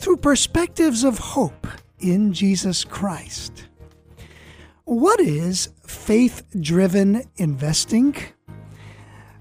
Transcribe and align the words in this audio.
through 0.00 0.16
perspectives 0.16 1.04
of 1.04 1.18
hope 1.18 1.66
in 1.98 2.32
Jesus 2.32 2.84
Christ. 2.84 3.66
What 4.84 5.20
is 5.20 5.68
faith 5.86 6.42
driven 6.58 7.24
investing? 7.36 8.16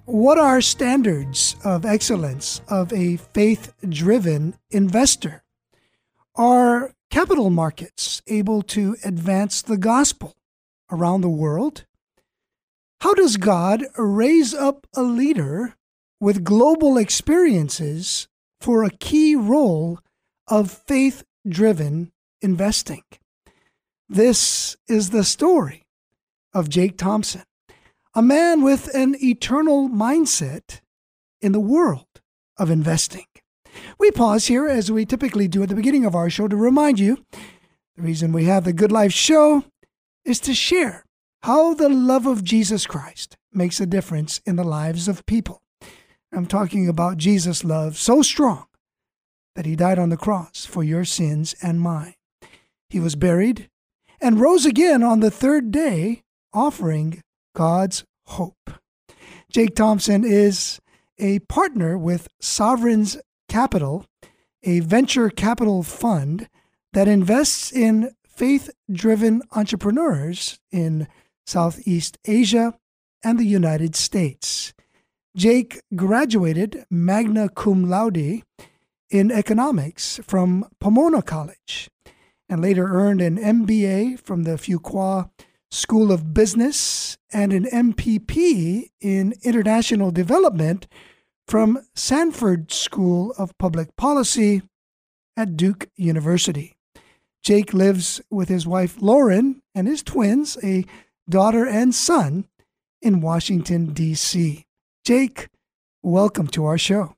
What 0.04 0.38
are 0.38 0.59
standards 0.59 1.55
of 1.63 1.85
excellence 1.85 2.59
of 2.68 2.91
a 2.91 3.16
faith 3.16 3.72
driven 3.88 4.58
investor? 4.70 5.44
Are 6.35 6.94
capital 7.10 7.49
markets 7.49 8.21
able 8.27 8.62
to 8.63 8.98
advance 9.05 9.62
the 9.62 9.77
gospel 9.77 10.35
around 10.91 11.21
the 11.21 11.30
world? 11.30 11.85
How 12.99 13.13
does 13.13 13.38
God 13.38 13.85
raise 13.98 14.54
up 14.54 14.85
a 14.94 15.04
leader 15.04 15.76
with 16.20 16.43
global 16.43 16.98
experiences 16.98 18.27
for 18.60 18.84
a 18.84 18.90
key 18.90 19.37
role 19.37 19.99
of 20.50 20.72
faith 20.72 21.24
driven 21.48 22.12
investing. 22.42 23.04
This 24.08 24.76
is 24.88 25.12
the 25.12 25.24
story 25.24 25.84
of 26.54 26.70
Jake 26.70 26.98
Thomsen, 26.98 27.44
a 28.16 28.22
man 28.22 28.64
with 28.64 28.94
an 28.96 29.16
eternal 29.24 29.88
mindset 29.88 30.82
in 31.42 31.52
the 31.52 31.60
world 31.60 32.08
of 32.58 32.72
investing. 32.72 33.26
We 34.00 34.10
pause 34.12 34.48
here 34.48 34.68
as 34.68 34.92
we 34.92 35.05
typically 35.05 35.48
do 35.48 35.62
at 35.62 35.70
the 35.70 35.76
beginning 35.76 36.05
of 36.05 36.16
our 36.16 36.30
show 36.30 36.48
to 36.48 36.55
remind 36.55 37.00
you 37.00 37.24
the 37.96 38.02
reason 38.02 38.32
we 38.32 38.46
have 38.46 38.64
the 38.64 38.74
Good 38.74 38.92
Life 38.92 39.14
show 39.14 39.64
is 40.26 40.40
to 40.42 40.54
share 40.55 41.05
how 41.44 41.76
the 41.76 41.90
love 41.90 42.26
of 42.26 42.44
Jesus 42.44 42.88
Christ 42.88 43.38
makes 43.54 43.80
a 43.80 43.86
difference 43.86 44.42
in 44.46 44.55
the 44.55 44.64
lives 44.64 45.08
of 45.08 45.26
people. 45.26 45.62
I'm 46.34 46.48
talking 46.48 46.90
about 46.90 47.18
Jesus' 47.18 47.64
love 47.64 47.98
so 47.98 48.22
strong 48.22 48.66
that 49.60 49.65
he 49.65 49.76
died 49.76 49.99
on 49.99 50.07
the 50.07 50.15
cross 50.15 50.63
for 50.63 50.85
your 50.85 51.04
sins 51.04 51.54
and 51.62 51.82
mine. 51.82 52.13
He 52.90 52.98
was 52.98 53.18
buried 53.18 53.70
and 54.21 54.40
rose 54.40 54.65
again 54.65 55.04
on 55.04 55.20
the 55.20 55.29
third 55.29 55.70
day, 55.70 56.24
offering 56.54 57.21
God's 57.54 58.05
hope. 58.27 58.71
Jake 59.52 59.76
Thomsen 59.76 60.24
is 60.24 60.80
a 61.18 61.40
partner 61.40 61.98
with 61.98 62.30
Sovereign's 62.40 63.18
Capital, 63.49 64.06
a 64.63 64.80
venture 64.80 65.30
capital 65.30 65.84
fund 65.84 66.47
that 66.94 67.09
invests 67.09 67.69
in 67.69 68.12
faith 68.25 68.69
driven 68.90 69.41
entrepreneurs 69.52 70.57
in 70.72 71.06
Southeast 71.46 72.18
Asia 72.24 72.75
and 73.25 73.38
the 73.38 73.44
United 73.44 73.94
States. 73.94 74.74
Jake 75.35 75.81
graduated 75.97 76.85
magna 76.90 77.50
cum 77.50 77.90
laude 77.90 78.44
in 79.09 79.31
economics 79.31 80.20
from 80.24 80.66
Pomona 80.80 81.22
College 81.22 81.90
and 82.47 82.62
later 82.62 82.88
earned 82.88 83.22
an 83.22 83.38
MBA 83.38 84.20
from 84.20 84.44
the 84.44 84.52
Fuqua 84.52 85.30
School 85.72 86.12
of 86.12 86.34
Business 86.34 87.18
and 87.31 87.53
an 87.53 87.66
MPP 87.66 88.90
in 89.02 89.34
International 89.44 90.12
Development 90.12 90.88
from 91.47 91.80
Sanford 91.96 92.72
School 92.72 93.34
of 93.38 93.58
Public 93.58 93.96
Policy 93.96 94.62
at 95.38 95.58
Duke 95.58 95.90
University. 95.96 96.76
Jake 97.44 97.74
lives 97.74 98.22
with 98.30 98.50
his 98.50 98.68
wife 98.68 99.02
Lauren 99.02 99.62
and 99.74 99.88
his 99.88 100.03
twins, 100.03 100.58
a 100.64 100.86
daughter 101.30 101.66
and 101.66 101.96
son, 101.96 102.46
in 103.02 103.22
Washington, 103.22 103.94
D.C. 103.94 104.66
Jake, 105.06 105.47
welcome 106.03 106.47
to 106.47 106.66
our 106.66 106.78
show. 106.78 107.16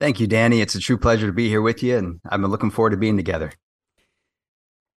Thank 0.00 0.20
you, 0.20 0.28
Danny. 0.28 0.60
It's 0.60 0.76
a 0.76 0.80
true 0.80 0.96
pleasure 0.96 1.26
to 1.26 1.32
be 1.32 1.48
here 1.48 1.60
with 1.60 1.82
you, 1.82 1.96
and 1.96 2.20
I've 2.28 2.40
been 2.40 2.50
looking 2.50 2.70
forward 2.70 2.90
to 2.90 2.96
being 2.96 3.16
together. 3.16 3.52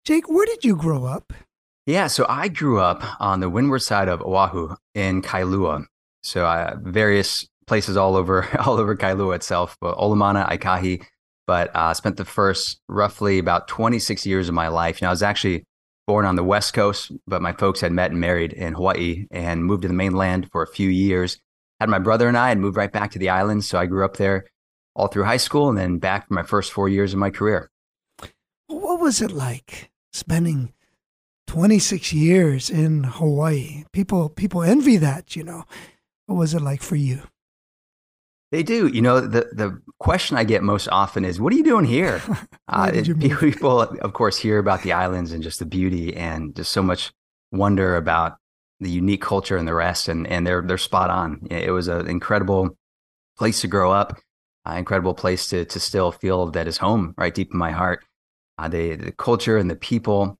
Jake, 0.06 0.30
where 0.30 0.46
did 0.46 0.64
you 0.64 0.76
grow 0.76 1.06
up? 1.06 1.34
Yeah, 1.88 2.08
so 2.08 2.26
I 2.30 2.48
grew 2.48 2.80
up 2.80 3.04
on 3.20 3.40
the 3.40 3.50
windward 3.50 3.82
side 3.82 4.08
of 4.08 4.22
Oahu 4.22 4.76
in 4.94 5.24
Kailua. 5.24 5.86
So 6.22 6.46
uh, 6.46 6.76
various 6.82 7.48
places 7.66 7.98
all 7.98 8.16
over 8.16 8.48
all 8.60 8.78
over 8.78 8.96
Kailua 8.96 9.36
itself, 9.36 9.76
but 9.82 9.98
Olomana, 9.98 10.48
Aikahi. 10.48 11.04
But 11.48 11.76
I 11.76 11.92
uh, 11.92 11.94
spent 11.96 12.18
the 12.18 12.26
first 12.26 12.80
roughly 12.88 13.40
about 13.40 13.68
26 13.68 14.26
years 14.28 14.48
of 14.48 14.54
my 14.54 14.68
life. 14.68 15.02
You 15.02 15.06
Now 15.06 15.10
I 15.10 15.14
was 15.14 15.24
actually 15.24 15.66
born 16.06 16.26
on 16.26 16.36
the 16.36 16.44
West 16.44 16.74
Coast, 16.76 17.12
but 17.26 17.42
my 17.42 17.54
folks 17.54 17.82
had 17.82 17.92
met 17.92 18.12
and 18.12 18.20
married 18.20 18.54
in 18.54 18.74
Hawaii 18.74 19.26
and 19.32 19.66
moved 19.66 19.82
to 19.82 19.88
the 19.88 19.94
mainland 19.94 20.50
for 20.52 20.62
a 20.62 20.68
few 20.68 20.90
years. 20.90 21.40
Had 21.80 21.90
my 21.90 22.00
brother 22.00 22.28
and 22.28 22.38
I 22.38 22.52
and 22.52 22.62
moved 22.62 22.78
right 22.78 22.92
back 22.92 23.12
to 23.12 23.20
the 23.20 23.30
islands. 23.30 23.68
So 23.68 23.80
I 23.80 23.88
grew 23.88 24.06
up 24.06 24.18
there 24.18 24.46
all 25.02 25.08
through 25.08 25.24
high 25.24 25.38
school 25.38 25.68
and 25.68 25.78
then 25.78 25.98
back 25.98 26.28
for 26.28 26.36
my 26.36 26.44
first 26.44 26.72
four 26.72 26.88
years 26.88 27.12
of 27.12 27.20
my 27.20 27.32
career. 27.32 27.72
What 28.68 29.00
was 29.00 29.20
it 29.20 29.32
like 29.32 29.90
spending 30.14 30.74
26 31.48 32.14
years 32.14 32.70
in 32.70 33.06
Hawaii? 33.06 33.86
People 33.92 34.30
people 34.30 34.62
envy 34.62 34.98
that, 34.98 35.36
you 35.36 35.44
know. 35.44 35.64
What 36.28 36.36
was 36.36 36.54
it 36.54 36.62
like 36.62 36.84
for 36.84 36.96
you? 36.96 37.22
They 38.52 38.62
do. 38.62 38.88
You 38.88 39.02
know, 39.02 39.22
the 39.22 39.50
the 39.52 39.82
question 39.98 40.38
I 40.38 40.44
get 40.44 40.62
most 40.62 40.88
often 40.90 41.26
is, 41.26 41.42
"What 41.42 41.52
are 41.52 41.56
you 41.56 41.64
doing 41.64 41.86
here?" 41.86 42.22
uh, 42.68 42.92
it, 42.94 43.20
people, 43.40 43.82
of 43.82 44.14
course, 44.14 44.38
hear 44.38 44.60
about 44.60 44.84
the 44.84 44.94
islands 44.94 45.32
and 45.32 45.42
just 45.42 45.60
the 45.60 45.66
beauty 45.66 46.16
and 46.16 46.56
just 46.56 46.72
so 46.72 46.84
much 46.84 47.12
wonder 47.52 47.96
about 47.96 48.38
the 48.80 48.90
unique 48.90 49.22
culture 49.22 49.58
and 49.58 49.68
the 49.68 49.74
rest, 49.74 50.08
and 50.08 50.28
and 50.28 50.46
they're 50.46 50.62
they're 50.62 50.78
spot 50.78 51.10
on. 51.10 51.48
It 51.50 51.72
was 51.72 51.88
an 51.88 52.08
incredible 52.08 52.78
place 53.38 53.62
to 53.62 53.68
grow 53.68 53.92
up 53.92 54.20
uh, 54.68 54.74
incredible 54.74 55.14
place 55.14 55.48
to 55.48 55.66
to 55.66 55.80
still 55.80 56.12
feel 56.12 56.52
that 56.52 56.68
is 56.68 56.78
home 56.78 57.14
right 57.18 57.34
deep 57.34 57.52
in 57.52 57.58
my 57.58 57.72
heart. 57.72 58.06
Uh, 58.58 58.68
the 58.68 58.96
the 58.96 59.12
culture 59.12 59.58
and 59.58 59.70
the 59.70 59.76
people 59.76 60.38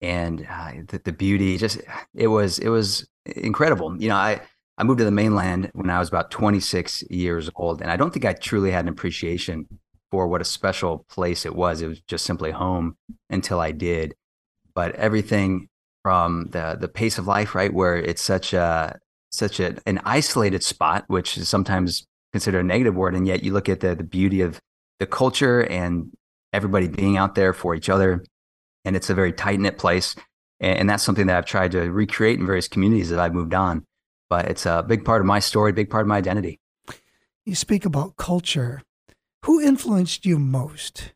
and 0.00 0.46
uh, 0.50 0.72
the, 0.88 1.00
the 1.04 1.12
beauty 1.12 1.56
just 1.56 1.80
it 2.14 2.28
was 2.28 2.58
it 2.58 2.68
was 2.68 3.08
incredible. 3.24 3.96
You 4.00 4.08
know, 4.08 4.16
I 4.16 4.40
I 4.78 4.84
moved 4.84 4.98
to 4.98 5.04
the 5.04 5.10
mainland 5.10 5.70
when 5.74 5.90
I 5.90 5.98
was 5.98 6.08
about 6.08 6.30
26 6.30 7.04
years 7.10 7.48
old, 7.56 7.80
and 7.80 7.90
I 7.90 7.96
don't 7.96 8.12
think 8.12 8.24
I 8.24 8.32
truly 8.32 8.70
had 8.70 8.84
an 8.84 8.88
appreciation 8.88 9.66
for 10.10 10.28
what 10.28 10.40
a 10.40 10.44
special 10.44 11.04
place 11.08 11.46
it 11.46 11.54
was. 11.54 11.80
It 11.80 11.88
was 11.88 12.00
just 12.02 12.24
simply 12.24 12.50
home 12.50 12.96
until 13.30 13.60
I 13.60 13.72
did. 13.72 14.14
But 14.74 14.94
everything 14.96 15.68
from 16.02 16.48
the 16.50 16.76
the 16.78 16.88
pace 16.88 17.18
of 17.18 17.26
life, 17.26 17.54
right, 17.54 17.72
where 17.72 17.96
it's 17.96 18.22
such 18.22 18.52
a 18.52 18.98
such 19.30 19.58
a, 19.58 19.76
an 19.86 20.00
isolated 20.04 20.62
spot, 20.62 21.04
which 21.08 21.36
is 21.36 21.48
sometimes 21.48 22.06
consider 22.34 22.58
a 22.58 22.64
negative 22.64 22.96
word, 22.96 23.14
and 23.14 23.28
yet 23.28 23.44
you 23.44 23.52
look 23.52 23.68
at 23.68 23.78
the 23.78 23.94
the 23.94 24.02
beauty 24.02 24.40
of 24.40 24.60
the 24.98 25.06
culture 25.06 25.60
and 25.60 26.10
everybody 26.52 26.88
being 26.88 27.16
out 27.16 27.36
there 27.36 27.52
for 27.52 27.76
each 27.76 27.88
other, 27.88 28.24
and 28.84 28.96
it's 28.96 29.08
a 29.08 29.14
very 29.14 29.32
tight 29.32 29.60
knit 29.60 29.78
place, 29.78 30.16
and, 30.58 30.80
and 30.80 30.90
that's 30.90 31.04
something 31.04 31.28
that 31.28 31.36
I've 31.36 31.46
tried 31.46 31.70
to 31.72 31.92
recreate 31.92 32.40
in 32.40 32.44
various 32.44 32.66
communities 32.66 33.10
that 33.10 33.20
I've 33.20 33.34
moved 33.34 33.54
on. 33.54 33.84
But 34.28 34.46
it's 34.46 34.66
a 34.66 34.82
big 34.82 35.04
part 35.04 35.20
of 35.20 35.28
my 35.28 35.38
story, 35.38 35.70
big 35.70 35.90
part 35.90 36.02
of 36.02 36.08
my 36.08 36.16
identity. 36.16 36.58
You 37.44 37.54
speak 37.54 37.84
about 37.84 38.16
culture. 38.16 38.82
Who 39.44 39.60
influenced 39.60 40.26
you 40.26 40.40
most, 40.40 41.12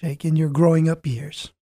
Jake, 0.00 0.24
in 0.24 0.34
your 0.34 0.48
growing 0.48 0.88
up 0.88 1.06
years? 1.06 1.52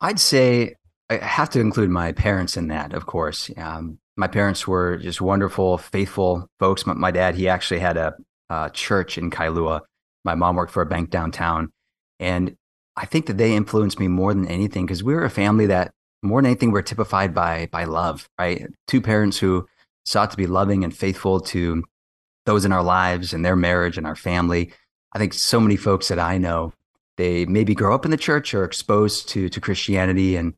I'd 0.00 0.20
say 0.20 0.76
I 1.10 1.16
have 1.16 1.50
to 1.50 1.60
include 1.60 1.90
my 1.90 2.12
parents 2.12 2.56
in 2.56 2.68
that, 2.68 2.92
of 2.92 3.06
course. 3.06 3.50
Um, 3.56 3.98
my 4.16 4.26
parents 4.26 4.66
were 4.66 4.98
just 4.98 5.20
wonderful, 5.20 5.78
faithful 5.78 6.48
folks. 6.58 6.86
My, 6.86 6.94
my 6.94 7.10
dad, 7.10 7.34
he 7.34 7.48
actually 7.48 7.80
had 7.80 7.96
a, 7.96 8.14
a, 8.50 8.70
church 8.70 9.16
in 9.16 9.30
Kailua. 9.30 9.80
My 10.24 10.34
mom 10.34 10.56
worked 10.56 10.72
for 10.72 10.82
a 10.82 10.86
bank 10.86 11.10
downtown. 11.10 11.72
And 12.20 12.56
I 12.96 13.06
think 13.06 13.26
that 13.26 13.38
they 13.38 13.54
influenced 13.54 13.98
me 13.98 14.08
more 14.08 14.34
than 14.34 14.46
anything 14.46 14.86
because 14.86 15.02
we 15.02 15.14
were 15.14 15.24
a 15.24 15.30
family 15.30 15.66
that, 15.66 15.92
more 16.22 16.40
than 16.40 16.50
anything, 16.50 16.70
we're 16.70 16.82
typified 16.82 17.34
by, 17.34 17.68
by 17.72 17.84
love, 17.84 18.28
right? 18.38 18.66
Two 18.86 19.00
parents 19.00 19.38
who 19.38 19.66
sought 20.04 20.30
to 20.30 20.36
be 20.36 20.46
loving 20.46 20.84
and 20.84 20.96
faithful 20.96 21.40
to 21.40 21.82
those 22.44 22.64
in 22.64 22.72
our 22.72 22.82
lives 22.82 23.32
and 23.32 23.44
their 23.44 23.56
marriage 23.56 23.96
and 23.96 24.06
our 24.06 24.16
family. 24.16 24.72
I 25.12 25.18
think 25.18 25.32
so 25.32 25.58
many 25.58 25.76
folks 25.76 26.08
that 26.08 26.18
I 26.18 26.38
know, 26.38 26.72
they 27.16 27.44
maybe 27.46 27.74
grow 27.74 27.94
up 27.94 28.04
in 28.04 28.10
the 28.10 28.16
church 28.16 28.54
or 28.54 28.64
exposed 28.64 29.28
to, 29.30 29.48
to 29.48 29.60
Christianity 29.60 30.36
and 30.36 30.54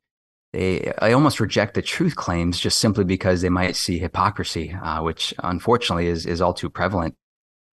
they 0.55 0.93
I 1.03 1.13
almost 1.13 1.41
reject 1.41 1.75
the 1.75 1.83
truth 1.83 2.15
claims 2.15 2.61
just 2.61 2.79
simply 2.79 3.05
because 3.05 3.43
they 3.43 3.49
might 3.49 3.77
see 3.77 3.99
hypocrisy, 3.99 4.73
uh, 4.73 5.03
which 5.03 5.35
unfortunately 5.43 6.07
is 6.07 6.27
is 6.27 6.41
all 6.41 6.55
too 6.55 6.71
prevalent. 6.71 7.17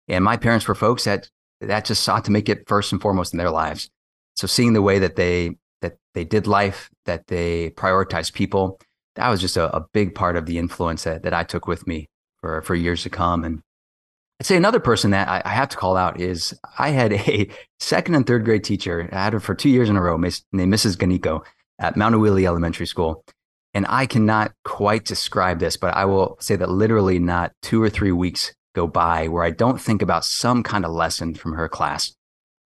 And 0.08 0.24
my 0.24 0.36
parents 0.36 0.66
were 0.66 0.74
folks 0.74 1.04
that 1.04 1.28
that 1.60 1.84
just 1.84 2.02
sought 2.02 2.24
to 2.24 2.30
make 2.30 2.48
it 2.48 2.66
first 2.66 2.90
and 2.92 3.00
foremost 3.00 3.34
in 3.34 3.38
their 3.38 3.50
lives. 3.50 3.90
so 4.34 4.46
seeing 4.46 4.72
the 4.72 4.82
way 4.82 4.98
that 4.98 5.16
they 5.16 5.56
that 5.82 5.98
they 6.14 6.24
did 6.24 6.46
life, 6.46 6.90
that 7.04 7.26
they 7.26 7.70
prioritized 7.70 8.32
people, 8.32 8.80
that 9.16 9.28
was 9.28 9.40
just 9.40 9.56
a, 9.56 9.74
a 9.76 9.86
big 9.92 10.14
part 10.14 10.36
of 10.36 10.46
the 10.46 10.58
influence 10.58 11.04
that, 11.04 11.22
that 11.22 11.34
I 11.34 11.44
took 11.44 11.66
with 11.66 11.86
me 11.86 12.08
for, 12.40 12.62
for 12.62 12.74
years 12.74 13.02
to 13.02 13.10
come. 13.10 13.44
And 13.44 13.62
I'd 14.40 14.46
say 14.46 14.56
another 14.56 14.80
person 14.80 15.10
that 15.10 15.28
I, 15.28 15.42
I, 15.44 15.50
have 15.50 15.68
to 15.70 15.76
call 15.76 15.96
out 15.96 16.20
is 16.20 16.54
I 16.78 16.90
had 16.90 17.12
a 17.28 17.48
second 17.78 18.14
and 18.14 18.26
third 18.26 18.44
grade 18.44 18.64
teacher. 18.64 19.08
I 19.12 19.24
had 19.24 19.32
her 19.32 19.40
for 19.40 19.54
two 19.54 19.70
years 19.70 19.88
in 19.88 19.96
a 19.96 20.02
row, 20.02 20.16
named 20.16 20.72
Mrs. 20.72 20.96
Ganiko 20.96 21.44
at 21.80 21.96
Maunawili 21.96 22.44
Elementary 22.44 22.86
School. 22.86 23.24
And 23.74 23.86
I 23.88 24.06
cannot 24.06 24.52
quite 24.64 25.04
describe 25.04 25.58
this, 25.58 25.76
but 25.76 25.94
I 25.94 26.04
will 26.04 26.36
say 26.40 26.56
that 26.56 26.70
literally 26.70 27.18
not 27.18 27.52
two 27.62 27.82
or 27.82 27.88
three 27.88 28.12
weeks 28.12 28.52
go 28.74 28.86
by 28.86 29.28
where 29.28 29.44
I 29.44 29.50
don't 29.50 29.80
think 29.80 30.02
about 30.02 30.24
some 30.24 30.62
kind 30.62 30.84
of 30.84 30.92
lesson 30.92 31.34
from 31.34 31.54
her 31.54 31.68
class. 31.68 32.12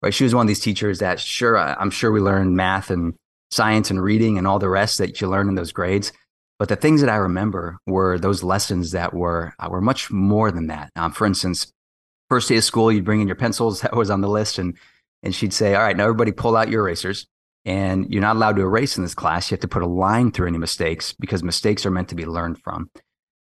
Right? 0.02 0.14
She 0.14 0.24
was 0.24 0.36
one 0.36 0.46
of 0.46 0.48
these 0.48 0.60
teachers 0.60 1.00
that 1.00 1.20
sure 1.20 1.58
I'm 1.58 1.90
sure 1.90 2.12
we 2.12 2.20
learned 2.20 2.56
math 2.56 2.90
and 2.90 3.14
science 3.52 3.90
and 3.90 4.02
reading 4.02 4.38
and 4.38 4.48
all 4.48 4.60
the 4.60 4.70
rest 4.70 4.98
that 4.98 5.22
you 5.22 5.30
learn 5.30 5.48
in 5.48 5.56
those 5.56 5.72
grades. 5.72 6.12
But 6.60 6.70
the 6.70 6.76
things 6.76 7.02
that 7.02 7.10
I 7.10 7.16
remember 7.16 7.78
were 7.88 8.18
those 8.18 8.44
lessons 8.44 8.92
that 8.92 9.14
were 9.14 9.54
uh, 9.60 9.68
were 9.70 9.82
much 9.82 10.12
more 10.12 10.52
than 10.52 10.68
that. 10.68 10.90
Um, 10.96 11.12
for 11.12 11.26
instance, 11.26 11.72
first 12.30 12.50
day 12.50 12.58
of 12.58 12.64
school, 12.64 12.92
you'd 12.92 13.06
bring 13.06 13.22
in 13.22 13.28
your 13.28 13.36
pencils. 13.36 13.82
That 13.82 13.96
was 13.96 14.10
on 14.10 14.22
the 14.22 14.30
list, 14.30 14.58
and 14.58 14.78
and 15.24 15.34
she'd 15.36 15.54
say, 15.54 15.76
"All 15.76 15.82
right, 15.82 15.98
now 15.98 16.04
everybody 16.04 16.32
pull 16.32 16.56
out 16.56 16.70
your 16.70 16.82
erasers." 16.82 17.28
And 17.66 18.12
you're 18.12 18.22
not 18.22 18.36
allowed 18.36 18.58
to 18.58 18.62
erase 18.62 18.98
in 18.98 19.04
this 19.04 19.16
class. 19.16 19.50
You 19.50 19.56
have 19.56 19.62
to 19.62 19.68
put 19.68 19.84
a 19.84 19.88
line 19.88 20.32
through 20.32 20.48
any 20.48 20.58
mistakes 20.58 21.14
because 21.14 21.44
mistakes 21.44 21.86
are 21.86 21.92
meant 21.92 22.10
to 22.10 22.16
be 22.16 22.26
learned 22.26 22.60
from, 22.62 22.90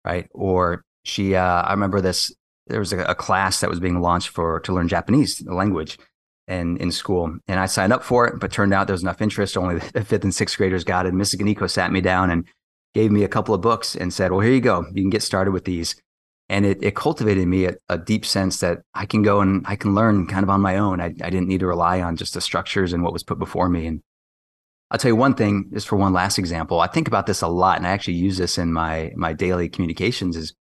right? 0.05 0.29
Or 0.33 0.85
she, 1.05 1.35
uh, 1.35 1.63
I 1.63 1.73
remember 1.73 2.01
this. 2.01 2.35
There 2.67 2.79
was 2.79 2.93
a, 2.93 3.01
a 3.05 3.15
class 3.15 3.61
that 3.61 3.71
was 3.71 3.79
being 3.79 4.01
launched 4.01 4.29
for 4.29 4.61
to 4.61 4.73
learn 4.73 4.89
Japanese, 4.89 5.39
the 5.39 5.55
language, 5.55 5.99
and 6.49 6.79
in 6.79 6.91
school. 6.93 7.37
And 7.47 7.61
I 7.61 7.67
signed 7.67 7.93
up 7.93 8.03
for 8.03 8.27
it, 8.27 8.41
but 8.41 8.53
turned 8.53 8.73
out 8.73 8.87
there 8.87 8.95
was 8.95 9.03
enough 9.03 9.21
interest. 9.21 9.57
Only 9.57 9.79
the 9.95 10.05
fifth 10.05 10.25
and 10.25 10.35
sixth 10.35 10.57
graders 10.57 10.85
got 10.85 11.07
it. 11.07 11.15
Mrs. 11.15 11.41
Ganiko 11.41 11.69
sat 11.69 11.93
me 11.93 12.01
down 12.01 12.31
and 12.31 12.47
gave 12.95 13.13
me 13.13 13.25
a 13.25 13.29
couple 13.29 13.55
of 13.55 13.61
books 13.61 13.95
and 13.95 14.13
said, 14.13 14.33
Well, 14.33 14.41
here 14.41 14.53
you 14.53 14.61
go. 14.61 14.87
You 14.93 15.03
can 15.03 15.11
get 15.11 15.23
started 15.23 15.51
with 15.51 15.65
these. 15.65 15.95
And 16.49 16.65
it, 16.65 16.79
it 16.81 16.95
cultivated 16.95 17.47
me 17.49 17.67
a, 17.67 17.75
a, 17.89 17.99
deep 17.99 18.25
sense 18.25 18.61
that 18.61 18.79
I 18.95 19.05
can 19.05 19.23
go 19.23 19.41
and 19.41 19.65
I 19.67 19.75
can 19.75 19.97
learn 19.97 20.29
kind 20.29 20.45
of 20.45 20.51
on 20.51 20.61
my 20.61 20.77
own. 20.77 21.01
I, 21.01 21.07
I 21.07 21.29
didn't 21.29 21.49
need 21.49 21.59
to 21.61 21.67
rely 21.67 22.01
on 22.01 22.17
just 22.17 22.35
the 22.35 22.41
structures 22.41 22.93
and 22.93 23.03
what 23.03 23.13
was 23.13 23.25
put 23.25 23.41
before 23.41 23.69
me. 23.69 23.87
And 23.87 24.01
I'll 24.91 24.99
tell 24.99 25.11
you 25.11 25.17
one 25.17 25.35
thing, 25.35 25.69
just 25.73 25.89
for 25.89 25.97
one 25.97 26.13
last 26.13 26.39
example. 26.39 26.81
I 26.81 26.87
think 26.87 27.09
about 27.09 27.27
this 27.27 27.43
a 27.43 27.49
lot, 27.49 27.79
and 27.79 27.87
I 27.87 27.91
actually 27.91 28.15
use 28.15 28.39
this 28.39 28.57
in 28.57 28.73
my 28.73 29.13
my 29.17 29.33
daily 29.33 29.69
communications. 29.69 30.37
Is 30.37 30.55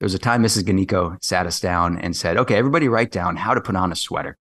there 0.00 0.06
was 0.06 0.14
a 0.14 0.18
time 0.18 0.42
Mrs. 0.42 0.62
Ganiko 0.62 1.22
sat 1.22 1.46
us 1.46 1.60
down 1.60 1.98
and 1.98 2.16
said, 2.16 2.36
"Okay, 2.38 2.56
everybody, 2.56 2.88
write 2.88 3.10
down 3.10 3.36
how 3.36 3.54
to 3.54 3.60
put 3.60 3.76
on 3.76 3.92
a 3.92 3.96
sweater." 3.96 4.36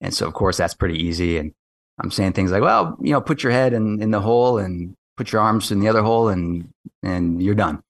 And 0.00 0.14
so, 0.14 0.26
of 0.26 0.34
course, 0.34 0.56
that's 0.56 0.74
pretty 0.74 1.02
easy. 1.02 1.36
And 1.38 1.52
I'm 1.98 2.10
saying 2.10 2.32
things 2.32 2.50
like, 2.50 2.62
"Well, 2.62 2.96
you 3.00 3.12
know, 3.12 3.20
put 3.20 3.42
your 3.42 3.52
head 3.52 3.74
in 3.74 4.00
in 4.00 4.10
the 4.10 4.20
hole 4.20 4.58
and 4.58 4.94
put 5.16 5.32
your 5.32 5.42
arms 5.42 5.70
in 5.70 5.80
the 5.80 5.88
other 5.88 6.02
hole, 6.02 6.28
and 6.28 6.68
and 7.02 7.42
you're 7.42 7.54
done." 7.54 7.82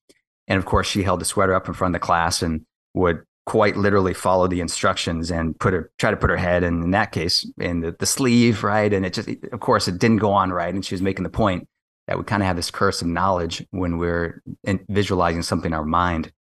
And 0.48 0.58
of 0.58 0.64
course, 0.64 0.88
she 0.88 1.04
held 1.04 1.20
the 1.20 1.24
sweater 1.24 1.54
up 1.54 1.68
in 1.68 1.74
front 1.74 1.94
of 1.94 2.00
the 2.00 2.04
class 2.04 2.42
and 2.42 2.62
would 2.94 3.22
quite 3.44 3.76
literally 3.76 4.14
follow 4.14 4.46
the 4.46 4.60
instructions 4.60 5.30
and 5.30 5.58
put 5.58 5.72
her 5.72 5.90
try 5.98 6.10
to 6.10 6.16
put 6.16 6.30
her 6.30 6.36
head 6.36 6.62
in, 6.62 6.82
in 6.82 6.90
that 6.92 7.10
case 7.12 7.50
in 7.58 7.80
the, 7.80 7.96
the 7.98 8.06
sleeve 8.06 8.62
right? 8.62 8.92
And 8.92 9.04
it 9.04 9.14
just 9.14 9.28
of 9.28 9.60
course 9.60 9.88
it 9.88 9.98
didn't 9.98 10.18
go 10.18 10.32
on 10.32 10.52
right? 10.52 10.72
And 10.72 10.84
she 10.84 10.94
was 10.94 11.02
making 11.02 11.24
the 11.24 11.30
point 11.30 11.68
that 12.06 12.18
we 12.18 12.24
kind 12.24 12.42
of 12.42 12.46
have 12.46 12.56
this 12.56 12.70
curse 12.70 13.00
of 13.02 13.08
knowledge 13.08 13.64
when 13.70 13.98
we're 13.98 14.42
visualizing 14.88 15.42
something 15.42 15.70
in 15.70 15.74
our 15.74 15.84
mind 15.84 16.32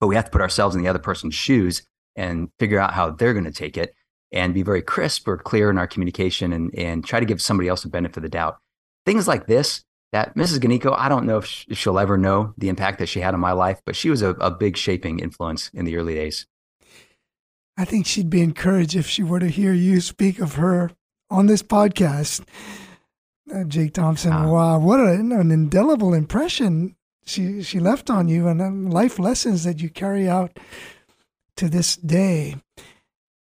but 0.00 0.06
we 0.06 0.14
have 0.14 0.24
to 0.26 0.30
put 0.30 0.40
ourselves 0.40 0.74
in 0.76 0.82
the 0.82 0.88
other 0.88 0.98
person's 0.98 1.34
shoes 1.34 1.82
and 2.16 2.48
figure 2.58 2.78
out 2.78 2.94
how 2.94 3.10
they're 3.10 3.32
going 3.32 3.44
to 3.44 3.50
take 3.50 3.76
it 3.76 3.94
and 4.32 4.54
be 4.54 4.62
very 4.62 4.82
crisp 4.82 5.26
or 5.26 5.38
clear 5.38 5.70
in 5.70 5.78
our 5.78 5.86
communication 5.86 6.52
and, 6.52 6.74
and 6.76 7.04
try 7.04 7.20
to 7.20 7.26
give 7.26 7.40
somebody 7.40 7.68
else 7.68 7.84
a 7.84 7.88
benefit 7.88 8.18
of 8.18 8.22
the 8.22 8.28
doubt. 8.28 8.58
Things 9.06 9.26
like 9.26 9.46
this 9.46 9.84
that 10.12 10.34
Mrs. 10.34 10.58
Ganiko, 10.58 10.94
I 10.96 11.08
don't 11.08 11.26
know 11.26 11.38
if 11.38 11.46
she'll 11.46 11.98
ever 11.98 12.16
know 12.16 12.54
the 12.56 12.68
impact 12.68 12.98
that 12.98 13.08
she 13.08 13.20
had 13.20 13.34
on 13.34 13.40
my 13.40 13.52
life, 13.52 13.80
but 13.84 13.96
she 13.96 14.10
was 14.10 14.22
a, 14.22 14.30
a 14.30 14.50
big 14.50 14.76
shaping 14.76 15.18
influence 15.18 15.70
in 15.74 15.84
the 15.84 15.96
early 15.96 16.14
days. 16.14 16.46
I 17.76 17.84
think 17.84 18.06
she'd 18.06 18.30
be 18.30 18.40
encouraged 18.40 18.96
if 18.96 19.06
she 19.06 19.22
were 19.22 19.38
to 19.38 19.48
hear 19.48 19.72
you 19.72 20.00
speak 20.00 20.40
of 20.40 20.54
her 20.54 20.90
on 21.30 21.46
this 21.46 21.62
podcast. 21.62 22.42
Uh, 23.54 23.64
Jake 23.64 23.92
Thomsen, 23.92 24.32
uh, 24.32 24.50
wow, 24.50 24.78
what 24.78 25.00
a, 25.00 25.12
an 25.12 25.50
indelible 25.50 26.12
impression 26.12 26.96
she 27.24 27.62
she 27.62 27.78
left 27.78 28.10
on 28.10 28.28
you, 28.28 28.48
and 28.48 28.60
uh, 28.60 28.70
life 28.70 29.18
lessons 29.18 29.64
that 29.64 29.80
you 29.80 29.90
carry 29.90 30.28
out 30.28 30.58
to 31.56 31.68
this 31.68 31.96
day. 31.96 32.56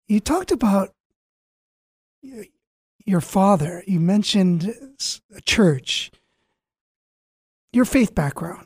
You 0.07 0.19
talked 0.19 0.51
about 0.51 0.93
your 3.05 3.21
father. 3.21 3.83
You 3.87 3.99
mentioned 3.99 4.73
a 5.35 5.41
church 5.41 6.11
your 7.77 7.85
faith 7.85 8.13
background. 8.13 8.65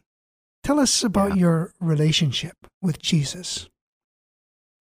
Tell 0.63 0.79
us 0.79 1.03
about 1.03 1.31
yeah. 1.31 1.41
your 1.41 1.73
relationship 1.79 2.55
with 2.81 2.99
Jesus. 2.99 3.69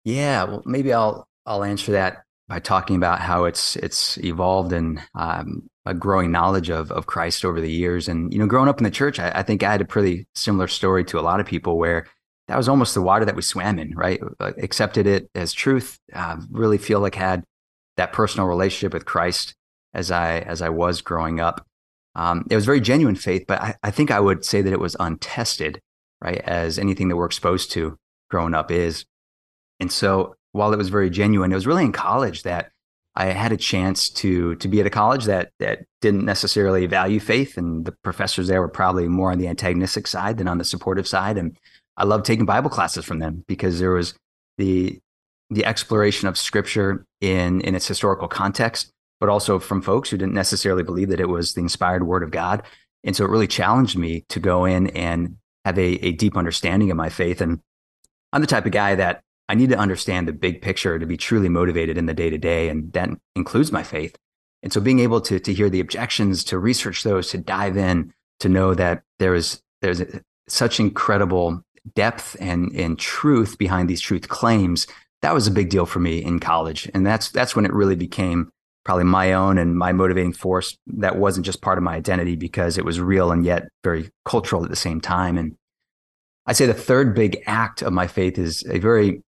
Yeah, 0.04 0.44
well, 0.44 0.62
maybe 0.64 0.92
I'll 0.92 1.28
I'll 1.44 1.62
answer 1.62 1.92
that 1.92 2.22
by 2.48 2.60
talking 2.60 2.96
about 2.96 3.20
how 3.20 3.44
it's 3.44 3.76
it's 3.76 4.18
evolved 4.18 4.72
and 4.72 5.00
um, 5.14 5.68
a 5.84 5.94
growing 5.94 6.32
knowledge 6.32 6.70
of 6.70 6.90
of 6.90 7.06
Christ 7.06 7.44
over 7.44 7.60
the 7.60 7.70
years. 7.70 8.08
And 8.08 8.32
you 8.32 8.38
know, 8.38 8.46
growing 8.46 8.68
up 8.68 8.78
in 8.78 8.84
the 8.84 8.90
church, 8.90 9.18
I, 9.18 9.30
I, 9.34 9.42
think 9.42 9.62
I 9.62 9.72
had 9.72 9.80
a 9.80 9.84
pretty 9.84 10.26
similar 10.34 10.68
story 10.68 11.04
to 11.04 11.18
a 11.18 11.22
lot 11.22 11.40
of 11.40 11.46
people 11.46 11.76
where 11.76 12.06
that 12.48 12.56
was 12.56 12.68
almost 12.68 12.94
the 12.94 13.02
water 13.02 13.24
that 13.24 13.36
we 13.36 13.42
swam 13.42 13.78
in. 13.78 13.94
Right, 13.94 14.20
uh, 14.40 14.52
accepted 14.58 15.06
it 15.06 15.28
as 15.34 15.52
truth. 15.52 15.98
Uh, 16.12 16.36
really 16.50 16.78
feel 16.78 17.00
like 17.00 17.16
had 17.16 17.44
that 17.96 18.12
personal 18.12 18.46
relationship 18.46 18.94
with 18.94 19.04
Christ 19.04 19.54
as 19.92 20.10
I 20.10 20.38
as 20.38 20.62
I 20.62 20.68
was 20.68 21.02
growing 21.02 21.40
up. 21.40 21.66
Um, 22.16 22.46
it 22.50 22.56
was 22.56 22.64
very 22.64 22.80
genuine 22.80 23.14
faith, 23.14 23.44
but 23.46 23.60
I, 23.60 23.74
I, 23.82 23.90
think 23.90 24.10
I 24.10 24.18
would 24.18 24.42
say 24.42 24.62
that 24.62 24.72
it 24.72 24.80
was 24.80 24.96
untested, 24.98 25.82
right? 26.22 26.38
As 26.38 26.78
anything 26.78 27.08
that 27.08 27.16
we're 27.16 27.26
exposed 27.26 27.70
to 27.72 27.98
growing 28.30 28.54
up 28.54 28.70
is. 28.70 29.04
And 29.80 29.92
so 29.92 30.34
while 30.52 30.72
it 30.72 30.78
was 30.78 30.88
very 30.88 31.10
genuine, 31.10 31.52
it 31.52 31.56
was 31.56 31.66
really 31.66 31.84
in 31.84 31.92
college 31.92 32.42
that 32.44 32.70
I 33.14 33.26
had 33.26 33.52
a 33.52 33.56
chance 33.56 34.10
to 34.10 34.54
to 34.56 34.68
be 34.68 34.80
at 34.80 34.86
a 34.86 34.90
college 34.90 35.24
that 35.24 35.50
that 35.58 35.84
didn't 36.02 36.24
necessarily 36.24 36.86
value 36.86 37.20
faith, 37.20 37.56
and 37.56 37.84
the 37.84 37.92
professors 37.92 38.48
there 38.48 38.60
were 38.60 38.68
probably 38.68 39.08
more 39.08 39.32
on 39.32 39.38
the 39.38 39.48
antagonistic 39.48 40.06
side 40.06 40.36
than 40.36 40.48
on 40.48 40.58
the 40.58 40.64
supportive 40.64 41.08
side. 41.08 41.38
And 41.38 41.58
I 41.96 42.04
loved 42.04 42.26
taking 42.26 42.44
Bible 42.44 42.70
classes 42.70 43.04
from 43.04 43.18
them 43.18 43.44
because 43.46 43.78
there 43.78 43.92
was 43.92 44.14
the 44.58 44.98
the 45.48 45.64
exploration 45.64 46.28
of 46.28 46.36
Scripture 46.36 47.06
in 47.20 47.62
in 47.62 47.74
its 47.74 47.88
historical 47.88 48.28
context, 48.28 48.92
but 49.20 49.28
also 49.28 49.58
from 49.58 49.82
folks 49.82 50.10
who 50.10 50.16
didn't 50.16 50.34
necessarily 50.34 50.82
believe 50.82 51.08
that 51.08 51.20
it 51.20 51.28
was 51.28 51.54
the 51.54 51.60
inspired 51.60 52.06
word 52.06 52.22
of 52.22 52.30
God. 52.30 52.62
And 53.04 53.14
so 53.14 53.24
it 53.24 53.30
really 53.30 53.46
challenged 53.46 53.96
me 53.96 54.24
to 54.28 54.40
go 54.40 54.64
in 54.64 54.88
and 54.88 55.36
have 55.64 55.78
a, 55.78 56.06
a 56.06 56.12
deep 56.12 56.36
understanding 56.36 56.90
of 56.90 56.96
my 56.96 57.08
faith. 57.08 57.40
And 57.40 57.60
I'm 58.32 58.40
the 58.40 58.46
type 58.46 58.66
of 58.66 58.72
guy 58.72 58.94
that 58.94 59.22
I 59.48 59.54
need 59.54 59.70
to 59.70 59.78
understand 59.78 60.26
the 60.26 60.32
big 60.32 60.60
picture 60.60 60.98
to 60.98 61.06
be 61.06 61.16
truly 61.16 61.48
motivated 61.48 61.96
in 61.96 62.06
the 62.06 62.14
day 62.14 62.30
to 62.30 62.38
day. 62.38 62.68
And 62.68 62.92
that 62.92 63.10
includes 63.34 63.70
my 63.72 63.82
faith. 63.82 64.16
And 64.62 64.72
so 64.72 64.80
being 64.80 64.98
able 64.98 65.20
to, 65.22 65.38
to 65.38 65.54
hear 65.54 65.70
the 65.70 65.80
objections, 65.80 66.42
to 66.44 66.58
research 66.58 67.04
those, 67.04 67.30
to 67.30 67.38
dive 67.38 67.76
in, 67.76 68.12
to 68.40 68.48
know 68.48 68.74
that 68.74 69.02
there 69.18 69.34
is, 69.34 69.62
there's 69.82 70.02
such 70.48 70.80
incredible 70.80 71.62
depth 71.94 72.36
and, 72.40 72.72
and 72.72 72.98
truth 72.98 73.58
behind 73.58 73.88
these 73.88 74.00
truth 74.00 74.28
claims, 74.28 74.86
that 75.22 75.34
was 75.34 75.46
a 75.46 75.52
big 75.52 75.70
deal 75.70 75.86
for 75.86 76.00
me 76.00 76.22
in 76.22 76.40
college. 76.40 76.90
And 76.94 77.06
that's, 77.06 77.30
that's 77.30 77.54
when 77.54 77.64
it 77.64 77.72
really 77.72 77.96
became 77.96 78.50
probably 78.86 79.04
my 79.04 79.32
own 79.32 79.58
and 79.58 79.76
my 79.76 79.92
motivating 79.92 80.32
force 80.32 80.78
that 80.86 81.16
wasn't 81.16 81.44
just 81.44 81.60
part 81.60 81.76
of 81.76 81.82
my 81.82 81.96
identity 81.96 82.36
because 82.36 82.78
it 82.78 82.84
was 82.84 83.00
real 83.00 83.32
and 83.32 83.44
yet 83.44 83.64
very 83.82 84.08
cultural 84.24 84.62
at 84.62 84.70
the 84.70 84.76
same 84.76 85.00
time. 85.00 85.36
And 85.36 85.56
I'd 86.46 86.56
say 86.56 86.66
the 86.66 86.72
third 86.72 87.12
big 87.12 87.42
act 87.48 87.82
of 87.82 87.92
my 87.92 88.06
faith 88.06 88.38
is 88.38 88.64
a 88.70 88.78
very, 88.78 89.22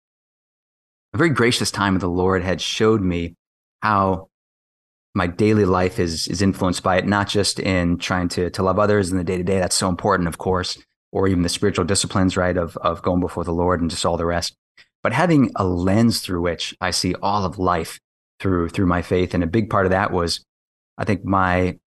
a 1.15 1.17
very 1.17 1.31
gracious 1.31 1.71
time 1.71 1.95
of 1.95 2.03
the 2.03 2.09
Lord 2.09 2.45
had 2.45 2.61
showed 2.61 3.01
me 3.01 3.35
how 3.81 4.29
my 5.15 5.27
daily 5.27 5.65
life 5.65 5.99
is 5.99 6.29
is 6.29 6.43
influenced 6.43 6.83
by 6.83 6.99
it, 6.99 7.07
not 7.07 7.27
just 7.27 7.59
in 7.59 7.97
trying 7.97 8.29
to 8.29 8.51
to 8.51 8.63
love 8.63 8.79
others 8.79 9.11
in 9.11 9.17
the 9.17 9.25
day 9.25 9.39
to 9.39 9.43
day. 9.43 9.59
That's 9.59 9.75
so 9.75 9.89
important, 9.89 10.29
of 10.29 10.37
course, 10.37 10.77
or 11.13 11.29
even 11.29 11.43
the 11.43 11.49
spiritual 11.49 11.87
disciplines, 11.87 12.37
right, 12.37 12.59
of 12.59 12.77
of 12.77 13.01
going 13.01 13.21
before 13.21 13.45
the 13.45 13.55
Lord 13.55 13.81
and 13.81 13.89
just 13.89 14.05
all 14.05 14.19
the 14.19 14.27
rest. 14.27 14.55
But 15.03 15.15
having 15.15 15.51
a 15.57 15.65
lens 15.65 16.21
through 16.21 16.43
which 16.43 16.77
I 16.83 16.91
see 16.91 17.15
all 17.23 17.47
of 17.47 17.59
life 17.59 17.99
through 18.41 18.69
through 18.71 18.87
my 18.87 19.03
faith, 19.03 19.35
and 19.35 19.43
a 19.43 19.47
big 19.47 19.71
part 19.71 19.87
of 19.87 19.91
that 19.91 20.13
was, 20.13 20.45
I 20.99 21.05
think 21.05 21.25
my 21.25 21.79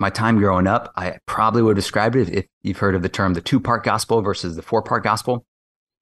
my 0.00 0.10
time 0.10 0.38
growing 0.38 0.66
up, 0.66 0.92
I 0.96 1.18
probably 1.26 1.62
would 1.62 1.76
describe 1.76 2.16
it 2.16 2.28
if 2.28 2.46
you've 2.62 2.78
heard 2.78 2.94
of 2.94 3.02
the 3.02 3.08
term 3.08 3.34
the 3.34 3.40
two 3.40 3.60
part 3.60 3.84
gospel 3.84 4.20
versus 4.20 4.56
the 4.56 4.62
four 4.62 4.82
part 4.82 5.04
gospel. 5.04 5.44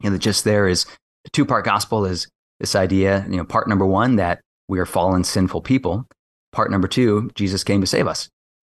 You 0.03 0.11
know, 0.11 0.19
just 0.19 0.45
there 0.45 0.67
is 0.67 0.85
the 1.25 1.31
two 1.33 1.45
part 1.45 1.65
gospel 1.65 2.07
is 2.07 2.27
this 2.59 2.75
idea. 2.75 3.27
You 3.29 3.37
know, 3.37 3.45
part 3.45 3.69
number 3.69 3.87
one 3.87 4.17
that 4.17 4.41
we 4.69 4.79
are 4.79 4.87
fallen, 4.87 5.25
sinful 5.25 5.63
people. 5.63 6.07
Part 6.53 6.71
number 6.71 6.89
two, 6.89 7.31
Jesus 7.35 7.63
came 7.63 7.81
to 7.81 7.87
save 7.87 8.07
us. 8.07 8.29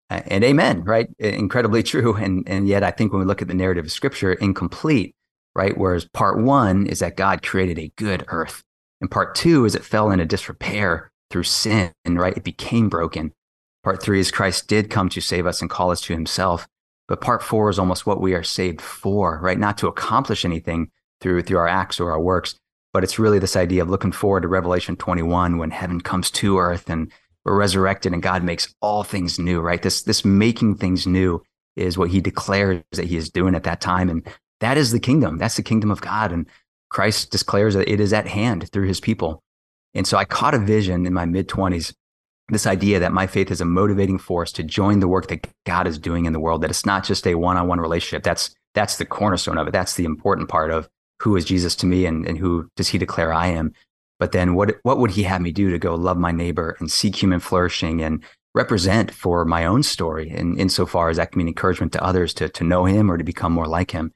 And 0.10 0.44
amen, 0.44 0.84
right? 0.84 1.08
Incredibly 1.20 1.84
true. 1.94 2.16
And, 2.16 2.48
and 2.48 2.68
yet, 2.68 2.84
I 2.84 2.92
think 2.92 3.12
when 3.12 3.20
we 3.20 3.26
look 3.26 3.42
at 3.42 3.48
the 3.48 3.54
narrative 3.54 3.86
of 3.86 3.92
scripture, 3.92 4.34
incomplete, 4.34 5.16
right? 5.56 5.78
Whereas 5.78 6.06
part 6.14 6.40
one 6.40 6.86
is 6.86 7.00
that 7.00 7.16
God 7.18 7.42
created 7.42 7.80
a 7.80 7.92
good 7.96 8.26
earth 8.28 8.64
and 9.02 9.12
part 9.12 9.36
two 9.36 9.66
is 9.66 9.76
it 9.76 9.84
fell 9.84 10.12
into 10.12 10.26
disrepair 10.26 11.12
through 11.30 11.44
sin, 11.44 11.92
right? 12.06 12.38
It 12.38 12.44
became 12.44 12.90
broken. 12.90 13.34
Part 13.84 14.02
three 14.02 14.20
is 14.20 14.32
Christ 14.32 14.68
did 14.68 14.90
come 14.90 15.10
to 15.10 15.22
save 15.22 15.46
us 15.46 15.62
and 15.62 15.70
call 15.70 15.92
us 15.92 16.02
to 16.02 16.14
himself. 16.14 16.68
But 17.08 17.22
part 17.22 17.44
four 17.44 17.70
is 17.70 17.80
almost 17.80 18.06
what 18.06 18.22
we 18.22 18.34
are 18.34 18.44
saved 18.44 18.80
for, 18.80 19.40
right? 19.42 19.60
Not 19.60 19.78
to 19.80 19.88
accomplish 19.88 20.46
anything 20.46 20.90
through, 21.20 21.42
through 21.42 21.58
our 21.58 21.68
acts 21.68 22.00
or 22.00 22.12
our 22.12 22.20
works, 22.20 22.56
but 22.94 23.04
it's 23.04 23.20
really 23.20 23.40
this 23.40 23.56
idea 23.56 23.82
of 23.82 23.90
looking 23.90 24.12
forward 24.12 24.42
to 24.44 24.48
Revelation 24.48 24.96
21 24.96 25.58
when 25.58 25.72
heaven 25.72 26.00
comes 26.00 26.32
to 26.32 26.60
earth 26.60 26.90
and 26.90 27.12
we're 27.44 27.58
resurrected 27.58 28.14
and 28.14 28.24
God 28.24 28.44
makes 28.44 28.74
all 28.82 29.04
things 29.04 29.38
new, 29.38 29.60
right? 29.60 29.82
This, 29.82 30.04
this 30.04 30.24
making 30.24 30.78
things 30.78 31.06
new 31.06 31.44
is 31.76 31.98
what 31.98 32.12
he 32.12 32.22
declares 32.22 32.84
that 32.92 33.06
he 33.06 33.18
is 33.18 33.30
doing 33.30 33.56
at 33.56 33.64
that 33.64 33.82
time. 33.82 34.10
And 34.10 34.26
that 34.60 34.78
is 34.78 34.92
the 34.92 35.00
kingdom. 35.00 35.38
That's 35.38 35.58
the 35.58 35.64
kingdom 35.64 35.92
of 35.92 36.02
God. 36.02 36.32
And 36.32 36.48
Christ 36.94 37.32
declares 37.32 37.74
that 37.74 37.92
it 37.92 38.00
is 38.00 38.14
at 38.14 38.28
hand 38.28 38.70
through 38.72 38.88
his 38.88 39.02
people. 39.02 39.44
And 39.94 40.08
so 40.08 40.18
I 40.18 40.26
caught 40.26 40.54
a 40.54 40.60
vision 40.60 41.06
in 41.06 41.14
my 41.14 41.26
mid 41.26 41.50
20s 41.50 41.94
this 42.50 42.68
idea 42.68 43.00
that 43.00 43.14
my 43.14 43.26
faith 43.26 43.52
is 43.52 43.62
a 43.62 43.66
motivating 43.66 44.20
force 44.20 44.52
to 44.52 44.64
join 44.64 45.00
the 45.00 45.08
work 45.08 45.28
that 45.28 45.48
God 45.66 45.88
is 45.88 45.98
doing 45.98 46.26
in 46.26 46.34
the 46.34 46.40
world, 46.40 46.62
that 46.62 46.70
it's 46.70 46.86
not 46.86 47.04
just 47.04 47.26
a 47.26 47.36
one 47.36 47.58
on 47.58 47.68
one 47.68 47.80
relationship. 47.80 48.24
That's, 48.24 48.54
that's 48.74 48.98
the 48.98 49.06
cornerstone 49.06 49.58
of 49.58 49.68
it. 49.68 49.72
That's 49.72 49.96
the 49.96 50.06
important 50.06 50.50
part 50.50 50.70
of 50.70 50.90
who 51.22 51.36
is 51.36 51.46
Jesus 51.46 51.76
to 51.78 51.86
me 51.86 52.06
and, 52.06 52.28
and 52.28 52.38
who 52.38 52.70
does 52.76 52.90
he 52.90 52.98
declare 52.98 53.34
I 53.34 53.48
am. 53.48 53.74
But 54.20 54.34
then 54.34 54.56
what, 54.56 54.76
what 54.84 55.00
would 55.00 55.12
he 55.12 55.24
have 55.24 55.42
me 55.42 55.52
do 55.52 55.72
to 55.72 55.80
go 55.80 55.96
love 55.96 56.18
my 56.18 56.32
neighbor 56.32 56.76
and 56.80 56.92
seek 56.92 57.16
human 57.16 57.40
flourishing 57.40 58.02
and 58.02 58.24
represent 58.54 59.12
for 59.12 59.46
my 59.46 59.66
own 59.66 59.84
story? 59.84 60.30
And 60.30 60.60
insofar 60.60 61.10
as 61.10 61.18
that 61.18 61.32
can 61.32 61.40
mean 61.40 61.48
encouragement 61.48 61.94
to 61.94 62.04
others 62.04 62.34
to, 62.36 62.50
to 62.50 62.64
know 62.64 62.86
him 62.86 63.10
or 63.10 63.18
to 63.18 63.24
become 63.24 63.54
more 63.54 63.68
like 63.68 63.92
him. 63.92 64.12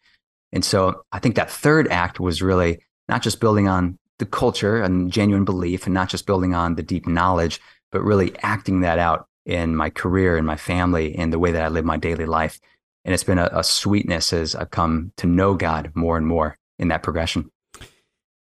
And 0.51 0.63
so 0.63 1.03
I 1.11 1.19
think 1.19 1.35
that 1.35 1.51
third 1.51 1.87
act 1.89 2.19
was 2.19 2.41
really 2.41 2.79
not 3.09 3.21
just 3.21 3.39
building 3.39 3.67
on 3.67 3.97
the 4.19 4.25
culture 4.25 4.81
and 4.81 5.11
genuine 5.11 5.45
belief 5.45 5.85
and 5.85 5.93
not 5.93 6.09
just 6.09 6.25
building 6.25 6.53
on 6.53 6.75
the 6.75 6.83
deep 6.83 7.07
knowledge, 7.07 7.61
but 7.91 8.03
really 8.03 8.35
acting 8.41 8.81
that 8.81 8.99
out 8.99 9.27
in 9.45 9.75
my 9.75 9.89
career 9.89 10.37
and 10.37 10.45
my 10.45 10.57
family 10.57 11.15
and 11.15 11.31
the 11.31 11.39
way 11.39 11.51
that 11.51 11.63
I 11.63 11.67
live 11.69 11.85
my 11.85 11.97
daily 11.97 12.25
life. 12.25 12.59
And 13.05 13.13
it's 13.13 13.23
been 13.23 13.39
a, 13.39 13.49
a 13.53 13.63
sweetness 13.63 14.33
as 14.33 14.55
I've 14.55 14.71
come 14.71 15.13
to 15.17 15.27
know 15.27 15.55
God 15.55 15.91
more 15.95 16.17
and 16.17 16.27
more 16.27 16.57
in 16.77 16.89
that 16.89 17.03
progression. 17.03 17.49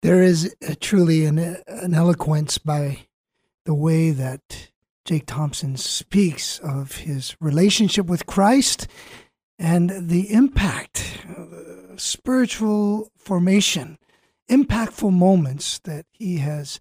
There 0.02 0.24
is 0.24 0.56
uh, 0.68 0.76
truly 0.80 1.26
an, 1.26 1.38
an 1.68 1.94
eloquence 1.94 2.58
by 2.58 3.00
the 3.66 3.74
way 3.74 4.12
that 4.12 4.70
Jake 5.06 5.26
Thomsen 5.26 5.78
speaks 5.78 6.60
of 6.60 6.98
his 6.98 7.36
relationship 7.40 8.08
with 8.08 8.26
Christ 8.26 8.88
and 9.60 10.10
the 10.10 10.32
impact, 10.32 11.20
uh, 11.38 11.98
spiritual 11.98 13.12
formation, 13.18 13.98
impactful 14.50 15.12
moments 15.12 15.80
that 15.80 16.06
he 16.12 16.38
has 16.38 16.80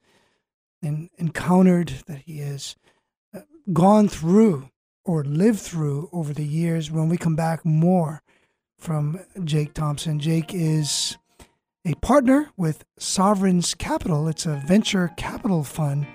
in, 0.81 1.11
encountered, 1.19 1.89
that 2.07 2.23
he 2.25 2.39
has 2.39 2.77
uh, 3.35 3.41
gone 3.73 4.09
through 4.09 4.71
or 5.05 5.25
lived 5.25 5.59
through 5.59 6.09
over 6.13 6.33
the 6.33 6.45
years. 6.45 6.91
When 6.91 7.09
we 7.09 7.17
come 7.17 7.35
back, 7.35 7.65
more 7.65 8.23
from 8.79 9.21
Jake 9.43 9.75
Thomsen. 9.75 10.19
Jake 10.19 10.55
is 10.55 11.19
a 11.85 11.95
partner 11.95 12.51
with 12.57 12.85
Sovereign's 12.99 13.75
Capital. 13.75 14.29
It's 14.29 14.47
a 14.47 14.63
venture 14.67 15.13
capital 15.17 15.65
fund 15.65 16.07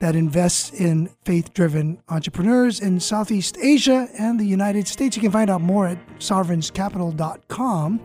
that 0.00 0.16
invests 0.16 0.72
in 0.72 1.08
faith 1.24 1.54
driven 1.54 2.02
entrepreneurs 2.08 2.80
in 2.80 3.00
Southeast 3.00 3.56
Asia 3.60 4.08
and 4.18 4.38
the 4.38 4.44
United 4.44 4.88
States. 4.88 5.16
You 5.16 5.22
can 5.22 5.30
find 5.30 5.50
out 5.50 5.60
more 5.60 5.86
at 5.86 5.98
sovereigncapital.com. 6.18 8.00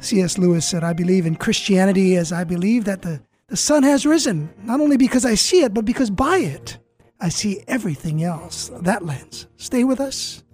C.S. 0.00 0.38
Lewis 0.38 0.66
said, 0.66 0.84
I 0.84 0.92
believe 0.92 1.26
in 1.26 1.36
Christianity 1.36 2.16
as 2.16 2.32
I 2.32 2.44
believe 2.44 2.84
that 2.84 3.02
the, 3.02 3.20
the 3.48 3.56
sun 3.56 3.82
has 3.82 4.06
risen, 4.06 4.48
not 4.62 4.80
only 4.80 4.96
because 4.96 5.24
I 5.24 5.34
see 5.34 5.62
it, 5.62 5.74
but 5.74 5.84
because 5.84 6.10
by 6.10 6.38
it 6.38 6.78
I 7.20 7.30
see 7.30 7.64
everything 7.66 8.22
else. 8.22 8.70
That 8.82 9.04
lens. 9.04 9.46
Stay 9.56 9.84
with 9.84 10.00
us. 10.00 10.44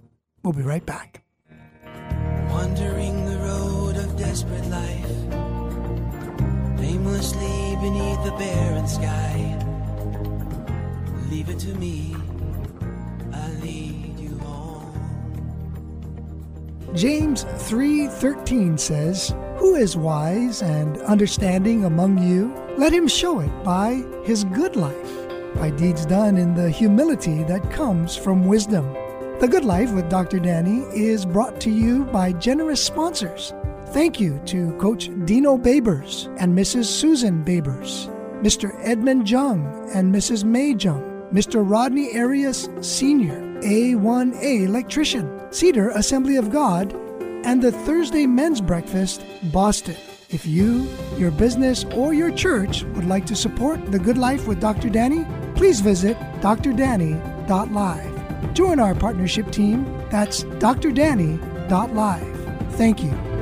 We'll 0.43 0.53
be 0.53 0.63
right 0.63 0.85
back. 0.85 1.23
Wandering 2.49 3.25
the 3.25 3.37
road 3.37 3.97
of 3.97 4.17
desperate 4.17 4.65
life, 4.67 5.11
aimlessly 6.79 7.54
beneath 7.85 8.23
the 8.23 8.31
barren 8.31 8.87
sky. 8.87 9.55
Leave 11.29 11.49
it 11.49 11.59
to 11.59 11.71
me, 11.75 12.15
I 13.31 13.47
lead 13.61 14.17
you 14.17 14.39
home. 14.39 14.91
James 16.95 17.45
3:13 17.69 18.79
says, 18.79 19.35
"Who 19.57 19.75
is 19.75 19.95
wise 19.95 20.63
and 20.63 20.97
understanding 21.03 21.85
among 21.85 22.17
you? 22.17 22.51
Let 22.75 22.91
him 22.91 23.07
show 23.07 23.39
it 23.39 23.51
by 23.63 24.03
his 24.23 24.45
good 24.45 24.75
life, 24.75 25.11
by 25.53 25.69
deeds 25.69 26.07
done 26.07 26.37
in 26.37 26.55
the 26.55 26.71
humility 26.71 27.43
that 27.43 27.69
comes 27.69 28.15
from 28.15 28.47
wisdom." 28.47 28.85
The 29.39 29.47
Good 29.47 29.65
Life 29.65 29.93
with 29.93 30.09
Dr. 30.09 30.39
Danny 30.39 30.79
is 30.91 31.23
brought 31.23 31.59
to 31.59 31.69
you 31.69 32.05
by 32.05 32.31
generous 32.31 32.81
sponsors. 32.81 33.53
Thank 33.95 34.19
you 34.19 34.41
to 34.47 34.73
Coach 34.73 35.09
Dino 35.23 35.57
Babers 35.57 36.27
and 36.37 36.53
Mrs. 36.53 36.83
Susan 36.83 37.45
Babers, 37.45 38.09
Mr. 38.41 38.77
Edmund 38.83 39.29
Jung 39.29 39.89
and 39.93 40.13
Mrs. 40.13 40.43
May 40.43 40.73
Jung, 40.73 41.29
Mr. 41.31 41.63
Rodney 41.65 42.13
Arias 42.19 42.67
Sr., 42.81 43.39
A1A 43.61 44.65
electrician, 44.65 45.39
Cedar 45.49 45.91
Assembly 45.91 46.35
of 46.35 46.51
God, 46.51 46.91
and 47.45 47.61
the 47.61 47.71
Thursday 47.71 48.27
Men's 48.27 48.59
Breakfast, 48.59 49.23
Boston. 49.53 49.95
If 50.29 50.45
you, 50.45 50.89
your 51.17 51.31
business, 51.31 51.85
or 51.95 52.13
your 52.13 52.31
church 52.31 52.83
would 52.95 53.05
like 53.07 53.25
to 53.27 53.35
support 53.35 53.93
The 53.93 53.99
Good 53.99 54.17
Life 54.17 54.45
with 54.45 54.59
Dr. 54.59 54.89
Danny, 54.89 55.25
please 55.55 55.79
visit 55.79 56.17
drdanny.live. 56.41 58.13
Join 58.53 58.81
our 58.81 58.93
partnership 58.93 59.51
team. 59.51 59.85
That's 60.11 60.43
drdanny.live. 60.43 61.15
Thank 62.75 63.01
you. 63.01 63.34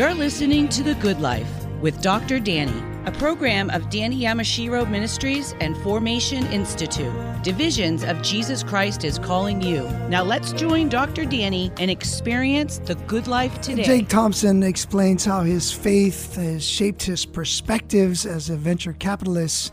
You're 0.00 0.14
listening 0.14 0.70
to 0.70 0.82
The 0.82 0.94
Good 0.94 1.20
Life 1.20 1.66
with 1.82 2.00
Dr. 2.00 2.40
Danny, 2.40 2.82
a 3.04 3.12
program 3.12 3.68
of 3.68 3.90
Danny 3.90 4.22
Yamashiro 4.22 4.88
Ministries 4.90 5.54
and 5.60 5.76
Formation 5.82 6.46
Institute. 6.46 7.12
Divisions 7.42 8.02
of 8.02 8.22
Jesus 8.22 8.62
Christ 8.62 9.04
is 9.04 9.18
calling 9.18 9.60
you. 9.60 9.82
Now 10.08 10.22
let's 10.22 10.54
join 10.54 10.88
Dr. 10.88 11.26
Danny 11.26 11.70
and 11.78 11.90
experience 11.90 12.78
the 12.78 12.94
good 12.94 13.26
life 13.26 13.60
today. 13.60 13.82
Jake 13.82 14.08
Thomsen 14.08 14.66
explains 14.66 15.26
how 15.26 15.42
his 15.42 15.70
faith 15.70 16.34
has 16.36 16.64
shaped 16.64 17.02
his 17.02 17.26
perspectives 17.26 18.24
as 18.24 18.48
a 18.48 18.56
venture 18.56 18.94
capitalist 18.94 19.70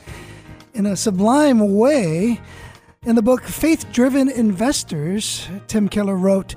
in 0.74 0.88
a 0.88 0.98
sublime 0.98 1.78
way. 1.78 2.42
In 3.04 3.16
the 3.16 3.22
book 3.22 3.44
Faith 3.44 3.90
Driven 3.94 4.28
Investors, 4.28 5.48
Tim 5.68 5.88
Keller 5.88 6.18
wrote 6.18 6.56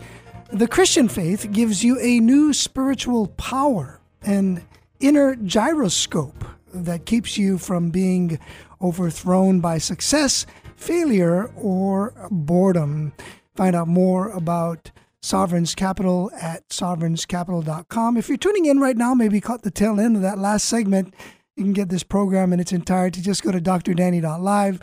The 0.52 0.66
Christian 0.66 1.08
faith 1.08 1.52
gives 1.52 1.84
you 1.84 1.96
a 2.00 2.18
new 2.18 2.52
spiritual 2.52 3.28
power, 3.28 4.00
an 4.22 4.66
inner 4.98 5.36
gyroscope 5.36 6.44
that 6.74 7.06
keeps 7.06 7.38
you 7.38 7.56
from 7.56 7.90
being 7.90 8.40
overthrown 8.82 9.60
by 9.60 9.78
success, 9.78 10.46
failure, 10.74 11.52
or 11.54 12.14
boredom. 12.32 13.12
Find 13.54 13.76
out 13.76 13.86
more 13.86 14.30
about 14.30 14.90
Sovereign's 15.22 15.76
Capital 15.76 16.32
at 16.40 16.68
sovereignscapital.com. 16.68 18.16
If 18.16 18.28
you're 18.28 18.36
tuning 18.36 18.66
in 18.66 18.80
right 18.80 18.96
now, 18.96 19.14
maybe 19.14 19.40
caught 19.40 19.62
the 19.62 19.70
tail 19.70 20.00
end 20.00 20.16
of 20.16 20.22
that 20.22 20.38
last 20.38 20.64
segment, 20.64 21.14
you 21.56 21.62
can 21.62 21.72
get 21.72 21.90
this 21.90 22.02
program 22.02 22.52
in 22.52 22.58
its 22.58 22.72
entirety. 22.72 23.20
Just 23.20 23.44
go 23.44 23.52
to 23.52 23.60
drdanny.live 23.60 24.80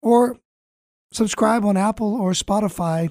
or 0.00 0.38
subscribe 1.12 1.66
on 1.66 1.76
Apple 1.76 2.14
or 2.14 2.32
Spotify. 2.32 3.10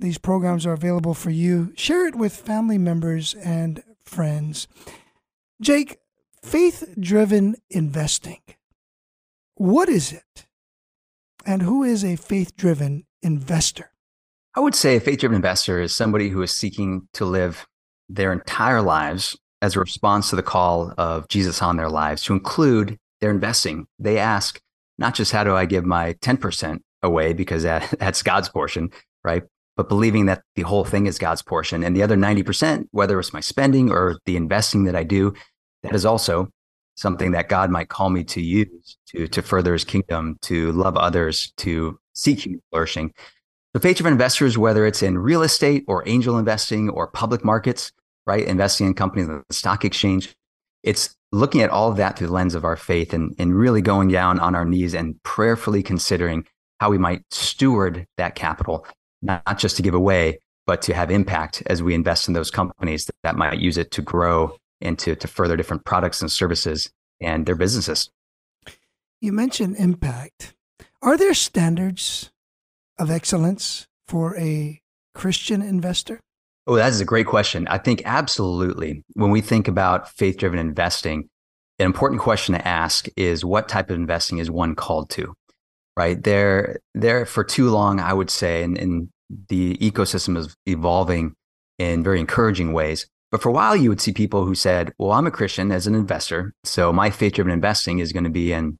These 0.00 0.16
programs 0.16 0.64
are 0.64 0.72
available 0.72 1.12
for 1.12 1.28
you. 1.28 1.72
Share 1.76 2.06
it 2.06 2.14
with 2.14 2.34
family 2.34 2.78
members 2.78 3.34
and 3.34 3.82
friends. 4.02 4.66
Jake, 5.60 5.98
faith 6.42 6.94
driven 6.98 7.56
investing. 7.68 8.40
What 9.56 9.90
is 9.90 10.10
it? 10.10 10.46
And 11.44 11.60
who 11.60 11.82
is 11.82 12.02
a 12.02 12.16
faith 12.16 12.56
driven 12.56 13.04
investor? 13.22 13.90
I 14.56 14.60
would 14.60 14.74
say 14.74 14.96
a 14.96 15.00
faith 15.00 15.20
driven 15.20 15.36
investor 15.36 15.80
is 15.80 15.94
somebody 15.94 16.30
who 16.30 16.40
is 16.40 16.50
seeking 16.50 17.06
to 17.12 17.26
live 17.26 17.66
their 18.08 18.32
entire 18.32 18.80
lives 18.80 19.38
as 19.60 19.76
a 19.76 19.80
response 19.80 20.30
to 20.30 20.36
the 20.36 20.42
call 20.42 20.94
of 20.96 21.28
Jesus 21.28 21.60
on 21.60 21.76
their 21.76 21.90
lives 21.90 22.22
to 22.24 22.32
include 22.32 22.96
their 23.20 23.30
investing. 23.30 23.86
They 23.98 24.16
ask, 24.16 24.62
not 24.96 25.14
just 25.14 25.30
how 25.30 25.44
do 25.44 25.54
I 25.54 25.66
give 25.66 25.84
my 25.84 26.14
10% 26.14 26.80
away 27.02 27.34
because 27.34 27.64
that, 27.64 27.94
that's 28.00 28.22
God's 28.22 28.48
portion, 28.48 28.90
right? 29.22 29.42
But 29.80 29.88
believing 29.88 30.26
that 30.26 30.42
the 30.56 30.62
whole 30.64 30.84
thing 30.84 31.06
is 31.06 31.18
God's 31.18 31.40
portion 31.40 31.82
and 31.82 31.96
the 31.96 32.02
other 32.02 32.14
90%, 32.14 32.88
whether 32.90 33.18
it's 33.18 33.32
my 33.32 33.40
spending 33.40 33.90
or 33.90 34.18
the 34.26 34.36
investing 34.36 34.84
that 34.84 34.94
I 34.94 35.04
do, 35.04 35.32
that 35.82 35.94
is 35.94 36.04
also 36.04 36.50
something 36.96 37.30
that 37.30 37.48
God 37.48 37.70
might 37.70 37.88
call 37.88 38.10
me 38.10 38.22
to 38.24 38.42
use 38.42 38.98
to, 39.08 39.26
to 39.28 39.40
further 39.40 39.72
his 39.72 39.84
kingdom, 39.84 40.36
to 40.42 40.70
love 40.72 40.98
others, 40.98 41.54
to 41.56 41.98
seek 42.12 42.40
human 42.40 42.60
flourishing. 42.68 43.14
So 43.74 43.80
faith 43.80 43.96
driven 43.96 44.12
investors, 44.12 44.58
whether 44.58 44.84
it's 44.84 45.02
in 45.02 45.16
real 45.16 45.42
estate 45.42 45.84
or 45.88 46.06
angel 46.06 46.36
investing 46.36 46.90
or 46.90 47.06
public 47.06 47.42
markets, 47.42 47.90
right? 48.26 48.46
Investing 48.46 48.86
in 48.86 48.92
companies 48.92 49.28
like 49.28 49.48
the 49.48 49.54
stock 49.54 49.86
exchange, 49.86 50.36
it's 50.82 51.16
looking 51.32 51.62
at 51.62 51.70
all 51.70 51.90
of 51.90 51.96
that 51.96 52.18
through 52.18 52.26
the 52.26 52.34
lens 52.34 52.54
of 52.54 52.66
our 52.66 52.76
faith 52.76 53.14
and, 53.14 53.34
and 53.38 53.58
really 53.58 53.80
going 53.80 54.08
down 54.08 54.38
on 54.40 54.54
our 54.54 54.66
knees 54.66 54.94
and 54.94 55.22
prayerfully 55.22 55.82
considering 55.82 56.44
how 56.80 56.90
we 56.90 56.98
might 56.98 57.22
steward 57.30 58.06
that 58.18 58.34
capital, 58.34 58.86
not 59.22 59.58
just 59.58 59.76
to 59.76 59.82
give 59.82 59.94
away, 59.94 60.38
but 60.66 60.82
to 60.82 60.94
have 60.94 61.10
impact 61.10 61.62
as 61.66 61.82
we 61.82 61.94
invest 61.94 62.28
in 62.28 62.34
those 62.34 62.50
companies 62.50 63.06
that, 63.06 63.16
that 63.22 63.36
might 63.36 63.58
use 63.58 63.76
it 63.76 63.90
to 63.92 64.02
grow 64.02 64.56
and 64.80 64.98
to, 64.98 65.14
to 65.16 65.28
further 65.28 65.56
different 65.56 65.84
products 65.84 66.20
and 66.20 66.30
services 66.30 66.90
and 67.20 67.46
their 67.46 67.54
businesses. 67.54 68.10
You 69.20 69.32
mentioned 69.32 69.76
impact. 69.76 70.54
Are 71.02 71.16
there 71.16 71.34
standards 71.34 72.30
of 72.98 73.10
excellence 73.10 73.86
for 74.06 74.36
a 74.38 74.80
Christian 75.14 75.62
investor? 75.62 76.20
Oh, 76.66 76.76
that 76.76 76.88
is 76.88 77.00
a 77.00 77.04
great 77.04 77.26
question. 77.26 77.66
I 77.68 77.78
think 77.78 78.02
absolutely. 78.04 79.02
When 79.14 79.30
we 79.30 79.40
think 79.40 79.66
about 79.66 80.08
faith 80.10 80.36
driven 80.36 80.58
investing, 80.58 81.28
an 81.78 81.86
important 81.86 82.20
question 82.20 82.54
to 82.54 82.68
ask 82.68 83.08
is 83.16 83.44
what 83.44 83.68
type 83.68 83.90
of 83.90 83.96
investing 83.96 84.38
is 84.38 84.50
one 84.50 84.74
called 84.74 85.10
to? 85.10 85.34
Right 86.00 86.24
there, 86.24 86.80
there 86.94 87.26
for 87.26 87.44
too 87.44 87.68
long, 87.68 88.00
I 88.00 88.14
would 88.14 88.30
say, 88.30 88.62
and, 88.62 88.78
and 88.78 89.10
the 89.50 89.76
ecosystem 89.76 90.34
is 90.38 90.56
evolving 90.64 91.34
in 91.78 92.02
very 92.02 92.20
encouraging 92.20 92.72
ways. 92.72 93.06
But 93.30 93.42
for 93.42 93.50
a 93.50 93.52
while, 93.52 93.76
you 93.76 93.90
would 93.90 94.00
see 94.00 94.12
people 94.12 94.46
who 94.46 94.54
said, 94.54 94.94
Well, 94.96 95.12
I'm 95.12 95.26
a 95.26 95.30
Christian 95.30 95.70
as 95.70 95.86
an 95.86 95.94
investor. 95.94 96.54
So 96.64 96.90
my 96.90 97.10
faith 97.10 97.34
driven 97.34 97.52
investing 97.52 97.98
is 97.98 98.14
going 98.14 98.24
to 98.24 98.30
be 98.30 98.50
in 98.50 98.78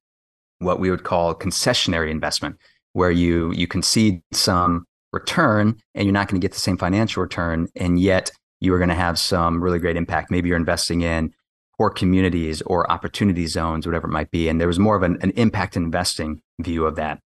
what 0.61 0.81
we 0.81 0.91
would 0.91 1.05
call 1.05 1.35
concessionary 1.35 2.11
investment, 2.11 2.57
where 2.95 3.11
you, 3.11 3.53
you 3.53 3.67
concede 3.67 4.23
some 4.33 4.87
return 5.13 5.77
and 5.95 6.07
you're 6.07 6.15
not 6.15 6.27
going 6.27 6.41
to 6.41 6.45
get 6.45 6.55
the 6.55 6.59
same 6.59 6.79
financial 6.79 7.23
return. 7.23 7.69
And 7.77 8.01
yet 8.01 8.31
you 8.61 8.73
are 8.73 8.79
going 8.79 8.89
to 8.89 8.95
have 8.95 9.19
some 9.19 9.63
really 9.63 9.79
great 9.79 9.99
impact. 9.99 10.31
Maybe 10.31 10.49
you're 10.49 10.57
investing 10.57 11.03
in 11.03 11.35
poor 11.81 11.89
communities 11.89 12.61
or 12.67 12.91
opportunity 12.93 13.47
zones, 13.47 13.87
whatever 13.87 14.07
it 14.07 14.13
might 14.13 14.31
be. 14.31 14.51
And 14.51 14.61
there 14.61 14.69
was 14.69 14.79
more 14.79 14.97
of 14.97 15.03
an, 15.03 15.17
an 15.23 15.31
impact 15.31 15.79
investing 15.79 16.43
view 16.61 16.85
of 16.85 16.97
that. 16.97 17.21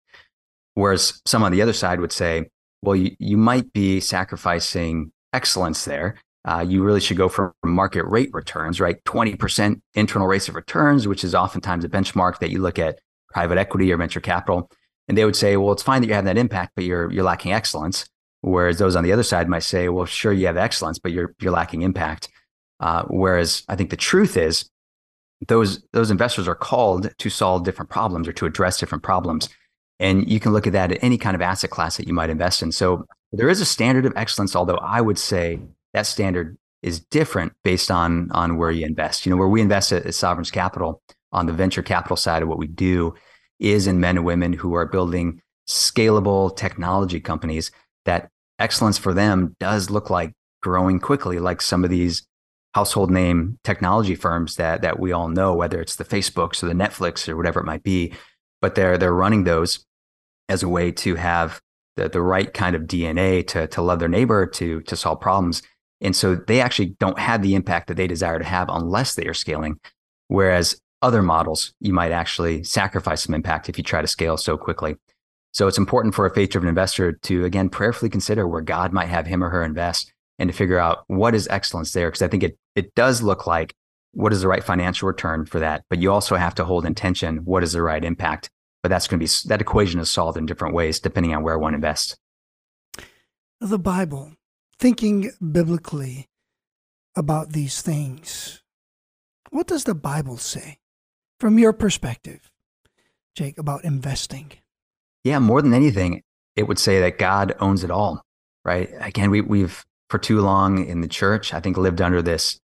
Whereas 0.74 1.22
some 1.24 1.42
on 1.42 1.52
the 1.52 1.62
other 1.62 1.72
side 1.72 2.00
would 2.00 2.12
say, 2.12 2.50
well, 2.82 2.94
you, 2.94 3.16
you 3.18 3.38
might 3.38 3.72
be 3.72 3.98
sacrificing 3.98 5.10
excellence 5.32 5.86
there. 5.86 6.16
Uh, 6.44 6.62
you 6.68 6.82
really 6.82 7.00
should 7.00 7.16
go 7.16 7.30
for 7.30 7.54
market 7.64 8.04
rate 8.04 8.28
returns, 8.34 8.78
right? 8.78 9.02
20% 9.04 9.80
internal 9.94 10.26
rates 10.26 10.50
of 10.50 10.54
returns, 10.54 11.08
which 11.08 11.24
is 11.24 11.34
oftentimes 11.34 11.82
a 11.82 11.88
benchmark 11.88 12.38
that 12.40 12.50
you 12.50 12.60
look 12.60 12.78
at 12.78 12.98
private 13.30 13.56
equity 13.56 13.90
or 13.90 13.96
venture 13.96 14.20
capital. 14.20 14.70
And 15.08 15.16
they 15.16 15.24
would 15.24 15.36
say, 15.36 15.56
well, 15.56 15.72
it's 15.72 15.82
fine 15.82 16.02
that 16.02 16.08
you're 16.08 16.16
having 16.16 16.26
that 16.26 16.38
impact, 16.38 16.72
but 16.76 16.84
you're, 16.84 17.10
you're 17.10 17.24
lacking 17.24 17.54
excellence. 17.54 18.06
Whereas 18.42 18.76
those 18.76 18.96
on 18.96 19.04
the 19.04 19.12
other 19.12 19.22
side 19.22 19.48
might 19.48 19.60
say, 19.60 19.88
well, 19.88 20.04
sure, 20.04 20.30
you 20.30 20.44
have 20.44 20.58
excellence, 20.58 20.98
but 20.98 21.12
you're, 21.12 21.34
you're 21.40 21.52
lacking 21.52 21.80
impact. 21.80 22.28
Uh, 22.82 23.04
whereas 23.04 23.62
I 23.68 23.76
think 23.76 23.90
the 23.90 23.96
truth 23.96 24.36
is 24.36 24.68
those, 25.48 25.82
those 25.92 26.10
investors 26.10 26.48
are 26.48 26.54
called 26.54 27.16
to 27.16 27.30
solve 27.30 27.64
different 27.64 27.90
problems 27.90 28.26
or 28.26 28.32
to 28.32 28.46
address 28.46 28.78
different 28.78 29.04
problems. 29.04 29.48
And 30.00 30.28
you 30.28 30.40
can 30.40 30.52
look 30.52 30.66
at 30.66 30.72
that 30.72 30.90
at 30.90 31.02
any 31.02 31.16
kind 31.16 31.36
of 31.36 31.40
asset 31.40 31.70
class 31.70 31.96
that 31.96 32.08
you 32.08 32.12
might 32.12 32.28
invest 32.28 32.60
in. 32.60 32.72
So 32.72 33.06
there 33.32 33.48
is 33.48 33.60
a 33.60 33.64
standard 33.64 34.04
of 34.04 34.12
excellence, 34.16 34.56
although 34.56 34.80
I 34.82 35.00
would 35.00 35.18
say 35.18 35.60
that 35.94 36.06
standard 36.06 36.58
is 36.82 36.98
different 36.98 37.52
based 37.62 37.90
on, 37.90 38.28
on 38.32 38.56
where 38.56 38.72
you 38.72 38.84
invest. 38.84 39.24
You 39.24 39.30
know, 39.30 39.36
where 39.36 39.48
we 39.48 39.60
invest 39.60 39.92
at, 39.92 40.04
at 40.04 40.14
Sovereign's 40.14 40.50
Capital 40.50 41.00
on 41.30 41.46
the 41.46 41.52
venture 41.52 41.82
capital 41.82 42.16
side 42.16 42.42
of 42.42 42.48
what 42.48 42.58
we 42.58 42.66
do 42.66 43.14
is 43.60 43.86
in 43.86 44.00
men 44.00 44.16
and 44.16 44.26
women 44.26 44.52
who 44.52 44.74
are 44.74 44.86
building 44.86 45.40
scalable 45.68 46.54
technology 46.56 47.20
companies 47.20 47.70
that 48.04 48.28
excellence 48.58 48.98
for 48.98 49.14
them 49.14 49.54
does 49.60 49.88
look 49.88 50.10
like 50.10 50.32
growing 50.62 50.98
quickly, 50.98 51.38
like 51.38 51.62
some 51.62 51.84
of 51.84 51.90
these 51.90 52.26
household 52.74 53.10
name 53.10 53.58
technology 53.64 54.14
firms 54.14 54.56
that 54.56 54.82
that 54.82 54.98
we 54.98 55.12
all 55.12 55.28
know, 55.28 55.54
whether 55.54 55.80
it's 55.80 55.96
the 55.96 56.04
Facebooks 56.04 56.62
or 56.62 56.66
the 56.66 56.74
Netflix 56.74 57.28
or 57.28 57.36
whatever 57.36 57.60
it 57.60 57.66
might 57.66 57.82
be. 57.82 58.12
But 58.60 58.74
they're 58.74 58.96
they're 58.98 59.14
running 59.14 59.44
those 59.44 59.84
as 60.48 60.62
a 60.62 60.68
way 60.68 60.92
to 60.92 61.14
have 61.16 61.60
the, 61.96 62.08
the 62.08 62.22
right 62.22 62.52
kind 62.52 62.74
of 62.74 62.82
DNA 62.82 63.46
to, 63.48 63.66
to 63.68 63.82
love 63.82 63.98
their 63.98 64.08
neighbor, 64.08 64.46
to, 64.46 64.80
to 64.82 64.96
solve 64.96 65.20
problems. 65.20 65.62
And 66.00 66.16
so 66.16 66.34
they 66.34 66.60
actually 66.60 66.96
don't 66.98 67.18
have 67.18 67.42
the 67.42 67.54
impact 67.54 67.88
that 67.88 67.96
they 67.96 68.06
desire 68.06 68.38
to 68.38 68.44
have 68.44 68.68
unless 68.68 69.14
they 69.14 69.26
are 69.26 69.34
scaling. 69.34 69.78
Whereas 70.28 70.80
other 71.00 71.22
models, 71.22 71.74
you 71.80 71.92
might 71.92 72.12
actually 72.12 72.64
sacrifice 72.64 73.22
some 73.22 73.34
impact 73.34 73.68
if 73.68 73.78
you 73.78 73.84
try 73.84 74.00
to 74.00 74.08
scale 74.08 74.36
so 74.36 74.56
quickly. 74.56 74.96
So 75.52 75.68
it's 75.68 75.78
important 75.78 76.14
for 76.14 76.24
a 76.24 76.34
faith 76.34 76.50
driven 76.50 76.68
investor 76.68 77.12
to, 77.12 77.44
again, 77.44 77.68
prayerfully 77.68 78.08
consider 78.08 78.48
where 78.48 78.62
God 78.62 78.92
might 78.92 79.08
have 79.08 79.26
him 79.26 79.44
or 79.44 79.50
her 79.50 79.62
invest 79.62 80.12
and 80.38 80.50
to 80.50 80.56
figure 80.56 80.78
out 80.78 81.04
what 81.08 81.34
is 81.34 81.46
excellence 81.48 81.92
there. 81.92 82.08
Because 82.08 82.22
I 82.22 82.28
think 82.28 82.42
it, 82.42 82.58
it 82.74 82.94
does 82.94 83.22
look 83.22 83.46
like 83.46 83.74
what 84.12 84.32
is 84.32 84.42
the 84.42 84.48
right 84.48 84.64
financial 84.64 85.08
return 85.08 85.46
for 85.46 85.60
that. 85.60 85.84
But 85.88 85.98
you 85.98 86.12
also 86.12 86.36
have 86.36 86.54
to 86.56 86.64
hold 86.64 86.84
intention 86.84 87.38
what 87.44 87.62
is 87.62 87.72
the 87.72 87.82
right 87.82 88.04
impact 88.04 88.50
but 88.82 88.88
that's 88.88 89.06
going 89.06 89.20
to 89.20 89.24
be 89.24 89.48
that 89.48 89.60
equation 89.60 90.00
is 90.00 90.10
solved 90.10 90.36
in 90.36 90.46
different 90.46 90.74
ways 90.74 91.00
depending 91.00 91.34
on 91.34 91.42
where 91.42 91.58
one 91.58 91.74
invests. 91.74 92.16
The 93.60 93.78
Bible, 93.78 94.32
thinking 94.78 95.30
biblically 95.40 96.28
about 97.14 97.52
these 97.52 97.80
things, 97.80 98.62
what 99.50 99.68
does 99.68 99.84
the 99.84 99.94
Bible 99.94 100.36
say 100.36 100.78
from 101.38 101.58
your 101.58 101.72
perspective, 101.72 102.50
Jake, 103.36 103.56
about 103.56 103.84
investing? 103.84 104.52
Yeah, 105.22 105.38
more 105.38 105.62
than 105.62 105.74
anything, 105.74 106.22
it 106.56 106.64
would 106.64 106.78
say 106.78 107.00
that 107.00 107.18
God 107.18 107.54
owns 107.60 107.84
it 107.84 107.90
all, 107.90 108.22
right? 108.64 108.90
Again, 108.98 109.30
we, 109.30 109.40
we've 109.40 109.84
for 110.10 110.18
too 110.18 110.40
long 110.40 110.84
in 110.84 111.00
the 111.00 111.08
church, 111.08 111.54
I 111.54 111.60
think, 111.60 111.76
lived 111.76 112.02
under 112.02 112.20
this 112.20 112.58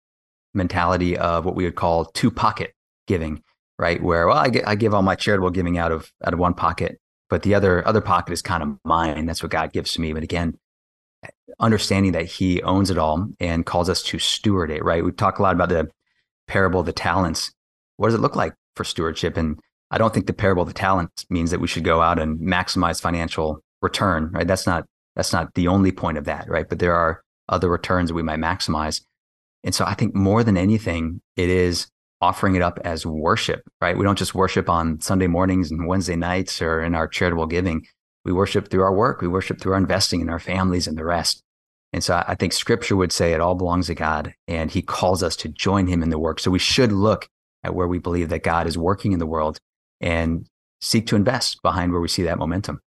mentality 0.58 1.16
of 1.16 1.46
what 1.46 1.54
we 1.54 1.64
would 1.64 1.76
call 1.76 2.04
two 2.04 2.30
pocket 2.30 2.74
giving 3.06 3.42
right? 3.78 4.02
Where 4.02 4.26
well, 4.26 4.36
I, 4.36 4.50
I 4.66 4.74
give 4.74 4.92
all 4.92 5.02
my 5.02 5.14
charitable 5.14 5.50
giving 5.50 5.78
out 5.78 5.92
of 5.92 6.12
out 6.24 6.34
of 6.34 6.38
one 6.38 6.54
pocket, 6.54 6.98
but 7.30 7.42
the 7.42 7.54
other 7.54 7.86
other 7.86 8.00
pocket 8.00 8.32
is 8.32 8.42
kind 8.42 8.62
of 8.62 8.76
mine. 8.84 9.26
That's 9.26 9.42
what 9.42 9.52
God 9.52 9.72
gives 9.72 9.92
to 9.92 10.00
me. 10.00 10.12
But 10.12 10.22
again, 10.22 10.58
understanding 11.60 12.12
that 12.12 12.26
He 12.26 12.62
owns 12.62 12.90
it 12.90 12.98
all 12.98 13.28
and 13.40 13.64
calls 13.64 13.88
us 13.88 14.02
to 14.04 14.18
steward 14.18 14.70
it. 14.70 14.84
Right? 14.84 15.04
We 15.04 15.12
talk 15.12 15.38
a 15.38 15.42
lot 15.42 15.54
about 15.54 15.68
the 15.68 15.88
parable 16.46 16.80
of 16.80 16.86
the 16.86 16.92
talents. 16.92 17.52
What 17.96 18.08
does 18.08 18.14
it 18.14 18.20
look 18.20 18.36
like 18.36 18.54
for 18.76 18.84
stewardship? 18.84 19.36
And 19.36 19.58
I 19.90 19.98
don't 19.98 20.12
think 20.12 20.26
the 20.26 20.32
parable 20.32 20.62
of 20.62 20.68
the 20.68 20.74
talents 20.74 21.24
means 21.30 21.50
that 21.50 21.60
we 21.60 21.68
should 21.68 21.84
go 21.84 22.02
out 22.02 22.18
and 22.18 22.38
maximize 22.38 23.00
financial 23.00 23.62
return. 23.80 24.30
Right? 24.32 24.46
That's 24.46 24.66
not 24.66 24.84
that's 25.14 25.32
not 25.32 25.54
the 25.54 25.68
only 25.68 25.92
point 25.92 26.18
of 26.18 26.24
that. 26.24 26.48
Right? 26.48 26.68
But 26.68 26.80
there 26.80 26.94
are 26.94 27.22
other 27.48 27.68
returns 27.68 28.10
that 28.10 28.14
we 28.14 28.22
might 28.22 28.40
maximize. 28.40 29.02
And 29.64 29.74
so 29.74 29.84
I 29.84 29.94
think 29.94 30.14
more 30.14 30.44
than 30.44 30.56
anything, 30.56 31.20
it 31.36 31.50
is 31.50 31.88
offering 32.20 32.54
it 32.54 32.62
up 32.62 32.78
as 32.84 33.06
worship, 33.06 33.62
right? 33.80 33.96
We 33.96 34.04
don't 34.04 34.18
just 34.18 34.34
worship 34.34 34.68
on 34.68 35.00
Sunday 35.00 35.26
mornings 35.26 35.70
and 35.70 35.86
Wednesday 35.86 36.16
nights 36.16 36.60
or 36.60 36.82
in 36.82 36.94
our 36.94 37.06
charitable 37.06 37.46
giving. 37.46 37.86
We 38.24 38.32
worship 38.32 38.70
through 38.70 38.82
our 38.82 38.94
work. 38.94 39.20
We 39.20 39.28
worship 39.28 39.60
through 39.60 39.72
our 39.72 39.78
investing 39.78 40.20
in 40.20 40.28
our 40.28 40.40
families 40.40 40.86
and 40.86 40.98
the 40.98 41.04
rest. 41.04 41.42
And 41.92 42.04
so 42.04 42.22
I 42.26 42.34
think 42.34 42.52
scripture 42.52 42.96
would 42.96 43.12
say 43.12 43.32
it 43.32 43.40
all 43.40 43.54
belongs 43.54 43.86
to 43.86 43.94
God 43.94 44.34
and 44.46 44.70
he 44.70 44.82
calls 44.82 45.22
us 45.22 45.36
to 45.36 45.48
join 45.48 45.86
him 45.86 46.02
in 46.02 46.10
the 46.10 46.18
work. 46.18 46.38
So 46.40 46.50
we 46.50 46.58
should 46.58 46.92
look 46.92 47.28
at 47.64 47.74
where 47.74 47.88
we 47.88 47.98
believe 47.98 48.28
that 48.28 48.42
God 48.42 48.66
is 48.66 48.76
working 48.76 49.12
in 49.12 49.18
the 49.18 49.26
world 49.26 49.58
and 50.00 50.46
seek 50.80 51.06
to 51.06 51.16
invest 51.16 51.62
behind 51.62 51.92
where 51.92 52.00
we 52.00 52.08
see 52.08 52.22
that 52.24 52.38
momentum. 52.38 52.80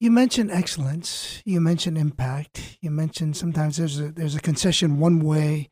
You 0.00 0.10
mentioned 0.10 0.50
excellence. 0.50 1.42
You 1.44 1.60
mentioned 1.60 1.98
impact. 1.98 2.78
You 2.80 2.90
mentioned 2.90 3.36
sometimes 3.36 3.76
there's 3.76 4.00
a 4.00 4.10
there's 4.10 4.34
a 4.34 4.40
concession 4.40 4.98
one 4.98 5.20
way 5.20 5.68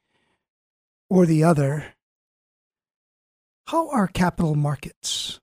or 1.08 1.24
the 1.24 1.42
other. 1.42 1.94
How 3.68 3.88
are 3.88 4.06
capital 4.06 4.54
markets 4.54 5.40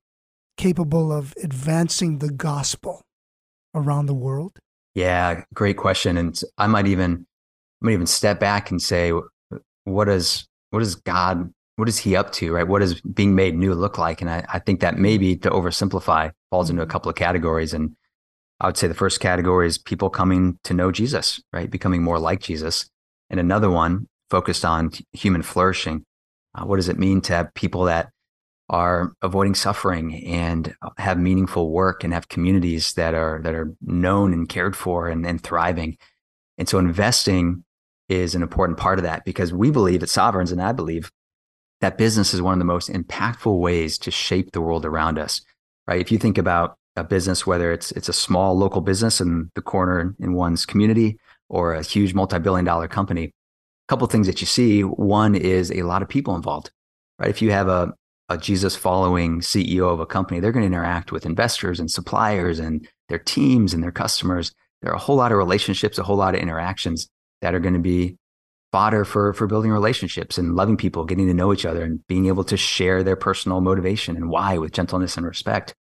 capable 0.57 1.11
of 1.11 1.33
advancing 1.43 2.19
the 2.19 2.31
gospel 2.31 3.01
around 3.73 4.05
the 4.05 4.13
world? 4.13 4.59
Yeah, 4.93 5.43
great 5.55 5.77
question. 5.77 6.15
And 6.15 6.39
I 6.59 6.67
might 6.67 6.85
even 6.85 7.25
I 7.81 7.85
might 7.85 7.93
even 7.93 8.05
step 8.05 8.39
back 8.39 8.69
and 8.69 8.79
say, 8.79 9.11
what 9.85 10.09
is 10.09 10.47
what 10.69 10.83
is 10.83 10.93
God 10.93 11.51
what 11.77 11.89
is 11.89 11.97
he 11.97 12.15
up 12.15 12.31
to, 12.33 12.53
right? 12.53 12.67
What 12.67 12.79
does 12.79 13.01
being 13.01 13.33
made 13.33 13.55
new 13.55 13.73
look 13.73 13.97
like? 13.97 14.21
And 14.21 14.29
I, 14.29 14.45
I 14.47 14.59
think 14.59 14.79
that 14.81 14.97
maybe 14.99 15.35
to 15.37 15.49
oversimplify 15.49 16.31
falls 16.51 16.69
into 16.69 16.83
a 16.83 16.85
mm-hmm. 16.85 16.91
couple 16.91 17.09
of 17.09 17.15
categories. 17.15 17.73
And 17.73 17.95
I 18.59 18.67
would 18.67 18.77
say 18.77 18.87
the 18.87 18.93
first 18.93 19.19
category 19.19 19.67
is 19.67 19.77
people 19.77 20.09
coming 20.09 20.59
to 20.63 20.73
know 20.73 20.91
Jesus, 20.91 21.41
right? 21.51 21.69
Becoming 21.69 22.03
more 22.03 22.19
like 22.19 22.39
Jesus. 22.39 22.89
And 23.29 23.39
another 23.39 23.69
one 23.69 24.07
focused 24.29 24.63
on 24.63 24.91
human 25.11 25.41
flourishing. 25.41 26.03
Uh, 26.53 26.65
what 26.65 26.77
does 26.77 26.89
it 26.89 26.97
mean 26.97 27.21
to 27.21 27.33
have 27.33 27.53
people 27.53 27.83
that 27.83 28.09
are 28.69 29.13
avoiding 29.21 29.53
suffering 29.53 30.25
and 30.25 30.73
have 30.97 31.19
meaningful 31.19 31.69
work 31.69 32.03
and 32.03 32.13
have 32.13 32.29
communities 32.29 32.93
that 32.93 33.13
are 33.13 33.39
that 33.43 33.53
are 33.53 33.73
known 33.81 34.33
and 34.33 34.49
cared 34.49 34.75
for 34.75 35.07
and, 35.07 35.25
and 35.25 35.41
thriving. 35.41 35.97
And 36.57 36.67
so 36.67 36.79
investing 36.79 37.63
is 38.09 38.33
an 38.33 38.41
important 38.41 38.79
part 38.79 38.97
of 38.97 39.03
that 39.03 39.23
because 39.23 39.53
we 39.53 39.69
believe 39.69 40.01
at 40.01 40.09
Sovereign's, 40.09 40.51
and 40.51 40.61
I 40.61 40.71
believe 40.71 41.11
that 41.81 41.97
business 41.97 42.33
is 42.33 42.41
one 42.41 42.53
of 42.53 42.59
the 42.59 42.65
most 42.65 42.89
impactful 42.89 43.59
ways 43.59 43.97
to 43.99 44.11
shape 44.11 44.51
the 44.51 44.61
world 44.61 44.85
around 44.85 45.19
us, 45.19 45.41
right? 45.87 46.01
If 46.01 46.11
you 46.11 46.17
think 46.17 46.37
about 46.37 46.77
a 46.95 47.03
business, 47.03 47.45
whether 47.45 47.71
it's 47.71 47.91
it's 47.91 48.09
a 48.09 48.13
small 48.13 48.57
local 48.57 48.81
business 48.81 49.19
in 49.19 49.51
the 49.55 49.61
corner 49.61 50.15
in 50.19 50.33
one's 50.33 50.65
community 50.65 51.17
or 51.49 51.73
a 51.73 51.83
huge 51.83 52.13
multi-billion 52.13 52.65
dollar 52.65 52.87
company, 52.87 53.25
a 53.25 53.31
couple 53.87 54.07
things 54.07 54.27
that 54.27 54.41
you 54.41 54.47
see. 54.47 54.81
One 54.81 55.35
is 55.35 55.71
a 55.71 55.83
lot 55.83 56.01
of 56.01 56.09
people 56.09 56.35
involved, 56.35 56.71
right? 57.19 57.29
If 57.29 57.41
you 57.41 57.51
have 57.51 57.67
a, 57.67 57.93
a 58.29 58.37
Jesus 58.37 58.75
following 58.75 59.41
CEO 59.41 59.91
of 59.91 59.99
a 59.99 60.05
company, 60.05 60.39
they're 60.39 60.51
going 60.51 60.63
to 60.63 60.67
interact 60.67 61.11
with 61.11 61.25
investors 61.25 61.79
and 61.79 61.91
suppliers 61.91 62.59
and 62.59 62.87
their 63.09 63.19
teams 63.19 63.73
and 63.73 63.83
their 63.83 63.91
customers. 63.91 64.53
There 64.81 64.91
are 64.91 64.95
a 64.95 64.99
whole 64.99 65.17
lot 65.17 65.31
of 65.31 65.37
relationships, 65.37 65.97
a 65.97 66.03
whole 66.03 66.17
lot 66.17 66.35
of 66.35 66.41
interactions 66.41 67.07
that 67.41 67.53
are 67.53 67.59
going 67.59 67.73
to 67.73 67.79
be 67.79 68.17
fodder 68.71 69.05
for 69.05 69.31
for 69.33 69.47
building 69.47 69.71
relationships 69.71 70.37
and 70.37 70.55
loving 70.55 70.75
people, 70.75 71.05
getting 71.05 71.27
to 71.27 71.33
know 71.33 71.53
each 71.53 71.65
other, 71.65 71.83
and 71.83 72.05
being 72.07 72.27
able 72.27 72.43
to 72.43 72.57
share 72.57 73.03
their 73.03 73.15
personal 73.15 73.61
motivation 73.61 74.15
and 74.15 74.29
why 74.29 74.57
with 74.57 74.71
gentleness 74.71 75.17
and 75.17 75.25
respect. 75.25 75.73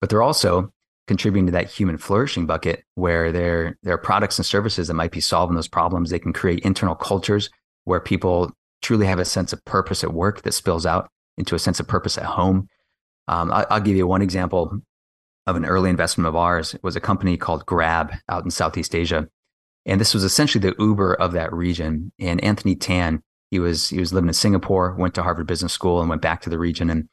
But 0.00 0.10
they're 0.10 0.22
also 0.22 0.72
contributing 1.06 1.46
to 1.46 1.52
that 1.52 1.70
human 1.70 1.98
flourishing 1.98 2.46
bucket 2.46 2.84
where 2.94 3.32
there 3.32 3.76
there 3.82 3.94
are 3.94 3.98
products 3.98 4.38
and 4.38 4.46
services 4.46 4.88
that 4.88 4.94
might 4.94 5.10
be 5.10 5.20
solving 5.20 5.56
those 5.56 5.68
problems. 5.68 6.10
They 6.10 6.18
can 6.18 6.32
create 6.32 6.60
internal 6.60 6.94
cultures 6.94 7.50
where 7.84 8.00
people 8.00 8.52
truly 8.82 9.06
have 9.06 9.18
a 9.18 9.24
sense 9.24 9.52
of 9.52 9.64
purpose 9.64 10.04
at 10.04 10.12
work 10.12 10.42
that 10.42 10.52
spills 10.52 10.86
out 10.86 11.08
into 11.36 11.54
a 11.54 11.58
sense 11.58 11.80
of 11.80 11.88
purpose 11.88 12.18
at 12.18 12.24
home. 12.24 12.68
Um, 13.26 13.50
I, 13.52 13.66
will 13.70 13.80
give 13.80 13.96
you 13.96 14.06
one 14.06 14.22
example 14.22 14.80
of 15.46 15.56
an 15.56 15.64
early 15.64 15.90
investment 15.90 16.28
of 16.28 16.36
ours. 16.36 16.74
It 16.74 16.82
was 16.82 16.96
a 16.96 17.00
company 17.00 17.36
called 17.36 17.66
Grab 17.66 18.12
out 18.28 18.44
in 18.44 18.50
Southeast 18.50 18.94
Asia. 18.94 19.28
And 19.86 20.00
this 20.00 20.12
was 20.12 20.22
essentially 20.24 20.60
the 20.60 20.76
Uber 20.78 21.14
of 21.14 21.32
that 21.32 21.52
region. 21.52 22.12
And 22.18 22.42
Anthony 22.44 22.76
Tan, 22.76 23.22
he 23.50 23.58
was 23.58 23.88
he 23.88 23.98
was 23.98 24.12
living 24.12 24.28
in 24.28 24.34
Singapore, 24.34 24.94
went 24.94 25.14
to 25.14 25.22
Harvard 25.22 25.46
Business 25.46 25.72
School, 25.72 26.00
and 26.00 26.10
went 26.10 26.20
back 26.20 26.42
to 26.42 26.50
the 26.50 26.58
region 26.58 26.90
and 26.90 27.08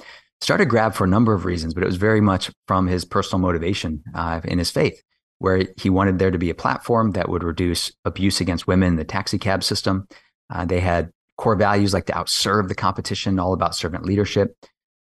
started 0.45 0.69
Grab 0.69 0.93
for 0.93 1.05
a 1.05 1.07
number 1.07 1.33
of 1.33 1.43
reasons. 1.43 1.73
But 1.73 1.83
it 1.83 1.87
was 1.87 1.95
very 1.97 2.21
much 2.21 2.51
from 2.67 2.85
his 2.87 3.03
personal 3.03 3.39
motivation 3.39 4.03
uh, 4.13 4.41
in 4.43 4.59
his 4.59 4.69
faith, 4.69 5.01
where 5.39 5.63
he 5.77 5.89
wanted 5.89 6.19
there 6.19 6.31
to 6.31 6.37
be 6.37 6.51
a 6.51 6.55
platform 6.55 7.11
that 7.11 7.29
would 7.29 7.43
reduce 7.43 7.91
abuse 8.05 8.39
against 8.39 8.67
women 8.67 8.89
in 8.89 8.95
the 8.95 9.03
taxi 9.03 9.39
cab 9.39 9.63
system. 9.63 10.07
Uh, 10.53 10.63
they 10.63 10.79
had 10.79 11.09
core 11.37 11.55
values 11.55 11.93
like 11.93 12.05
to 12.05 12.13
outserve 12.13 12.67
the 12.67 12.75
competition, 12.75 13.39
all 13.39 13.53
about 13.53 13.75
servant 13.75 14.05
leadership. 14.05 14.55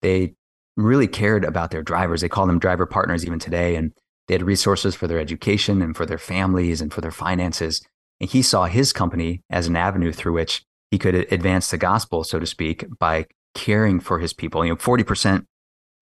They 0.02 0.36
really 0.75 1.08
cared 1.08 1.45
about 1.45 1.71
their 1.71 1.84
drivers. 1.84 2.19
They 2.19 2.30
call 2.30 2.45
them 2.45 2.60
driver 2.60 2.86
partners 2.86 3.25
even 3.25 3.39
today, 3.39 3.78
and 3.78 3.93
they 4.28 4.34
had 4.34 4.43
resources 4.43 4.93
for 4.93 5.08
their 5.08 5.19
education 5.19 5.82
and 5.82 5.95
for 5.95 6.06
their 6.06 6.17
families 6.17 6.82
and 6.82 6.93
for 6.93 6.99
their 6.99 7.12
finances. 7.12 7.82
And 8.19 8.30
he 8.30 8.41
saw 8.41 8.65
his 8.65 8.91
company 8.91 9.41
as 9.49 9.67
an 9.67 9.78
avenue 9.78 10.12
through 10.12 10.34
which 10.34 10.65
he 10.91 10.97
could 10.97 11.15
advance 11.15 11.71
the 11.71 11.78
gospel, 11.78 12.25
so 12.25 12.39
to 12.39 12.45
speak, 12.45 12.86
by 12.99 13.25
caring 13.56 14.00
for 14.00 14.20
his 14.20 14.34
people. 14.34 14.64
You 14.64 14.72
know, 14.72 14.78
40% 14.78 15.46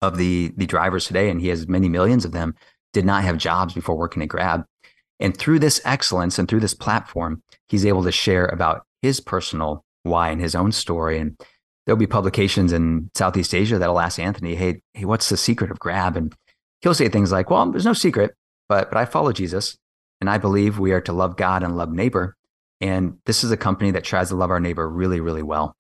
of 0.02 0.18
the, 0.18 0.54
the 0.56 0.66
drivers 0.66 1.06
today, 1.06 1.30
and 1.30 1.42
he 1.42 1.50
has 1.50 1.68
many 1.68 1.90
millions 1.90 2.26
of 2.26 2.32
them, 2.32 2.56
did 2.94 3.06
not 3.06 3.24
have 3.24 3.38
jobs 3.38 3.74
before 3.74 3.96
working 3.96 4.24
at 4.24 4.30
Grab. 4.30 4.66
And 5.20 5.36
through 5.36 5.60
this 5.60 5.82
excellence 5.84 6.40
and 6.40 6.48
through 6.48 6.62
this 6.62 6.74
platform, 6.74 7.44
he's 7.68 7.86
able 7.86 8.04
to 8.04 8.12
share 8.12 8.46
about 8.46 8.84
his 9.02 9.20
personal 9.20 9.84
why 10.04 10.30
and 10.30 10.42
his 10.42 10.56
own 10.56 10.72
story. 10.72 11.20
And 11.20 11.38
there'll 11.86 11.98
be 11.98 12.08
publications 12.08 12.72
in 12.72 13.10
Southeast 13.16 13.54
Asia 13.54 13.78
that'll 13.78 14.00
ask 14.00 14.18
Anthony, 14.18 14.56
hey, 14.56 14.82
hey, 14.94 15.06
what's 15.06 15.30
the 15.30 15.38
secret 15.38 15.72
of 15.72 15.80
Grab? 15.80 16.16
And 16.16 16.34
he'll 16.82 16.94
say 16.94 17.10
things 17.10 17.32
like, 17.32 17.50
well, 17.50 17.70
there's 17.70 17.86
no 17.86 17.94
secret, 17.94 18.36
but, 18.70 18.90
but 18.90 18.98
I 18.98 19.06
follow 19.06 19.34
Jesus 19.34 19.78
and 20.22 20.30
I 20.30 20.38
believe 20.38 20.80
we 20.80 20.92
are 20.94 21.02
to 21.02 21.14
love 21.14 21.36
God 21.36 21.64
and 21.64 21.76
love 21.76 21.92
neighbor. 21.92 22.36
And 22.82 23.18
this 23.26 23.44
is 23.44 23.52
a 23.52 23.58
company 23.58 23.92
that 23.92 24.06
tries 24.06 24.30
to 24.30 24.36
love 24.36 24.52
our 24.52 24.60
neighbor 24.60 24.88
really, 24.88 25.20
really 25.20 25.44
well. 25.44 25.76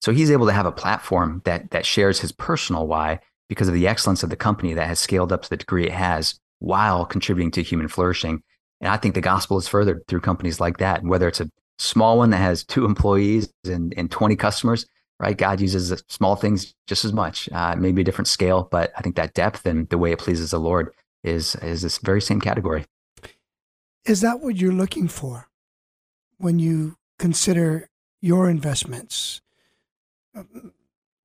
So 0.00 0.12
he's 0.12 0.30
able 0.30 0.46
to 0.46 0.52
have 0.52 0.66
a 0.66 0.72
platform 0.72 1.42
that, 1.44 1.70
that 1.70 1.86
shares 1.86 2.20
his 2.20 2.32
personal 2.32 2.86
why 2.86 3.20
because 3.48 3.68
of 3.68 3.74
the 3.74 3.88
excellence 3.88 4.22
of 4.22 4.30
the 4.30 4.36
company 4.36 4.74
that 4.74 4.86
has 4.86 5.00
scaled 5.00 5.32
up 5.32 5.42
to 5.42 5.50
the 5.50 5.56
degree 5.56 5.86
it 5.86 5.92
has 5.92 6.38
while 6.60 7.04
contributing 7.04 7.50
to 7.52 7.62
human 7.62 7.88
flourishing. 7.88 8.42
And 8.80 8.90
I 8.90 8.96
think 8.96 9.14
the 9.14 9.20
gospel 9.20 9.58
is 9.58 9.66
furthered 9.66 10.06
through 10.06 10.20
companies 10.20 10.60
like 10.60 10.78
that. 10.78 11.02
Whether 11.02 11.28
it's 11.28 11.40
a 11.40 11.50
small 11.78 12.18
one 12.18 12.30
that 12.30 12.38
has 12.38 12.64
two 12.64 12.84
employees 12.84 13.52
and, 13.64 13.94
and 13.96 14.10
20 14.10 14.36
customers, 14.36 14.86
right? 15.18 15.36
God 15.36 15.60
uses 15.60 16.02
small 16.08 16.36
things 16.36 16.74
just 16.86 17.04
as 17.04 17.12
much, 17.12 17.48
uh, 17.52 17.74
maybe 17.76 18.02
a 18.02 18.04
different 18.04 18.28
scale, 18.28 18.68
but 18.70 18.92
I 18.96 19.00
think 19.00 19.16
that 19.16 19.34
depth 19.34 19.66
and 19.66 19.88
the 19.88 19.98
way 19.98 20.12
it 20.12 20.18
pleases 20.18 20.50
the 20.50 20.60
Lord 20.60 20.92
is 21.24 21.56
is 21.56 21.82
this 21.82 21.98
very 21.98 22.20
same 22.20 22.40
category. 22.40 22.84
Is 24.04 24.20
that 24.20 24.40
what 24.40 24.56
you're 24.56 24.72
looking 24.72 25.08
for 25.08 25.48
when 26.38 26.58
you 26.58 26.96
consider 27.18 27.88
your 28.20 28.48
investments 28.48 29.40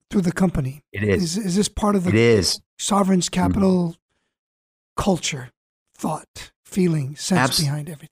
through 0.09 0.21
the 0.21 0.31
company? 0.31 0.83
It 0.91 1.03
is. 1.03 1.37
Is, 1.37 1.45
is 1.45 1.55
this 1.55 1.69
part 1.69 1.95
of 1.95 2.03
the 2.03 2.09
it 2.09 2.15
is. 2.15 2.61
sovereign's 2.77 3.29
mm-hmm. 3.29 3.41
capital 3.41 3.89
mm-hmm. 3.89 5.01
culture, 5.01 5.49
thought, 5.95 6.51
feeling, 6.63 7.15
sense 7.15 7.39
Abs- 7.39 7.59
behind 7.61 7.89
everything? 7.89 8.09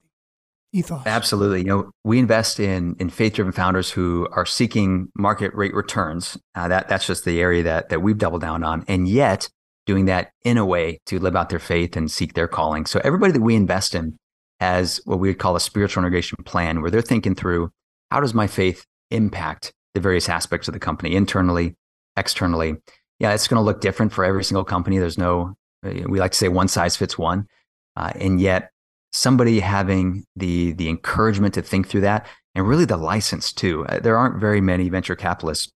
ethos. 0.73 1.03
Absolutely. 1.05 1.59
You 1.59 1.65
know, 1.65 1.91
we 2.03 2.19
invest 2.19 2.59
in 2.59 2.95
in 2.99 3.09
faith 3.09 3.33
driven 3.33 3.51
founders 3.51 3.91
who 3.91 4.27
are 4.31 4.45
seeking 4.45 5.09
market 5.15 5.53
rate 5.53 5.73
returns. 5.73 6.37
Uh, 6.55 6.67
that 6.67 6.87
that's 6.87 7.05
just 7.05 7.25
the 7.25 7.41
area 7.41 7.63
that 7.63 7.89
that 7.89 8.01
we've 8.01 8.17
doubled 8.17 8.41
down 8.41 8.63
on, 8.63 8.85
and 8.87 9.07
yet 9.07 9.49
doing 9.85 10.05
that 10.05 10.31
in 10.43 10.57
a 10.57 10.65
way 10.65 10.99
to 11.07 11.19
live 11.19 11.35
out 11.35 11.49
their 11.49 11.59
faith 11.59 11.97
and 11.97 12.09
seek 12.09 12.33
their 12.33 12.47
calling. 12.47 12.85
So 12.85 13.01
everybody 13.03 13.33
that 13.33 13.41
we 13.41 13.55
invest 13.55 13.95
in 13.95 14.17
has 14.59 15.01
what 15.05 15.19
we 15.19 15.27
would 15.27 15.39
call 15.39 15.55
a 15.55 15.59
spiritual 15.59 16.03
integration 16.03 16.37
plan, 16.45 16.81
where 16.81 16.91
they're 16.91 17.01
thinking 17.01 17.35
through 17.35 17.71
how 18.11 18.19
does 18.19 18.33
my 18.33 18.47
faith 18.47 18.85
impact 19.09 19.73
the 19.93 20.01
various 20.01 20.29
aspects 20.29 20.67
of 20.67 20.73
the 20.73 20.79
company 20.79 21.15
internally, 21.15 21.75
externally. 22.17 22.75
Yeah, 23.19 23.33
it's 23.33 23.47
going 23.47 23.59
to 23.59 23.65
look 23.65 23.81
different 23.81 24.13
for 24.13 24.25
every 24.25 24.43
single 24.43 24.63
company. 24.63 24.97
There's 24.97 25.17
no, 25.17 25.55
we 25.83 26.19
like 26.19 26.31
to 26.31 26.37
say 26.37 26.47
one 26.47 26.67
size 26.67 26.95
fits 26.95 27.17
one. 27.17 27.47
Uh, 27.95 28.11
and 28.15 28.39
yet 28.39 28.71
somebody 29.11 29.59
having 29.59 30.23
the 30.35 30.71
the 30.73 30.89
encouragement 30.89 31.53
to 31.53 31.61
think 31.61 31.87
through 31.87 32.01
that 32.01 32.25
and 32.55 32.67
really 32.67 32.85
the 32.85 32.97
license 32.97 33.51
too. 33.51 33.85
Uh, 33.87 33.99
there 33.99 34.17
aren't 34.17 34.39
very 34.39 34.61
many 34.61 34.89
venture 34.89 35.15
capitalists 35.15 35.71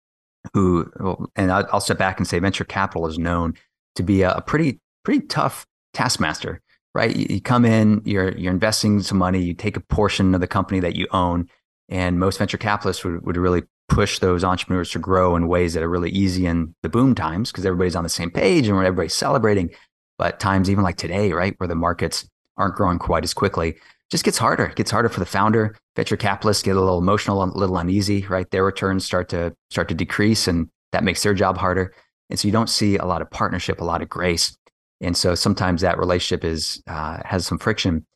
who, 0.52 0.90
and 1.36 1.50
I'll 1.50 1.80
step 1.80 1.98
back 1.98 2.18
and 2.18 2.26
say 2.26 2.38
venture 2.38 2.64
capital 2.64 3.06
is 3.06 3.18
known 3.18 3.54
to 3.96 4.02
be 4.02 4.22
a, 4.22 4.42
pretty 4.46 4.80
pretty 5.04 5.26
tough 5.26 5.66
taskmaster, 5.94 6.60
right? 6.94 7.14
You, 7.14 7.40
come 7.40 7.64
in, 7.64 8.02
you're 8.04 8.36
you're 8.36 8.52
investing 8.52 9.00
some 9.00 9.18
money, 9.18 9.40
you 9.42 9.54
take 9.54 9.76
a 9.76 9.80
portion 9.80 10.34
of 10.34 10.40
the 10.40 10.46
company 10.46 10.80
that 10.80 10.96
you 10.96 11.06
own, 11.12 11.48
and 11.88 12.18
most 12.18 12.38
venture 12.38 12.58
capitalists 12.58 13.04
would, 13.04 13.24
would 13.24 13.36
really 13.36 13.62
push 13.88 14.18
those 14.18 14.44
entrepreneurs 14.44 14.90
to 14.90 14.98
grow 14.98 15.36
in 15.36 15.48
ways 15.48 15.74
that 15.74 15.82
are 15.82 15.88
really 15.88 16.10
easy 16.10 16.46
in 16.46 16.74
the 16.82 16.88
boom 16.88 17.14
times 17.14 17.50
because 17.50 17.66
everybody's 17.66 17.96
on 17.96 18.02
the 18.02 18.08
same 18.08 18.30
page 18.30 18.66
and 18.66 18.76
everybody's 18.78 19.14
celebrating. 19.14 19.70
But 20.18 20.40
times 20.40 20.70
even 20.70 20.84
like 20.84 20.96
today, 20.96 21.32
right, 21.32 21.54
where 21.58 21.68
the 21.68 21.74
market's 21.74 22.28
aren't 22.56 22.76
growing 22.76 22.98
quite 22.98 23.24
as 23.24 23.34
quickly. 23.34 23.76
Just 24.10 24.24
gets 24.24 24.38
harder. 24.38 24.66
It 24.66 24.76
gets 24.76 24.90
harder 24.90 25.08
for 25.08 25.20
the 25.20 25.26
founder. 25.26 25.76
Venture 25.96 26.16
capitalists 26.16 26.62
get 26.62 26.76
a 26.76 26.80
little 26.80 26.98
emotional, 26.98 27.42
a 27.42 27.46
little 27.46 27.78
uneasy, 27.78 28.26
right? 28.26 28.48
Their 28.50 28.64
returns 28.64 29.04
start 29.04 29.28
to 29.30 29.54
start 29.70 29.88
to 29.88 29.94
decrease, 29.94 30.46
and 30.46 30.68
that 30.92 31.04
makes 31.04 31.22
their 31.22 31.34
job 31.34 31.58
harder. 31.58 31.94
And 32.30 32.38
so 32.38 32.46
you 32.46 32.52
don't 32.52 32.70
see 32.70 32.96
a 32.96 33.04
lot 33.04 33.22
of 33.22 33.30
partnership, 33.30 33.80
a 33.80 33.84
lot 33.84 34.02
of 34.02 34.08
grace. 34.08 34.56
And 35.00 35.16
so 35.16 35.34
sometimes 35.34 35.80
that 35.80 35.98
relationship 35.98 36.44
is 36.44 36.82
uh, 36.86 37.18
has 37.24 37.46
some 37.46 37.58
friction. 37.58 38.06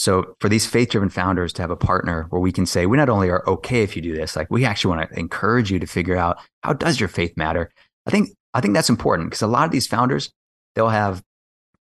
So 0.00 0.34
for 0.40 0.48
these 0.48 0.64
faith-driven 0.64 1.10
founders 1.10 1.52
to 1.52 1.62
have 1.62 1.70
a 1.70 1.76
partner 1.76 2.26
where 2.30 2.40
we 2.40 2.52
can 2.52 2.64
say, 2.64 2.86
we 2.86 2.96
not 2.96 3.10
only 3.10 3.28
are 3.28 3.46
okay 3.46 3.82
if 3.82 3.94
you 3.94 4.00
do 4.00 4.16
this, 4.16 4.34
like 4.34 4.50
we 4.50 4.64
actually 4.64 4.96
want 4.96 5.10
to 5.10 5.18
encourage 5.18 5.70
you 5.70 5.78
to 5.78 5.86
figure 5.86 6.16
out 6.16 6.38
how 6.62 6.72
does 6.72 6.98
your 6.98 7.08
faith 7.10 7.36
matter. 7.36 7.70
I 8.06 8.10
think 8.10 8.30
I 8.54 8.62
think 8.62 8.72
that's 8.72 8.88
important 8.88 9.28
because 9.28 9.42
a 9.42 9.46
lot 9.46 9.66
of 9.66 9.72
these 9.72 9.86
founders 9.86 10.32
they'll 10.74 10.88
have 10.88 11.22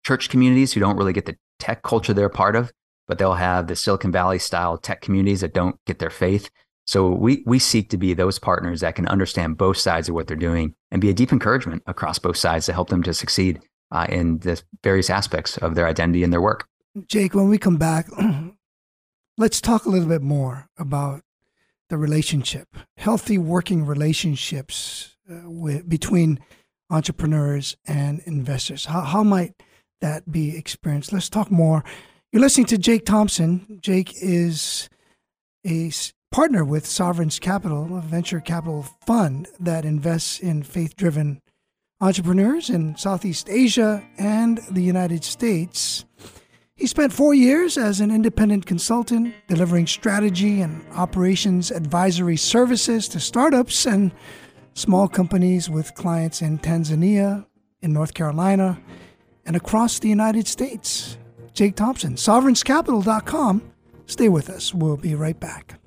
church 0.05 0.27
communities 0.27 0.73
who 0.73 0.81
don't 0.81 0.97
really 0.97 1.13
get 1.13 1.27
the 1.27 1.37
tech 1.59 1.81
culture 1.81 2.13
they're 2.13 2.27
part 2.27 2.57
of, 2.57 2.73
but 3.07 3.19
they'll 3.19 3.35
have 3.35 3.67
the 3.67 3.75
Silicon 3.77 4.11
Valley 4.11 4.37
style 4.37 4.77
tech 4.77 4.99
communities 4.99 5.39
that 5.39 5.53
don't 5.53 5.77
get 5.85 5.99
their 5.99 6.09
faith. 6.09 6.49
So 6.87 7.07
we 7.07 7.41
we 7.45 7.57
seek 7.57 7.89
to 7.91 7.97
be 7.97 8.13
those 8.13 8.37
partners 8.37 8.81
that 8.81 8.95
can 8.95 9.07
understand 9.07 9.57
both 9.57 9.77
sides 9.77 10.09
of 10.09 10.15
what 10.15 10.27
they're 10.27 10.35
doing 10.35 10.75
and 10.91 10.99
be 10.99 11.09
a 11.09 11.13
deep 11.13 11.31
encouragement 11.31 11.83
across 11.87 12.19
both 12.19 12.35
sides 12.35 12.65
to 12.65 12.73
help 12.73 12.89
them 12.89 13.03
to 13.03 13.13
succeed 13.13 13.61
uh, 13.91 14.07
in 14.09 14.39
the 14.39 14.61
various 14.83 15.09
aspects 15.09 15.57
of 15.59 15.75
their 15.75 15.87
identity 15.87 16.21
and 16.21 16.33
their 16.33 16.41
work. 16.41 16.68
Jake, 17.07 17.35
when 17.35 17.49
we 17.49 17.57
come 17.57 17.77
back, 17.77 18.07
let's 19.37 19.61
talk 19.61 19.85
a 19.85 19.89
little 19.89 20.07
bit 20.07 20.21
more 20.21 20.69
about 20.77 21.21
the 21.89 21.97
relationship, 21.97 22.67
healthy 22.97 23.37
working 23.37 23.85
relationships 23.85 25.15
uh, 25.29 25.49
with, 25.49 25.89
between 25.89 26.39
entrepreneurs 26.89 27.75
and 27.87 28.21
investors. 28.25 28.85
How, 28.85 29.01
how 29.01 29.23
might 29.23 29.53
that 30.01 30.31
be 30.31 30.55
experienced. 30.57 31.13
Let's 31.13 31.29
talk 31.29 31.51
more. 31.51 31.83
You're 32.31 32.41
listening 32.41 32.67
to 32.67 32.77
Jake 32.77 33.05
Thomsen. 33.05 33.81
Jake 33.81 34.13
is 34.21 34.89
a 35.65 35.91
partner 36.31 36.63
with 36.63 36.85
Sovereign's 36.85 37.39
Capital, 37.39 37.97
a 37.97 38.01
venture 38.01 38.39
capital 38.39 38.85
fund 39.05 39.47
that 39.59 39.85
invests 39.85 40.39
in 40.39 40.63
faith 40.63 40.95
driven 40.95 41.41
entrepreneurs 42.01 42.69
in 42.69 42.95
Southeast 42.95 43.49
Asia 43.49 44.03
and 44.17 44.59
the 44.71 44.81
United 44.83 45.23
States. 45.23 46.05
He 46.79 46.87
spent 46.87 47.11
four 47.11 47.33
years 47.33 47.77
as 47.77 47.99
an 47.99 48.09
independent 48.09 48.65
consultant, 48.65 49.35
delivering 49.49 49.85
strategy 49.85 50.61
and 50.61 50.81
operations 50.93 51.71
advisory 51.71 52.37
services 52.37 53.09
to 53.09 53.19
startups 53.19 53.85
and 53.85 54.13
small 54.75 55.09
companies 55.09 55.69
with 55.69 55.93
clients 55.95 56.41
in 56.41 56.57
Tanzania, 56.57 57.45
in 57.81 57.91
North 57.91 58.13
Carolina, 58.13 58.79
and 59.45 59.57
across 59.57 59.99
the 59.99 60.07
United 60.07 60.47
States. 60.47 61.17
Jake 61.53 61.75
Thomsen, 61.75 62.13
sovereignscapital.com. 62.13 63.61
Stay 64.05 64.29
with 64.29 64.49
us. 64.49 64.73
We'll 64.73 64.95
be 64.95 65.15
right 65.15 65.37
back. 65.37 65.81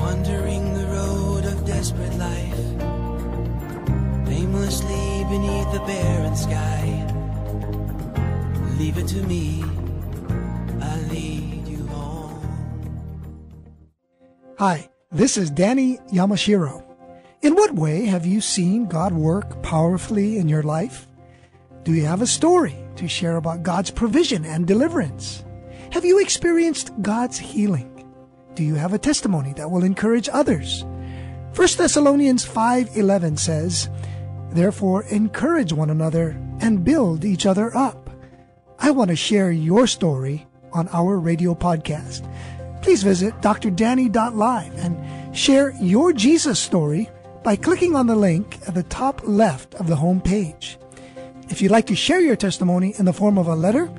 Wandering 0.00 0.74
the 0.74 0.86
road 0.86 1.44
of 1.44 1.64
desperate 1.64 2.16
life, 2.18 2.58
aimlessly 4.28 5.24
beneath 5.30 5.86
barren 5.86 6.34
sky. 6.34 7.17
Leave 8.78 8.96
it 8.96 9.08
to 9.08 9.22
me, 9.24 9.64
I'll 10.80 11.02
lead 11.08 11.66
you 11.66 11.84
home. 11.88 12.40
Hi, 14.56 14.88
this 15.10 15.36
is 15.36 15.50
Danny 15.50 15.98
Yamashiro. 16.12 16.84
In 17.42 17.56
what 17.56 17.74
way 17.74 18.04
have 18.04 18.24
you 18.24 18.40
seen 18.40 18.86
God 18.86 19.12
work 19.12 19.64
powerfully 19.64 20.38
in 20.38 20.48
your 20.48 20.62
life? 20.62 21.08
Do 21.82 21.92
you 21.92 22.06
have 22.06 22.22
a 22.22 22.26
story 22.26 22.76
to 22.94 23.08
share 23.08 23.36
about 23.36 23.64
God's 23.64 23.90
provision 23.90 24.44
and 24.44 24.64
deliverance? 24.64 25.44
Have 25.90 26.04
you 26.04 26.20
experienced 26.20 26.92
God's 27.02 27.36
healing? 27.36 28.08
Do 28.54 28.62
you 28.62 28.76
have 28.76 28.92
a 28.92 28.98
testimony 28.98 29.54
that 29.54 29.72
will 29.72 29.82
encourage 29.82 30.28
others? 30.32 30.84
1 31.52 31.78
Thessalonians 31.78 32.44
5:11 32.44 33.36
says, 33.38 33.88
"Therefore 34.52 35.02
encourage 35.10 35.72
one 35.72 35.90
another 35.90 36.36
and 36.60 36.84
build 36.84 37.24
each 37.24 37.44
other 37.44 37.76
up." 37.76 38.07
I 38.80 38.90
want 38.92 39.10
to 39.10 39.16
share 39.16 39.50
your 39.50 39.86
story 39.86 40.46
on 40.72 40.88
our 40.92 41.18
radio 41.18 41.54
podcast. 41.54 42.22
Please 42.82 43.02
visit 43.02 43.34
drdanny.live 43.40 44.74
and 44.78 45.36
share 45.36 45.74
your 45.80 46.12
Jesus 46.12 46.60
story 46.60 47.10
by 47.42 47.56
clicking 47.56 47.96
on 47.96 48.06
the 48.06 48.14
link 48.14 48.58
at 48.68 48.74
the 48.74 48.84
top 48.84 49.20
left 49.24 49.74
of 49.74 49.88
the 49.88 49.96
home 49.96 50.20
page. 50.20 50.78
If 51.48 51.60
you'd 51.60 51.72
like 51.72 51.86
to 51.86 51.96
share 51.96 52.20
your 52.20 52.36
testimony 52.36 52.94
in 52.98 53.04
the 53.04 53.12
form 53.12 53.36
of 53.36 53.48
a 53.48 53.54
letter, 53.56 53.90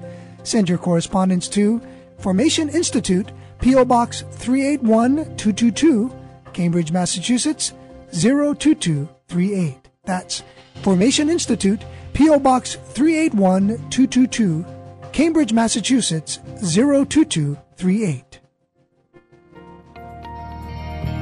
send 0.43 0.69
your 0.69 0.77
correspondence 0.77 1.49
to 1.49 1.81
Formation 2.17 2.69
Institute, 2.69 3.31
P.O. 3.59 3.83
Box 3.85 4.23
381222, 4.31 6.11
Cambridge, 6.53 6.91
Massachusetts 6.91 7.73
02238. 8.11 9.89
That's 10.05 10.43
Formation 10.81 11.29
Institute, 11.29 11.83
P.O. 12.19 12.37
Box 12.37 12.75
381222, 12.75 14.65
Cambridge, 15.13 15.53
Massachusetts 15.53 16.39
02238. 16.59 18.41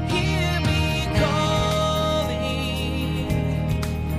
Hear 0.07 0.59
me 0.61 1.07
calling, 1.19 2.39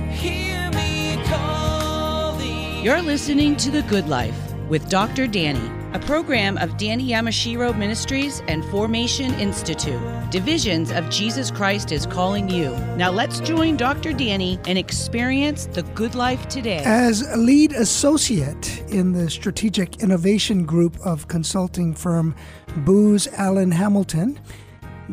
hear 0.09 0.71
me 0.71 1.21
calling. 1.25 2.85
You're 2.85 3.01
listening 3.01 3.57
to 3.57 3.71
The 3.71 3.81
Good 3.81 4.07
Life 4.07 4.53
with 4.69 4.87
Dr. 4.87 5.27
Danny, 5.27 5.69
a 5.93 5.99
program 5.99 6.55
of 6.59 6.77
Danny 6.77 7.09
Yamashiro 7.09 7.75
Ministries 7.75 8.43
and 8.47 8.63
Formation 8.65 9.33
Institute. 9.39 9.99
Divisions 10.29 10.91
of 10.91 11.09
Jesus 11.09 11.49
Christ 11.49 11.91
is 11.91 12.05
calling 12.05 12.47
you. 12.47 12.69
Now 12.95 13.09
let's 13.09 13.39
join 13.39 13.75
Dr. 13.75 14.13
Danny 14.13 14.59
and 14.67 14.77
experience 14.77 15.65
the 15.65 15.81
good 15.81 16.13
life 16.13 16.47
today. 16.47 16.83
As 16.85 17.27
lead 17.35 17.71
associate 17.71 18.83
in 18.91 19.13
the 19.13 19.31
strategic 19.31 20.03
innovation 20.03 20.63
group 20.63 20.95
of 21.03 21.27
consulting 21.27 21.95
firm 21.95 22.35
Booz 22.77 23.27
Allen 23.33 23.71
Hamilton, 23.71 24.39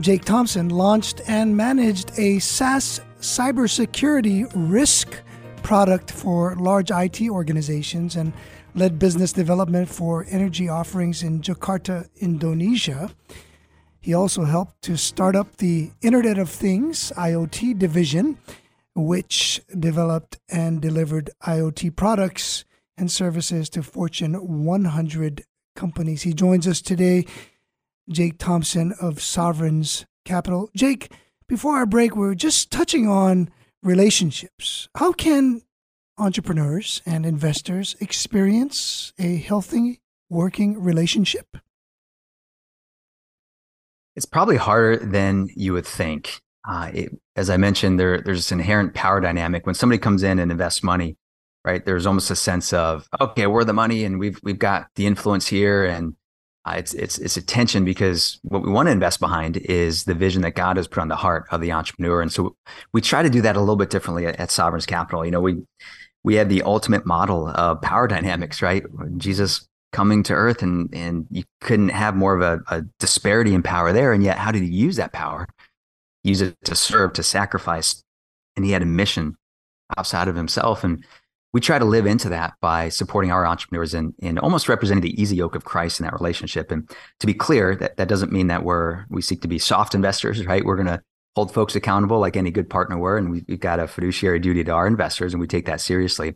Jake 0.00 0.26
Thomsen 0.26 0.70
launched 0.70 1.22
and 1.26 1.56
managed 1.56 2.12
a 2.18 2.38
SaaS 2.38 3.00
cybersecurity 3.20 4.46
risk 4.54 5.22
product 5.62 6.12
for 6.12 6.54
large 6.56 6.90
IT 6.90 7.22
organizations 7.30 8.14
and 8.14 8.34
led 8.76 8.98
business 8.98 9.32
development 9.32 9.88
for 9.88 10.26
energy 10.28 10.68
offerings 10.68 11.22
in 11.22 11.40
Jakarta, 11.40 12.08
Indonesia. 12.16 13.10
He 14.00 14.12
also 14.12 14.44
helped 14.44 14.82
to 14.82 14.98
start 14.98 15.34
up 15.34 15.56
the 15.56 15.92
Internet 16.02 16.36
of 16.36 16.50
Things 16.50 17.10
IoT 17.16 17.78
division, 17.78 18.36
which 18.94 19.62
developed 19.78 20.38
and 20.50 20.82
delivered 20.82 21.30
IoT 21.42 21.96
products 21.96 22.66
and 22.98 23.10
services 23.10 23.70
to 23.70 23.82
Fortune 23.82 24.34
100 24.34 25.44
companies. 25.74 26.22
He 26.22 26.34
joins 26.34 26.68
us 26.68 26.82
today, 26.82 27.24
Jake 28.10 28.36
Thomsen 28.36 28.92
of 29.00 29.22
Sovereign's 29.22 30.04
Capital. 30.26 30.68
Jake, 30.76 31.10
before 31.48 31.76
our 31.76 31.86
break, 31.86 32.14
we 32.14 32.26
are 32.26 32.34
just 32.34 32.70
touching 32.70 33.08
on 33.08 33.48
relationships. 33.82 34.88
How 34.96 35.12
can 35.12 35.62
entrepreneurs 36.18 37.02
and 37.04 37.26
investors 37.26 37.96
experience 38.00 39.12
a 39.18 39.36
healthy 39.36 40.00
working 40.28 40.82
relationship? 40.82 41.56
It's 44.14 44.26
probably 44.26 44.56
harder 44.56 44.96
than 44.96 45.50
you 45.54 45.74
would 45.74 45.86
think. 45.86 46.40
Uh, 46.66 46.90
it, 46.92 47.12
as 47.36 47.50
I 47.50 47.58
mentioned, 47.58 48.00
there, 48.00 48.20
there's 48.20 48.38
this 48.38 48.52
inherent 48.52 48.94
power 48.94 49.20
dynamic 49.20 49.66
when 49.66 49.74
somebody 49.74 49.98
comes 49.98 50.22
in 50.22 50.38
and 50.38 50.50
invests 50.50 50.82
money. 50.82 51.16
Right, 51.64 51.84
there's 51.84 52.06
almost 52.06 52.30
a 52.30 52.36
sense 52.36 52.72
of 52.72 53.08
okay, 53.20 53.48
we're 53.48 53.64
the 53.64 53.72
money, 53.72 54.04
and 54.04 54.20
we've 54.20 54.38
we've 54.44 54.58
got 54.58 54.86
the 54.94 55.04
influence 55.04 55.48
here, 55.48 55.84
and 55.84 56.14
uh, 56.64 56.74
it's 56.76 56.94
it's 56.94 57.18
it's 57.18 57.36
a 57.36 57.42
tension 57.42 57.84
because 57.84 58.38
what 58.42 58.62
we 58.62 58.70
want 58.70 58.86
to 58.86 58.92
invest 58.92 59.18
behind 59.18 59.56
is 59.56 60.04
the 60.04 60.14
vision 60.14 60.42
that 60.42 60.54
God 60.54 60.76
has 60.76 60.86
put 60.86 61.00
on 61.00 61.08
the 61.08 61.16
heart 61.16 61.44
of 61.50 61.60
the 61.60 61.72
entrepreneur, 61.72 62.22
and 62.22 62.32
so 62.32 62.54
we 62.92 63.00
try 63.00 63.20
to 63.20 63.28
do 63.28 63.40
that 63.40 63.56
a 63.56 63.58
little 63.58 63.74
bit 63.74 63.90
differently 63.90 64.26
at, 64.26 64.38
at 64.38 64.52
Sovereign's 64.52 64.86
Capital. 64.86 65.24
You 65.24 65.32
know, 65.32 65.40
we 65.40 65.62
we 66.26 66.34
have 66.34 66.48
the 66.48 66.62
ultimate 66.62 67.06
model 67.06 67.48
of 67.48 67.80
power 67.80 68.06
dynamics, 68.16 68.60
right? 68.60 68.84
Jesus 69.16 69.66
coming 69.92 70.22
to 70.24 70.34
earth 70.34 70.62
and 70.62 70.92
and 70.94 71.26
you 71.30 71.44
couldn't 71.62 71.88
have 71.88 72.14
more 72.14 72.34
of 72.34 72.42
a, 72.42 72.60
a, 72.74 72.82
disparity 72.98 73.54
in 73.54 73.62
power 73.62 73.92
there. 73.92 74.12
And 74.12 74.22
yet 74.22 74.36
how 74.36 74.50
did 74.50 74.62
he 74.62 74.68
use 74.68 74.96
that 74.96 75.12
power? 75.12 75.46
Use 76.22 76.42
it 76.42 76.56
to 76.64 76.74
serve 76.74 77.14
to 77.14 77.22
sacrifice 77.22 78.02
and 78.56 78.64
he 78.64 78.72
had 78.72 78.82
a 78.82 78.86
mission 78.86 79.36
outside 79.96 80.28
of 80.28 80.34
himself. 80.34 80.82
And 80.82 81.02
we 81.52 81.60
try 81.60 81.78
to 81.78 81.84
live 81.84 82.04
into 82.04 82.28
that 82.28 82.54
by 82.60 82.88
supporting 82.88 83.30
our 83.30 83.46
entrepreneurs 83.46 83.94
and, 83.94 84.12
and 84.20 84.38
almost 84.40 84.68
representing 84.68 85.02
the 85.02 85.22
easy 85.22 85.36
yoke 85.36 85.54
of 85.54 85.64
christ 85.64 86.00
in 86.00 86.04
that 86.04 86.12
relationship. 86.12 86.70
And 86.72 86.90
to 87.20 87.26
be 87.26 87.32
clear 87.32 87.76
that 87.76 87.96
that 87.96 88.08
doesn't 88.08 88.32
mean 88.32 88.48
that 88.48 88.64
we're 88.64 89.06
we 89.08 89.22
seek 89.22 89.40
to 89.42 89.48
be 89.48 89.58
soft 89.58 89.94
investors 89.94 90.44
right? 90.44 90.64
We're 90.64 90.76
to 90.82 91.02
hold 91.36 91.54
folks 91.54 91.76
accountable 91.76 92.18
like 92.18 92.36
any 92.36 92.50
good 92.50 92.68
partner 92.68 92.98
were 92.98 93.16
and 93.16 93.30
we, 93.30 93.44
we've 93.46 93.60
got 93.60 93.78
a 93.78 93.86
fiduciary 93.86 94.40
duty 94.40 94.64
to 94.64 94.72
our 94.72 94.88
investors 94.88 95.32
and 95.32 95.40
we 95.40 95.46
take 95.46 95.66
that 95.66 95.80
seriously 95.80 96.34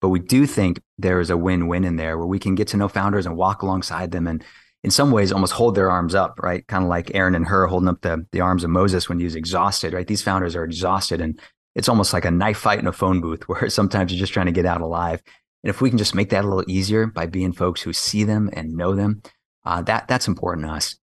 but 0.00 0.10
we 0.10 0.18
do 0.18 0.46
think 0.46 0.80
there 0.98 1.20
is 1.20 1.30
a 1.30 1.36
win-win 1.36 1.84
in 1.84 1.96
there 1.96 2.18
where 2.18 2.26
we 2.26 2.38
can 2.38 2.54
get 2.54 2.68
to 2.68 2.76
know 2.76 2.88
founders 2.88 3.24
and 3.24 3.36
walk 3.36 3.62
alongside 3.62 4.10
them 4.10 4.26
and 4.26 4.44
in 4.82 4.90
some 4.90 5.12
ways 5.12 5.30
almost 5.30 5.52
hold 5.52 5.76
their 5.76 5.90
arms 5.90 6.12
up, 6.14 6.40
right? 6.42 6.66
Kind 6.66 6.82
of 6.82 6.90
like 6.90 7.14
Aaron 7.14 7.36
and 7.36 7.46
Hur 7.46 7.66
holding 7.66 7.88
up 7.88 8.00
the, 8.00 8.26
the 8.32 8.40
arms 8.40 8.64
of 8.64 8.70
Moses 8.70 9.08
when 9.08 9.18
he 9.18 9.24
was 9.24 9.36
exhausted, 9.36 9.92
right? 9.92 10.06
These 10.06 10.22
founders 10.22 10.56
are 10.56 10.64
exhausted 10.64 11.20
and 11.20 11.40
it's 11.76 11.88
almost 11.88 12.12
like 12.12 12.24
a 12.24 12.32
knife 12.32 12.58
fight 12.58 12.80
in 12.80 12.88
a 12.88 12.92
phone 12.92 13.20
booth 13.20 13.42
where 13.48 13.70
sometimes 13.70 14.12
you're 14.12 14.18
just 14.18 14.32
trying 14.32 14.46
to 14.46 14.52
get 14.52 14.66
out 14.66 14.80
alive. 14.80 15.22
And 15.62 15.70
if 15.70 15.80
we 15.80 15.88
can 15.88 15.98
just 15.98 16.16
make 16.16 16.30
that 16.30 16.44
a 16.44 16.48
little 16.48 16.68
easier 16.68 17.06
by 17.06 17.26
being 17.26 17.52
folks 17.52 17.80
who 17.80 17.92
see 17.92 18.24
them 18.24 18.50
and 18.52 18.76
know 18.76 18.96
them, 18.96 19.22
uh, 19.64 19.82
that 19.82 20.08
that's 20.08 20.26
important 20.26 20.66
to 20.66 20.72
us. 20.72 20.96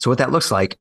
So 0.00 0.10
what 0.10 0.18
that 0.18 0.32
looks 0.32 0.50
like 0.50 0.78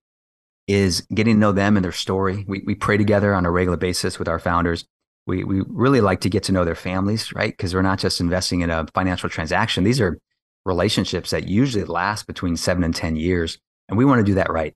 is 0.68 1.02
getting 1.14 1.36
to 1.36 1.40
know 1.40 1.52
them 1.52 1.78
and 1.78 1.84
their 1.84 1.92
story. 1.92 2.44
We, 2.48 2.64
we 2.66 2.76
pray 2.76 2.98
together 2.98 3.34
on 3.34 3.46
a 3.46 3.52
regular 3.52 3.78
basis 3.78 4.18
with 4.18 4.28
our 4.28 4.40
founders 4.40 4.86
we 5.28 5.44
we 5.44 5.64
really 5.68 6.02
like 6.02 6.22
to 6.22 6.30
get 6.30 6.44
to 6.44 6.52
know 6.52 6.66
their 6.66 6.76
families, 6.76 7.34
right? 7.34 7.52
Because 7.52 7.74
we're 7.74 7.82
not 7.82 8.00
just 8.00 8.22
investing 8.22 8.62
in 8.62 8.70
a 8.70 8.86
financial 8.94 9.30
transaction. 9.30 9.84
These 9.84 10.02
are 10.02 10.20
relationships 10.66 11.32
that 11.32 11.48
usually 11.48 11.84
last 11.84 12.28
between 12.28 12.58
seven 12.58 12.84
and 12.84 12.96
ten 12.96 13.16
years, 13.16 13.58
and 13.90 13.98
we 13.98 14.06
want 14.06 14.20
to 14.20 14.24
do 14.24 14.36
that 14.36 14.52
right. 14.52 14.74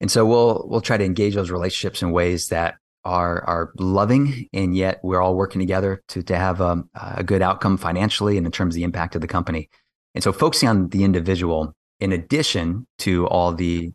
And 0.00 0.10
so 0.10 0.26
we'll 0.26 0.66
we'll 0.68 0.80
try 0.80 0.96
to 0.96 1.04
engage 1.04 1.34
those 1.34 1.50
relationships 1.50 2.02
in 2.02 2.10
ways 2.10 2.48
that 2.48 2.76
are 3.04 3.42
are 3.44 3.72
loving, 3.78 4.48
and 4.52 4.76
yet 4.76 5.00
we're 5.02 5.20
all 5.20 5.34
working 5.34 5.60
together 5.60 6.02
to 6.08 6.22
to 6.24 6.36
have 6.36 6.60
a, 6.60 6.84
a 6.94 7.24
good 7.24 7.42
outcome 7.42 7.78
financially 7.78 8.36
and 8.36 8.46
in 8.46 8.52
terms 8.52 8.74
of 8.74 8.76
the 8.76 8.84
impact 8.84 9.14
of 9.14 9.20
the 9.20 9.28
company. 9.28 9.70
And 10.14 10.22
so 10.22 10.32
focusing 10.32 10.68
on 10.68 10.88
the 10.88 11.04
individual, 11.04 11.74
in 12.00 12.12
addition 12.12 12.86
to 13.00 13.26
all 13.28 13.52
the 13.52 13.92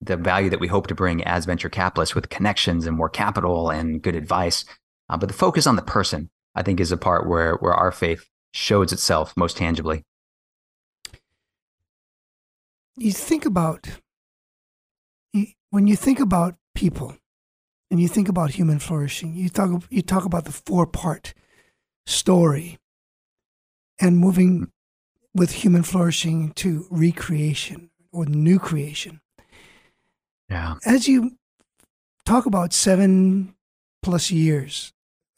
the 0.00 0.16
value 0.16 0.50
that 0.50 0.60
we 0.60 0.68
hope 0.68 0.86
to 0.86 0.94
bring 0.94 1.24
as 1.24 1.44
venture 1.44 1.68
capitalists 1.68 2.14
with 2.14 2.28
connections 2.28 2.86
and 2.86 2.96
more 2.96 3.08
capital 3.08 3.70
and 3.70 4.02
good 4.02 4.14
advice. 4.14 4.64
Uh, 5.08 5.16
but 5.16 5.28
the 5.28 5.34
focus 5.34 5.66
on 5.66 5.76
the 5.76 5.82
person, 5.82 6.30
I 6.54 6.62
think, 6.62 6.80
is 6.80 6.92
a 6.92 6.96
part 6.96 7.26
where 7.28 7.54
where 7.56 7.74
our 7.74 7.92
faith 7.92 8.28
shows 8.52 8.92
itself 8.92 9.34
most 9.36 9.56
tangibly. 9.56 10.04
You 12.96 13.12
think 13.12 13.46
about 13.46 13.88
when 15.70 15.86
you 15.86 15.96
think 15.96 16.20
about 16.20 16.56
people 16.74 17.16
and 17.90 18.00
you 18.00 18.08
think 18.08 18.28
about 18.28 18.50
human 18.50 18.78
flourishing, 18.78 19.34
you 19.34 19.48
talk 19.48 19.82
you 19.90 20.02
talk 20.02 20.24
about 20.24 20.44
the 20.44 20.52
four 20.52 20.86
part 20.86 21.34
story 22.06 22.78
and 24.00 24.18
moving 24.18 24.70
with 25.34 25.52
human 25.52 25.82
flourishing 25.82 26.52
to 26.52 26.86
recreation 26.90 27.90
or 28.12 28.26
new 28.26 28.58
creation. 28.58 29.20
Yeah. 30.48 30.76
As 30.84 31.08
you 31.08 31.36
talk 32.24 32.46
about 32.46 32.72
seven 32.72 33.54
plus 34.02 34.30
years 34.30 34.92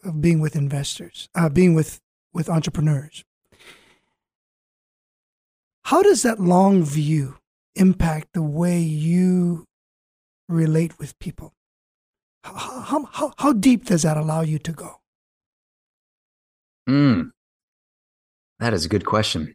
of 0.04 0.20
being 0.20 0.40
with 0.40 0.56
investors, 0.56 1.28
uh, 1.34 1.48
being 1.48 1.74
with 1.74 2.00
with 2.32 2.48
entrepreneurs. 2.48 3.24
How 5.84 6.02
does 6.02 6.22
that 6.22 6.38
long 6.38 6.84
view 6.84 7.36
impact 7.74 8.28
the 8.34 8.42
way 8.42 8.78
you 8.78 9.64
relate 10.48 10.98
with 10.98 11.18
people? 11.18 11.52
How, 12.44 13.08
how, 13.10 13.32
how 13.38 13.52
deep 13.52 13.86
does 13.86 14.02
that 14.02 14.16
allow 14.16 14.42
you 14.42 14.58
to 14.60 14.72
go? 14.72 15.00
Mm, 16.88 17.30
that 18.60 18.72
is 18.72 18.84
a 18.84 18.88
good 18.88 19.04
question. 19.04 19.54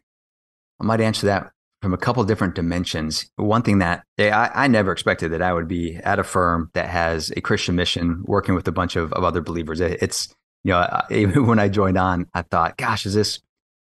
I 0.80 0.84
might 0.84 1.00
answer 1.00 1.26
that 1.26 1.50
from 1.82 1.92
a 1.94 1.98
couple 1.98 2.24
different 2.24 2.54
dimensions. 2.54 3.30
One 3.36 3.62
thing 3.62 3.78
that 3.78 4.04
I, 4.18 4.50
I, 4.54 4.66
never 4.66 4.92
expected 4.92 5.32
that 5.32 5.42
I 5.42 5.52
would 5.52 5.68
be 5.68 5.96
at 5.96 6.18
a 6.18 6.24
firm 6.24 6.70
that 6.74 6.88
has 6.88 7.30
a 7.36 7.40
Christian 7.40 7.76
mission, 7.76 8.22
working 8.24 8.54
with 8.54 8.66
a 8.66 8.72
bunch 8.72 8.96
of, 8.96 9.12
of 9.12 9.24
other 9.24 9.40
believers. 9.40 9.80
It, 9.80 9.98
it's 10.02 10.34
you 10.64 10.72
know, 10.72 11.02
even 11.10 11.46
when 11.46 11.58
I 11.58 11.68
joined 11.68 11.98
on, 11.98 12.26
I 12.34 12.42
thought, 12.42 12.76
gosh, 12.76 13.06
is 13.06 13.14
this 13.14 13.40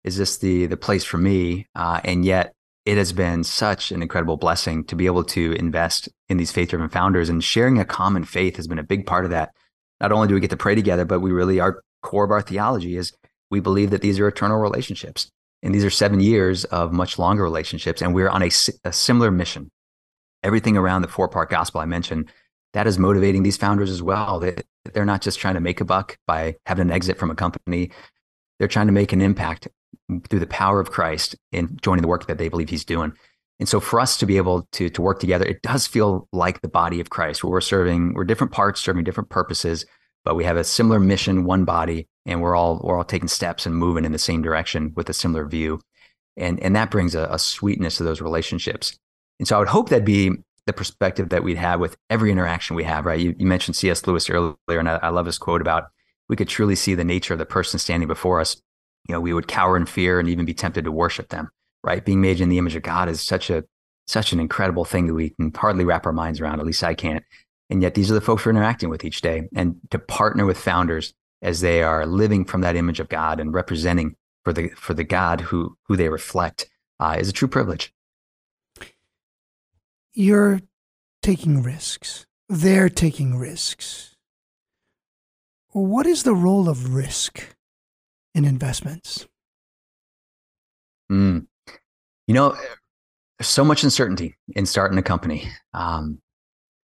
is 0.02 0.16
this 0.16 0.38
the 0.38 0.66
the 0.66 0.76
place 0.76 1.04
for 1.04 1.18
me? 1.18 1.66
Uh, 1.74 2.00
and 2.04 2.24
yet, 2.24 2.54
it 2.84 2.98
has 2.98 3.12
been 3.12 3.44
such 3.44 3.92
an 3.92 4.02
incredible 4.02 4.36
blessing 4.36 4.84
to 4.84 4.96
be 4.96 5.06
able 5.06 5.24
to 5.24 5.52
invest 5.52 6.08
in 6.28 6.36
these 6.36 6.52
faith 6.52 6.70
driven 6.70 6.88
founders 6.88 7.28
and 7.28 7.42
sharing 7.42 7.78
a 7.78 7.84
common 7.84 8.24
faith 8.24 8.56
has 8.56 8.66
been 8.66 8.78
a 8.78 8.82
big 8.84 9.06
part 9.06 9.24
of 9.24 9.30
that. 9.30 9.50
Not 10.00 10.12
only 10.12 10.28
do 10.28 10.34
we 10.34 10.40
get 10.40 10.50
to 10.50 10.56
pray 10.56 10.74
together, 10.74 11.04
but 11.04 11.20
we 11.20 11.32
really, 11.32 11.60
our 11.60 11.82
core 12.02 12.24
of 12.24 12.30
our 12.30 12.42
theology 12.42 12.96
is 12.96 13.12
we 13.50 13.60
believe 13.60 13.90
that 13.90 14.02
these 14.02 14.18
are 14.20 14.28
eternal 14.28 14.58
relationships. 14.58 15.30
And 15.64 15.74
these 15.74 15.84
are 15.84 15.90
seven 15.90 16.20
years 16.20 16.64
of 16.66 16.92
much 16.92 17.18
longer 17.18 17.42
relationships. 17.42 18.02
And 18.02 18.14
we're 18.14 18.28
on 18.28 18.42
a, 18.42 18.50
a 18.84 18.92
similar 18.92 19.30
mission. 19.30 19.70
Everything 20.42 20.76
around 20.76 21.02
the 21.02 21.08
four 21.08 21.26
part 21.26 21.50
gospel 21.50 21.80
I 21.80 21.86
mentioned, 21.86 22.30
that 22.74 22.86
is 22.86 22.98
motivating 22.98 23.42
these 23.42 23.56
founders 23.56 23.90
as 23.90 24.02
well. 24.02 24.38
They, 24.38 24.56
they're 24.92 25.06
not 25.06 25.22
just 25.22 25.38
trying 25.40 25.54
to 25.54 25.60
make 25.60 25.80
a 25.80 25.84
buck 25.84 26.18
by 26.26 26.56
having 26.66 26.82
an 26.82 26.90
exit 26.92 27.18
from 27.18 27.30
a 27.30 27.34
company, 27.34 27.90
they're 28.58 28.68
trying 28.68 28.86
to 28.86 28.92
make 28.92 29.12
an 29.12 29.22
impact 29.22 29.66
through 30.28 30.40
the 30.40 30.46
power 30.46 30.80
of 30.80 30.90
Christ 30.90 31.34
in 31.50 31.78
joining 31.80 32.02
the 32.02 32.08
work 32.08 32.26
that 32.26 32.36
they 32.36 32.48
believe 32.48 32.68
he's 32.68 32.84
doing. 32.84 33.12
And 33.58 33.68
so 33.68 33.80
for 33.80 34.00
us 34.00 34.18
to 34.18 34.26
be 34.26 34.36
able 34.36 34.68
to, 34.72 34.90
to 34.90 35.02
work 35.02 35.18
together, 35.18 35.46
it 35.46 35.62
does 35.62 35.86
feel 35.86 36.28
like 36.32 36.60
the 36.60 36.68
body 36.68 37.00
of 37.00 37.08
Christ 37.08 37.42
where 37.42 37.52
we're 37.52 37.60
serving, 37.60 38.14
we're 38.14 38.24
different 38.24 38.52
parts 38.52 38.80
serving 38.80 39.04
different 39.04 39.30
purposes, 39.30 39.86
but 40.24 40.34
we 40.34 40.44
have 40.44 40.56
a 40.56 40.64
similar 40.64 41.00
mission, 41.00 41.44
one 41.44 41.64
body, 41.64 42.08
and 42.26 42.40
we're 42.40 42.56
all 42.56 42.80
we're 42.82 42.96
all 42.96 43.04
taking 43.04 43.28
steps 43.28 43.66
and 43.66 43.74
moving 43.74 44.04
in 44.04 44.12
the 44.12 44.18
same 44.18 44.42
direction 44.42 44.92
with 44.96 45.08
a 45.08 45.14
similar 45.14 45.46
view. 45.46 45.80
And 46.36 46.60
and 46.60 46.74
that 46.76 46.90
brings 46.90 47.14
a, 47.14 47.28
a 47.30 47.38
sweetness 47.38 47.98
to 47.98 48.04
those 48.04 48.20
relationships. 48.20 48.98
And 49.38 49.48
so 49.48 49.56
I 49.56 49.58
would 49.58 49.68
hope 49.68 49.88
that'd 49.88 50.04
be 50.04 50.32
the 50.66 50.72
perspective 50.72 51.28
that 51.28 51.44
we'd 51.44 51.56
have 51.56 51.80
with 51.80 51.96
every 52.08 52.30
interaction 52.30 52.76
we 52.76 52.84
have, 52.84 53.04
right? 53.04 53.20
You, 53.20 53.34
you 53.38 53.46
mentioned 53.46 53.76
C.S. 53.76 54.06
Lewis 54.06 54.30
earlier, 54.30 54.56
and 54.68 54.88
I, 54.88 54.98
I 55.02 55.08
love 55.10 55.26
his 55.26 55.38
quote 55.38 55.60
about 55.60 55.90
we 56.28 56.36
could 56.36 56.48
truly 56.48 56.74
see 56.74 56.94
the 56.94 57.04
nature 57.04 57.34
of 57.34 57.38
the 57.38 57.44
person 57.44 57.78
standing 57.78 58.08
before 58.08 58.40
us. 58.40 58.56
You 59.06 59.12
know, 59.12 59.20
we 59.20 59.34
would 59.34 59.48
cower 59.48 59.76
in 59.76 59.84
fear 59.84 60.18
and 60.18 60.28
even 60.28 60.46
be 60.46 60.54
tempted 60.54 60.84
to 60.84 60.92
worship 60.92 61.28
them, 61.28 61.50
right? 61.82 62.02
Being 62.02 62.22
made 62.22 62.40
in 62.40 62.48
the 62.48 62.56
image 62.56 62.76
of 62.76 62.82
God 62.82 63.08
is 63.08 63.20
such 63.20 63.50
a 63.50 63.64
such 64.06 64.32
an 64.32 64.40
incredible 64.40 64.84
thing 64.84 65.06
that 65.06 65.14
we 65.14 65.30
can 65.30 65.52
hardly 65.54 65.84
wrap 65.84 66.06
our 66.06 66.12
minds 66.12 66.40
around. 66.40 66.60
At 66.60 66.66
least 66.66 66.84
I 66.84 66.94
can't. 66.94 67.24
And 67.70 67.82
yet 67.82 67.94
these 67.94 68.10
are 68.10 68.14
the 68.14 68.20
folks 68.20 68.44
we're 68.44 68.50
interacting 68.50 68.90
with 68.90 69.04
each 69.04 69.22
day. 69.22 69.48
And 69.54 69.76
to 69.90 69.98
partner 69.98 70.44
with 70.44 70.58
founders 70.58 71.14
as 71.44 71.60
they 71.60 71.82
are 71.82 72.06
living 72.06 72.44
from 72.44 72.62
that 72.62 72.74
image 72.74 72.98
of 72.98 73.08
God 73.08 73.38
and 73.38 73.52
representing 73.52 74.16
for 74.44 74.52
the 74.52 74.70
for 74.70 74.94
the 74.94 75.04
God 75.04 75.40
who 75.40 75.76
who 75.84 75.94
they 75.94 76.08
reflect 76.08 76.68
uh, 76.98 77.16
is 77.18 77.28
a 77.28 77.32
true 77.32 77.48
privilege. 77.48 77.92
You're 80.12 80.60
taking 81.22 81.62
risks. 81.62 82.26
They're 82.48 82.88
taking 82.88 83.36
risks. 83.36 84.16
What 85.68 86.06
is 86.06 86.22
the 86.22 86.34
role 86.34 86.68
of 86.68 86.94
risk 86.94 87.56
in 88.34 88.44
investments? 88.44 89.26
Mm. 91.10 91.46
You 92.26 92.34
know, 92.34 92.56
so 93.42 93.64
much 93.64 93.82
uncertainty 93.82 94.36
in 94.54 94.66
starting 94.66 94.98
a 94.98 95.02
company. 95.02 95.48
Um, 95.74 96.20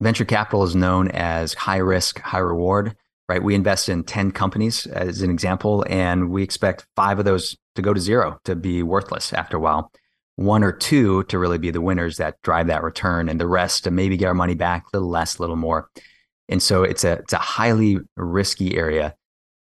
venture 0.00 0.24
capital 0.24 0.62
is 0.62 0.76
known 0.76 1.08
as 1.08 1.54
high 1.54 1.78
risk, 1.78 2.20
high 2.20 2.38
reward, 2.38 2.96
right? 3.28 3.42
We 3.42 3.54
invest 3.54 3.88
in 3.88 4.04
10 4.04 4.32
companies 4.32 4.86
as 4.86 5.20
an 5.20 5.30
example, 5.30 5.84
and 5.88 6.30
we 6.30 6.42
expect 6.42 6.86
five 6.96 7.18
of 7.18 7.24
those 7.24 7.56
to 7.74 7.82
go 7.82 7.92
to 7.92 8.00
zero, 8.00 8.38
to 8.44 8.56
be 8.56 8.82
worthless 8.82 9.32
after 9.32 9.56
a 9.56 9.60
while. 9.60 9.92
One 10.36 10.62
or 10.62 10.72
two 10.72 11.24
to 11.24 11.38
really 11.38 11.58
be 11.58 11.70
the 11.70 11.80
winners 11.80 12.16
that 12.18 12.40
drive 12.42 12.68
that 12.68 12.82
return, 12.82 13.28
and 13.28 13.40
the 13.40 13.46
rest 13.46 13.84
to 13.84 13.90
maybe 13.90 14.16
get 14.16 14.28
our 14.28 14.34
money 14.34 14.54
back 14.54 14.84
a 14.84 14.96
little 14.96 15.10
less, 15.10 15.38
a 15.38 15.42
little 15.42 15.56
more. 15.56 15.90
And 16.48 16.62
so 16.62 16.84
it's 16.84 17.04
a 17.04 17.12
it's 17.12 17.32
a 17.32 17.38
highly 17.38 17.98
risky 18.16 18.76
area, 18.76 19.14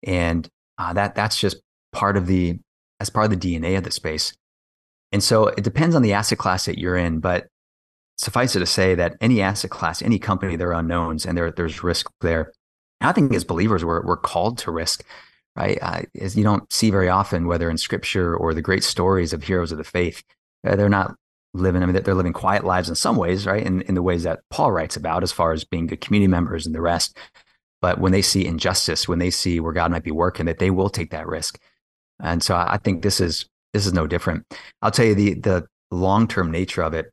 and 0.04 0.48
uh, 0.78 0.92
that 0.92 1.14
that's 1.14 1.38
just 1.38 1.60
part 1.92 2.16
of 2.16 2.26
the 2.26 2.58
as 3.00 3.10
part 3.10 3.30
of 3.30 3.38
the 3.38 3.56
DNA 3.56 3.76
of 3.76 3.84
the 3.84 3.90
space. 3.90 4.32
And 5.12 5.22
so 5.22 5.48
it 5.48 5.64
depends 5.64 5.94
on 5.94 6.02
the 6.02 6.12
asset 6.12 6.38
class 6.38 6.66
that 6.66 6.78
you're 6.78 6.96
in, 6.96 7.20
but 7.20 7.48
suffice 8.16 8.54
it 8.56 8.60
to 8.60 8.66
say 8.66 8.94
that 8.94 9.16
any 9.20 9.40
asset 9.40 9.70
class, 9.70 10.02
any 10.02 10.18
company, 10.18 10.56
there 10.56 10.68
are 10.68 10.80
unknowns 10.80 11.24
and 11.24 11.36
there, 11.36 11.50
there's 11.50 11.82
risk 11.82 12.10
there. 12.20 12.52
I 13.00 13.12
think 13.12 13.32
as 13.34 13.44
believers, 13.44 13.84
we're, 13.84 14.04
we're 14.04 14.16
called 14.16 14.58
to 14.58 14.70
risk, 14.70 15.04
right? 15.56 15.78
Uh, 15.80 16.02
as 16.20 16.36
you 16.36 16.44
don't 16.44 16.70
see 16.72 16.90
very 16.90 17.08
often, 17.08 17.46
whether 17.46 17.70
in 17.70 17.78
scripture 17.78 18.36
or 18.36 18.54
the 18.54 18.62
great 18.62 18.84
stories 18.84 19.32
of 19.32 19.44
heroes 19.44 19.72
of 19.72 19.78
the 19.78 19.84
faith, 19.84 20.22
uh, 20.66 20.76
they're 20.76 20.88
not 20.88 21.14
living, 21.54 21.82
I 21.82 21.86
mean, 21.86 22.02
they're 22.02 22.14
living 22.14 22.32
quiet 22.32 22.64
lives 22.64 22.88
in 22.88 22.94
some 22.94 23.16
ways, 23.16 23.46
right? 23.46 23.64
In, 23.64 23.82
in 23.82 23.94
the 23.94 24.02
ways 24.02 24.24
that 24.24 24.40
Paul 24.50 24.72
writes 24.72 24.96
about 24.96 25.22
as 25.22 25.32
far 25.32 25.52
as 25.52 25.64
being 25.64 25.86
good 25.86 26.00
community 26.00 26.28
members 26.28 26.66
and 26.66 26.74
the 26.74 26.80
rest. 26.80 27.16
But 27.80 28.00
when 28.00 28.12
they 28.12 28.22
see 28.22 28.44
injustice, 28.44 29.06
when 29.06 29.20
they 29.20 29.30
see 29.30 29.60
where 29.60 29.72
God 29.72 29.90
might 29.90 30.02
be 30.02 30.10
working, 30.10 30.46
that 30.46 30.58
they 30.58 30.70
will 30.70 30.90
take 30.90 31.10
that 31.10 31.28
risk. 31.28 31.60
And 32.20 32.42
so 32.42 32.56
I 32.56 32.78
think 32.82 33.02
this 33.02 33.20
is 33.20 33.46
this 33.72 33.86
is 33.86 33.92
no 33.92 34.06
different. 34.06 34.44
I'll 34.82 34.90
tell 34.90 35.06
you 35.06 35.14
the 35.14 35.34
the 35.34 35.66
long 35.90 36.26
term 36.26 36.50
nature 36.50 36.82
of 36.82 36.94
it 36.94 37.12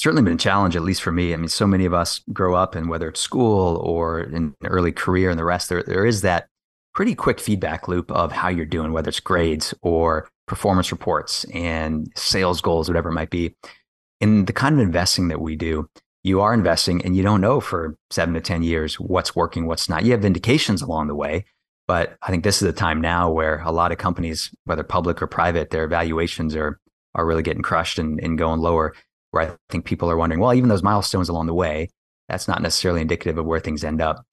certainly 0.00 0.22
been 0.22 0.34
a 0.34 0.38
challenge, 0.38 0.76
at 0.76 0.82
least 0.82 1.02
for 1.02 1.12
me. 1.12 1.32
I 1.32 1.36
mean, 1.36 1.48
so 1.48 1.66
many 1.66 1.84
of 1.84 1.94
us 1.94 2.20
grow 2.32 2.54
up 2.54 2.74
and 2.74 2.88
whether 2.88 3.08
it's 3.08 3.20
school 3.20 3.76
or 3.76 4.20
in 4.20 4.54
early 4.64 4.92
career 4.92 5.30
and 5.30 5.38
the 5.38 5.44
rest, 5.44 5.68
there, 5.68 5.82
there 5.82 6.06
is 6.06 6.22
that 6.22 6.48
pretty 6.94 7.14
quick 7.14 7.40
feedback 7.40 7.88
loop 7.88 8.10
of 8.10 8.32
how 8.32 8.48
you're 8.48 8.64
doing, 8.64 8.92
whether 8.92 9.08
it's 9.08 9.20
grades 9.20 9.74
or 9.82 10.28
performance 10.46 10.90
reports 10.90 11.44
and 11.52 12.10
sales 12.16 12.60
goals, 12.60 12.88
whatever 12.88 13.10
it 13.10 13.14
might 13.14 13.30
be. 13.30 13.54
In 14.20 14.46
the 14.46 14.52
kind 14.52 14.74
of 14.74 14.80
investing 14.80 15.28
that 15.28 15.40
we 15.40 15.56
do, 15.56 15.88
you 16.24 16.40
are 16.40 16.54
investing 16.54 17.04
and 17.04 17.14
you 17.14 17.22
don't 17.22 17.40
know 17.40 17.60
for 17.60 17.96
seven 18.10 18.34
to 18.34 18.40
10 18.40 18.62
years 18.62 18.98
what's 18.98 19.36
working, 19.36 19.66
what's 19.66 19.88
not. 19.88 20.04
You 20.04 20.12
have 20.12 20.24
indications 20.24 20.82
along 20.82 21.08
the 21.08 21.14
way. 21.14 21.44
But 21.86 22.16
I 22.20 22.30
think 22.30 22.42
this 22.42 22.60
is 22.60 22.66
the 22.66 22.72
time 22.72 23.00
now 23.00 23.30
where 23.30 23.60
a 23.60 23.70
lot 23.70 23.92
of 23.92 23.98
companies, 23.98 24.50
whether 24.64 24.82
public 24.82 25.22
or 25.22 25.28
private, 25.28 25.70
their 25.70 25.86
valuations 25.86 26.56
are 26.56 26.80
are 27.14 27.26
really 27.26 27.42
getting 27.42 27.62
crushed 27.62 27.98
and, 27.98 28.20
and 28.20 28.38
going 28.38 28.60
lower 28.60 28.94
where 29.30 29.50
I 29.50 29.56
think 29.68 29.84
people 29.84 30.10
are 30.10 30.16
wondering, 30.16 30.40
well, 30.40 30.54
even 30.54 30.68
those 30.68 30.82
milestones 30.82 31.28
along 31.28 31.46
the 31.46 31.54
way, 31.54 31.88
that's 32.28 32.48
not 32.48 32.62
necessarily 32.62 33.00
indicative 33.00 33.38
of 33.38 33.46
where 33.46 33.60
things 33.60 33.84
end 33.84 34.00
up. 34.00 34.24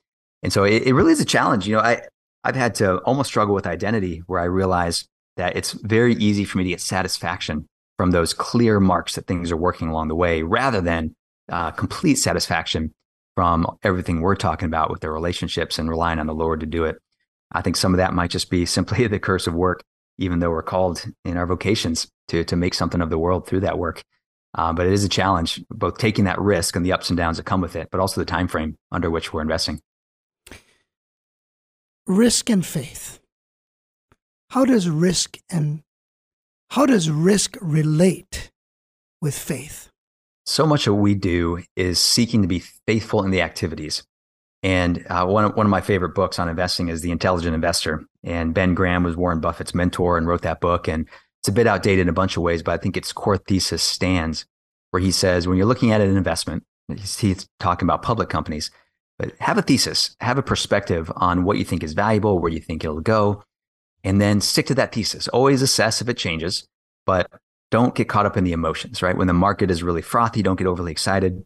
And 0.41 0.51
so 0.51 0.63
it, 0.63 0.83
it 0.83 0.93
really 0.93 1.11
is 1.11 1.21
a 1.21 1.25
challenge. 1.25 1.67
You 1.67 1.75
know, 1.75 1.81
I, 1.81 2.01
I've 2.43 2.55
had 2.55 2.75
to 2.75 2.97
almost 2.99 3.29
struggle 3.29 3.55
with 3.55 3.67
identity 3.67 4.23
where 4.27 4.39
I 4.39 4.45
realize 4.45 5.07
that 5.37 5.55
it's 5.55 5.71
very 5.71 6.15
easy 6.15 6.45
for 6.45 6.57
me 6.57 6.65
to 6.65 6.69
get 6.71 6.81
satisfaction 6.81 7.67
from 7.97 8.11
those 8.11 8.33
clear 8.33 8.79
marks 8.79 9.15
that 9.15 9.27
things 9.27 9.51
are 9.51 9.57
working 9.57 9.87
along 9.87 10.07
the 10.07 10.15
way 10.15 10.43
rather 10.43 10.81
than 10.81 11.15
uh, 11.49 11.71
complete 11.71 12.15
satisfaction 12.15 12.93
from 13.35 13.65
everything 13.83 14.21
we're 14.21 14.35
talking 14.35 14.67
about 14.67 14.89
with 14.89 15.01
their 15.01 15.13
relationships 15.13 15.79
and 15.79 15.89
relying 15.89 16.19
on 16.19 16.27
the 16.27 16.33
Lord 16.33 16.59
to 16.59 16.65
do 16.65 16.85
it. 16.85 16.97
I 17.51 17.61
think 17.61 17.75
some 17.75 17.93
of 17.93 17.97
that 17.97 18.13
might 18.13 18.31
just 18.31 18.49
be 18.49 18.65
simply 18.67 19.07
the 19.07 19.19
curse 19.19 19.47
of 19.47 19.53
work, 19.53 19.83
even 20.17 20.39
though 20.39 20.51
we're 20.51 20.63
called 20.63 21.05
in 21.25 21.37
our 21.37 21.47
vocations 21.47 22.07
to, 22.29 22.43
to 22.43 22.55
make 22.55 22.73
something 22.73 23.01
of 23.01 23.09
the 23.09 23.17
world 23.17 23.47
through 23.47 23.61
that 23.61 23.77
work. 23.77 24.01
Uh, 24.55 24.71
but 24.71 24.85
it 24.85 24.93
is 24.93 25.03
a 25.03 25.09
challenge, 25.09 25.63
both 25.69 25.97
taking 25.97 26.25
that 26.25 26.39
risk 26.39 26.75
and 26.75 26.85
the 26.85 26.91
ups 26.91 27.09
and 27.09 27.17
downs 27.17 27.37
that 27.37 27.45
come 27.45 27.61
with 27.61 27.75
it, 27.75 27.89
but 27.91 27.99
also 27.99 28.21
the 28.21 28.25
time 28.25 28.47
frame 28.47 28.77
under 28.91 29.09
which 29.09 29.33
we're 29.33 29.41
investing. 29.41 29.81
Risk 32.05 32.49
and 32.49 32.65
faith. 32.65 33.19
How 34.51 34.65
does 34.65 34.87
risk 34.89 35.39
and 35.49 35.81
how 36.69 36.85
does 36.85 37.09
risk 37.09 37.57
relate 37.61 38.51
with 39.21 39.35
faith? 39.37 39.89
So 40.45 40.67
much 40.67 40.85
of 40.85 40.95
what 40.95 41.01
we 41.01 41.15
do 41.15 41.63
is 41.75 41.99
seeking 41.99 42.41
to 42.41 42.47
be 42.47 42.63
faithful 42.85 43.23
in 43.23 43.31
the 43.31 43.41
activities. 43.41 44.03
And 44.61 45.05
uh, 45.09 45.25
one, 45.25 45.45
of, 45.45 45.55
one 45.55 45.65
of 45.65 45.69
my 45.69 45.81
favorite 45.81 46.15
books 46.15 46.39
on 46.39 46.49
investing 46.49 46.89
is 46.89 47.01
The 47.01 47.11
Intelligent 47.11 47.55
Investor. 47.55 48.05
And 48.23 48.53
Ben 48.53 48.73
Graham 48.73 49.03
was 49.03 49.15
Warren 49.15 49.39
Buffett's 49.39 49.73
mentor 49.73 50.17
and 50.17 50.27
wrote 50.27 50.41
that 50.43 50.61
book. 50.61 50.87
And 50.87 51.07
it's 51.43 51.49
a 51.49 51.51
bit 51.51 51.67
outdated 51.67 52.03
in 52.03 52.09
a 52.09 52.13
bunch 52.13 52.37
of 52.37 52.43
ways, 52.43 52.63
but 52.63 52.71
I 52.71 52.77
think 52.77 52.95
its 52.95 53.11
core 53.11 53.35
thesis 53.35 53.83
stands 53.83 54.45
where 54.91 55.01
he 55.01 55.11
says 55.11 55.45
when 55.45 55.57
you're 55.57 55.65
looking 55.65 55.91
at 55.91 55.99
an 55.99 56.15
investment, 56.15 56.63
he's, 56.87 57.49
talking 57.59 57.85
about 57.85 58.01
public 58.01 58.29
companies, 58.29 58.71
but 59.19 59.33
have 59.39 59.57
a 59.57 59.61
thesis, 59.61 60.15
have 60.21 60.37
a 60.37 60.41
perspective 60.41 61.11
on 61.17 61.43
what 61.43 61.57
you 61.57 61.65
think 61.65 61.83
is 61.83 61.91
valuable, 61.91 62.39
where 62.39 62.51
you 62.51 62.61
think 62.61 62.85
it'll 62.85 63.01
go, 63.01 63.43
and 64.05 64.21
then 64.21 64.39
stick 64.39 64.67
to 64.67 64.75
that 64.75 64.93
thesis. 64.93 65.27
Always 65.27 65.61
assess 65.61 66.01
if 66.01 66.07
it 66.07 66.15
changes, 66.15 66.65
but 67.05 67.29
don't 67.71 67.93
get 67.93 68.07
caught 68.07 68.25
up 68.25 68.37
in 68.37 68.45
the 68.45 68.53
emotions, 68.53 69.01
right? 69.01 69.17
When 69.17 69.27
the 69.27 69.33
market 69.33 69.69
is 69.69 69.83
really 69.83 70.01
frothy, 70.01 70.43
don't 70.43 70.57
get 70.57 70.67
overly 70.67 70.93
excited. 70.93 71.43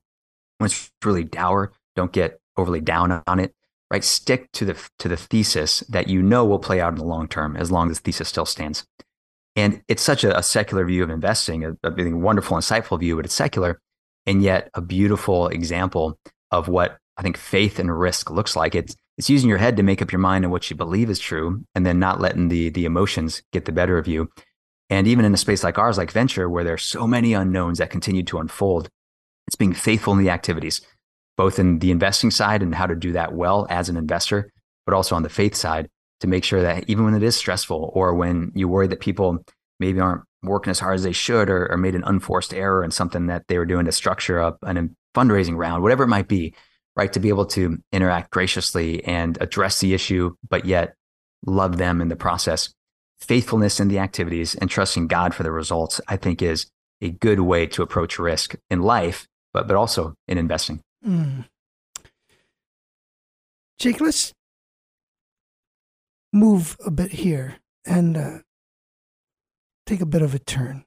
When 0.60 0.66
it's 0.68 0.92
really 1.04 1.24
dour, 1.24 1.74
don't 1.96 2.12
get 2.12 2.40
overly 2.56 2.82
down 2.82 3.24
on 3.26 3.40
it, 3.40 3.56
right? 3.90 4.04
Stick 4.04 4.52
to 4.52 4.66
the 4.66 4.90
to 5.00 5.08
the 5.08 5.18
thesis 5.18 5.80
that 5.90 6.08
you 6.08 6.22
know 6.22 6.46
will 6.46 6.60
play 6.60 6.80
out 6.80 6.94
in 6.94 7.00
the 7.00 7.04
long 7.04 7.28
term, 7.28 7.58
as 7.58 7.72
long 7.72 7.90
as 7.90 7.98
the 7.98 8.04
thesis 8.04 8.30
still 8.30 8.46
stands. 8.46 8.86
And 9.58 9.82
it's 9.88 10.04
such 10.04 10.24
a, 10.24 10.38
a 10.38 10.44
secular 10.44 10.86
view 10.86 11.04
of 11.04 11.10
investing, 11.10 11.66
a, 11.66 11.72
a 11.84 12.12
wonderful, 12.12 12.56
insightful 12.58 13.00
view, 13.00 13.16
but 13.16 13.26
it's 13.26 13.34
secular, 13.34 13.82
and 14.28 14.44
yet 14.44 14.70
a 14.76 14.82
beautiful 14.82 15.48
example 15.48 16.20
of 16.52 16.68
what 16.68 17.00
I 17.18 17.24
think 17.24 17.38
faith 17.38 17.80
and 17.80 18.00
risk 18.00 18.30
looks 18.30 18.56
like. 18.56 18.76
It's 18.76 18.96
it's 19.18 19.32
using 19.32 19.50
your 19.50 19.58
head 19.58 19.78
to 19.78 19.84
make 19.84 20.04
up 20.04 20.12
your 20.12 20.20
mind 20.20 20.46
on 20.46 20.52
what 20.52 20.70
you 20.70 20.76
believe 20.76 21.10
is 21.10 21.20
true, 21.20 21.64
and 21.74 21.84
then 21.84 21.98
not 21.98 22.22
letting 22.22 22.50
the 22.50 22.70
the 22.70 22.86
emotions 22.86 23.42
get 23.52 23.66
the 23.66 23.72
better 23.72 23.98
of 23.98 24.08
you. 24.08 24.30
And 24.92 25.08
even 25.08 25.26
in 25.26 25.34
a 25.34 25.38
space 25.38 25.64
like 25.64 25.80
ours, 25.80 25.98
like 25.98 26.12
venture, 26.12 26.48
where 26.48 26.64
there's 26.64 26.84
so 26.84 27.08
many 27.08 27.34
unknowns 27.34 27.80
that 27.80 27.90
continue 27.90 28.24
to 28.24 28.38
unfold, 28.38 28.90
it's 29.48 29.56
being 29.56 29.74
faithful 29.74 30.14
in 30.14 30.20
the 30.20 30.30
activities, 30.30 30.82
both 31.36 31.58
in 31.58 31.80
the 31.80 31.90
investing 31.90 32.30
side 32.30 32.62
and 32.62 32.76
how 32.76 32.86
to 32.86 32.96
do 32.96 33.12
that 33.14 33.34
well 33.34 33.66
as 33.72 33.90
an 33.90 33.98
investor, 33.98 34.52
but 34.86 34.94
also 34.94 35.16
on 35.16 35.24
the 35.24 35.30
faith 35.30 35.56
side 35.56 35.90
to 36.22 36.28
make 36.28 36.44
sure 36.44 36.62
that 36.62 36.86
even 36.88 37.06
when 37.06 37.16
it 37.16 37.24
is 37.24 37.36
stressful 37.36 37.92
or 37.94 38.14
when 38.14 38.52
you 38.56 38.68
worry 38.68 38.88
that 38.88 39.00
people 39.00 39.44
maybe 39.80 40.00
aren't 40.00 40.24
working 40.44 40.72
as 40.72 40.80
hard 40.80 40.96
as 40.96 41.04
they 41.04 41.12
should 41.12 41.50
or, 41.50 41.72
or 41.72 41.78
made 41.78 41.96
an 41.96 42.04
unforced 42.04 42.54
error 42.54 42.84
in 42.84 42.92
something 42.92 43.28
that 43.28 43.44
they 43.48 43.58
were 43.58 43.66
doing 43.66 43.86
to 43.86 43.92
structure 43.92 44.40
up 44.40 44.58
an 44.64 44.96
fundraising 45.16 45.58
round, 45.58 45.82
whatever 45.82 46.04
it 46.04 46.08
might 46.08 46.28
be, 46.28 46.54
right? 46.96 47.12
To 47.14 47.20
be 47.20 47.30
able 47.30 47.46
to 47.48 47.78
interact 47.92 48.32
graciously 48.32 49.04
and 49.04 49.38
address 49.42 49.80
the 49.80 49.94
issue, 49.94 50.36
but 50.48 50.66
yet 50.66 50.94
love 51.46 51.78
them 51.78 52.02
in 52.02 52.08
the 52.08 52.16
process. 52.16 52.74
Faithfulness 53.20 53.80
in 53.80 53.88
the 53.88 54.00
activities 54.00 54.54
and 54.56 54.70
trusting 54.70 55.08
God 55.08 55.34
for 55.34 55.44
the 55.44 55.52
results, 55.52 56.00
I 56.08 56.18
think, 56.18 56.42
is 56.42 56.68
a 57.02 57.10
good 57.10 57.40
way 57.40 57.66
to 57.68 57.82
approach 57.82 58.20
risk 58.20 58.56
in 58.70 58.82
life, 58.82 59.28
but, 59.54 59.68
but 59.68 59.76
also 59.76 60.14
in 60.28 60.38
investing. 60.38 60.82
Mm. 61.06 61.46
Jake, 63.80 64.02
let's 64.02 64.34
move 66.34 66.78
a 66.86 66.92
bit 66.92 67.12
here 67.12 67.58
and 67.86 68.18
uh, 68.18 68.38
take 69.86 70.02
a 70.02 70.06
bit 70.06 70.22
of 70.22 70.36
a 70.36 70.40
turn. 70.40 70.84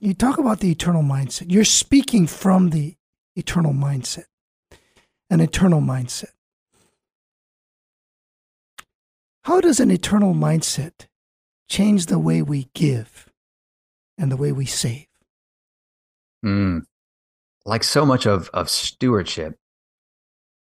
You 0.00 0.14
talk 0.14 0.38
about 0.38 0.60
the 0.60 0.70
eternal 0.70 1.02
mindset. 1.02 1.50
You're 1.50 1.64
speaking 1.64 2.26
from 2.26 2.70
the 2.70 2.96
eternal 3.36 3.72
mindset, 3.72 4.24
an 5.30 5.40
eternal 5.40 5.80
mindset. 5.80 6.32
How 9.44 9.60
does 9.60 9.80
an 9.80 9.90
eternal 9.90 10.34
mindset 10.34 11.06
change 11.68 12.06
the 12.06 12.18
way 12.18 12.42
we 12.42 12.68
give 12.74 13.28
and 14.18 14.30
the 14.30 14.36
way 14.36 14.52
we 14.52 14.66
save? 14.66 15.06
Mm. 16.44 16.84
Like 17.64 17.84
so 17.84 18.04
much 18.04 18.26
of, 18.26 18.50
of 18.52 18.68
stewardship, 18.68 19.56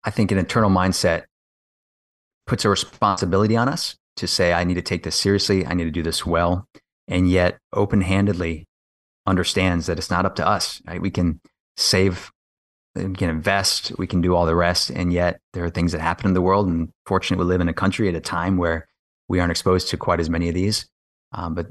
I 0.03 0.11
think 0.11 0.31
an 0.31 0.37
eternal 0.37 0.69
mindset 0.69 1.23
puts 2.45 2.65
a 2.65 2.69
responsibility 2.69 3.55
on 3.55 3.69
us 3.69 3.95
to 4.17 4.27
say, 4.27 4.53
I 4.53 4.63
need 4.63 4.75
to 4.75 4.81
take 4.81 5.03
this 5.03 5.15
seriously. 5.15 5.65
I 5.65 5.73
need 5.73 5.85
to 5.85 5.91
do 5.91 6.03
this 6.03 6.25
well. 6.25 6.67
And 7.07 7.29
yet, 7.29 7.57
open 7.73 8.01
handedly 8.01 8.67
understands 9.25 9.85
that 9.85 9.97
it's 9.97 10.09
not 10.09 10.25
up 10.25 10.35
to 10.35 10.47
us. 10.47 10.81
Right? 10.87 11.01
We 11.01 11.11
can 11.11 11.39
save, 11.77 12.31
we 12.95 13.13
can 13.13 13.29
invest, 13.29 13.91
we 13.97 14.07
can 14.07 14.21
do 14.21 14.35
all 14.35 14.45
the 14.45 14.55
rest. 14.55 14.89
And 14.89 15.11
yet, 15.11 15.39
there 15.53 15.65
are 15.65 15.69
things 15.69 15.91
that 15.91 16.01
happen 16.01 16.27
in 16.27 16.33
the 16.33 16.41
world. 16.41 16.67
And 16.67 16.89
fortunately, 17.05 17.43
we 17.43 17.49
live 17.49 17.61
in 17.61 17.69
a 17.69 17.73
country 17.73 18.07
at 18.07 18.15
a 18.15 18.21
time 18.21 18.57
where 18.57 18.87
we 19.27 19.39
aren't 19.39 19.51
exposed 19.51 19.89
to 19.89 19.97
quite 19.97 20.19
as 20.19 20.29
many 20.29 20.47
of 20.49 20.55
these. 20.55 20.87
Um, 21.31 21.55
but 21.55 21.67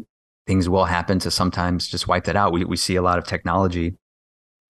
things 0.46 0.68
will 0.68 0.86
happen 0.86 1.18
to 1.20 1.30
sometimes 1.30 1.86
just 1.86 2.08
wipe 2.08 2.24
that 2.24 2.36
out. 2.36 2.52
We, 2.52 2.64
we 2.64 2.76
see 2.76 2.96
a 2.96 3.02
lot 3.02 3.18
of 3.18 3.24
technology 3.24 3.96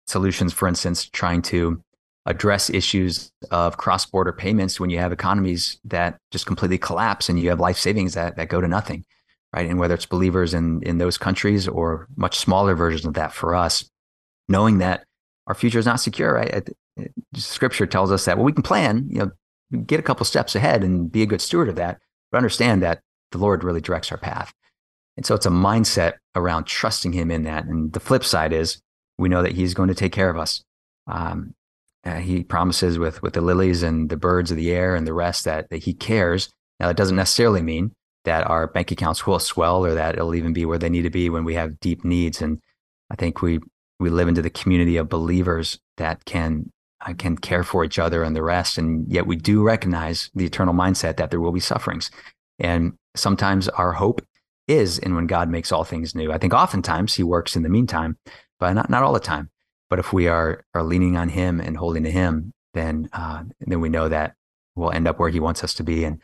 solutions, 0.06 0.52
for 0.52 0.68
instance, 0.68 1.08
trying 1.08 1.42
to 1.42 1.82
address 2.26 2.70
issues 2.70 3.30
of 3.50 3.76
cross-border 3.76 4.32
payments 4.32 4.80
when 4.80 4.90
you 4.90 4.98
have 4.98 5.12
economies 5.12 5.78
that 5.84 6.18
just 6.32 6.46
completely 6.46 6.78
collapse 6.78 7.28
and 7.28 7.38
you 7.40 7.48
have 7.48 7.60
life 7.60 7.78
savings 7.78 8.14
that, 8.14 8.36
that 8.36 8.48
go 8.48 8.60
to 8.60 8.68
nothing 8.68 9.04
right? 9.54 9.70
And 9.70 9.78
whether 9.78 9.94
it's 9.94 10.06
believers 10.06 10.52
in 10.54 10.82
in 10.82 10.98
those 10.98 11.16
countries 11.16 11.68
or 11.68 12.08
much 12.16 12.36
smaller 12.36 12.74
versions 12.74 13.06
of 13.06 13.14
that 13.14 13.32
for 13.32 13.54
us 13.54 13.88
knowing 14.48 14.78
that 14.78 15.04
our 15.46 15.54
future 15.54 15.78
is 15.78 15.86
not 15.86 16.00
secure 16.00 16.34
right? 16.34 16.68
Scripture 17.34 17.86
tells 17.86 18.10
us 18.10 18.24
that 18.24 18.36
well 18.36 18.44
we 18.44 18.52
can 18.52 18.62
plan 18.62 19.06
you 19.08 19.18
know 19.18 19.30
get 19.86 20.00
a 20.00 20.02
couple 20.02 20.24
steps 20.24 20.54
ahead 20.54 20.82
and 20.82 21.10
be 21.10 21.22
a 21.22 21.26
good 21.26 21.40
steward 21.40 21.68
of 21.68 21.76
that 21.76 21.98
but 22.30 22.38
understand 22.38 22.82
that 22.82 23.00
the 23.32 23.38
lord 23.38 23.64
really 23.64 23.80
directs 23.80 24.10
our 24.10 24.18
path. 24.18 24.52
And 25.16 25.24
so 25.24 25.34
it's 25.34 25.46
a 25.46 25.50
mindset 25.50 26.14
around 26.34 26.64
trusting 26.64 27.12
him 27.12 27.30
in 27.30 27.44
that. 27.44 27.64
And 27.64 27.92
the 27.92 28.00
flip 28.00 28.24
side 28.24 28.52
is 28.52 28.80
we 29.18 29.28
know 29.28 29.42
that 29.42 29.52
he's 29.52 29.74
going 29.74 29.88
to 29.88 29.94
take 29.94 30.12
care 30.12 30.28
of 30.28 30.36
us. 30.36 30.62
Um, 31.06 31.54
uh, 32.06 32.16
he 32.20 32.44
promises 32.44 32.98
with 32.98 33.20
with 33.22 33.34
the 33.34 33.40
lilies 33.40 33.82
and 33.82 34.08
the 34.08 34.16
birds 34.16 34.50
of 34.50 34.56
the 34.56 34.70
air 34.70 34.94
and 34.94 35.06
the 35.06 35.12
rest 35.12 35.44
that, 35.44 35.68
that 35.70 35.82
he 35.82 35.92
cares. 35.92 36.48
Now, 36.78 36.86
that 36.88 36.96
doesn't 36.96 37.16
necessarily 37.16 37.62
mean 37.62 37.92
that 38.24 38.48
our 38.48 38.66
bank 38.66 38.90
accounts 38.92 39.26
will 39.26 39.38
swell 39.38 39.84
or 39.84 39.94
that 39.94 40.14
it'll 40.14 40.34
even 40.34 40.52
be 40.52 40.64
where 40.64 40.78
they 40.78 40.88
need 40.88 41.02
to 41.02 41.10
be 41.10 41.30
when 41.30 41.44
we 41.44 41.54
have 41.54 41.80
deep 41.80 42.04
needs. 42.04 42.40
And 42.40 42.60
I 43.10 43.16
think 43.16 43.42
we 43.42 43.58
we 43.98 44.10
live 44.10 44.28
into 44.28 44.42
the 44.42 44.50
community 44.50 44.96
of 44.96 45.08
believers 45.08 45.78
that 45.96 46.24
can 46.24 46.70
uh, 47.04 47.14
can 47.14 47.36
care 47.36 47.64
for 47.64 47.84
each 47.84 47.98
other 47.98 48.22
and 48.22 48.36
the 48.36 48.42
rest. 48.42 48.78
And 48.78 49.10
yet 49.10 49.26
we 49.26 49.36
do 49.36 49.62
recognize 49.62 50.30
the 50.34 50.46
eternal 50.46 50.74
mindset 50.74 51.16
that 51.16 51.30
there 51.30 51.40
will 51.40 51.52
be 51.52 51.60
sufferings. 51.60 52.10
And 52.58 52.92
sometimes 53.16 53.68
our 53.68 53.92
hope 53.92 54.24
is 54.68 54.98
in 54.98 55.14
when 55.14 55.26
God 55.26 55.48
makes 55.48 55.72
all 55.72 55.84
things 55.84 56.14
new. 56.14 56.32
I 56.32 56.38
think 56.38 56.54
oftentimes 56.54 57.14
he 57.14 57.22
works 57.22 57.56
in 57.56 57.62
the 57.62 57.68
meantime, 57.68 58.16
but 58.58 58.72
not, 58.74 58.90
not 58.90 59.02
all 59.02 59.12
the 59.12 59.20
time. 59.20 59.50
But 59.88 59.98
if 59.98 60.12
we 60.12 60.28
are 60.28 60.64
are 60.74 60.82
leaning 60.82 61.16
on 61.16 61.28
Him 61.28 61.60
and 61.60 61.76
holding 61.76 62.04
to 62.04 62.10
Him, 62.10 62.52
then 62.74 63.08
uh, 63.12 63.44
then 63.60 63.80
we 63.80 63.88
know 63.88 64.08
that 64.08 64.34
we'll 64.74 64.92
end 64.92 65.08
up 65.08 65.18
where 65.18 65.30
He 65.30 65.40
wants 65.40 65.62
us 65.62 65.74
to 65.74 65.84
be. 65.84 66.04
And 66.04 66.20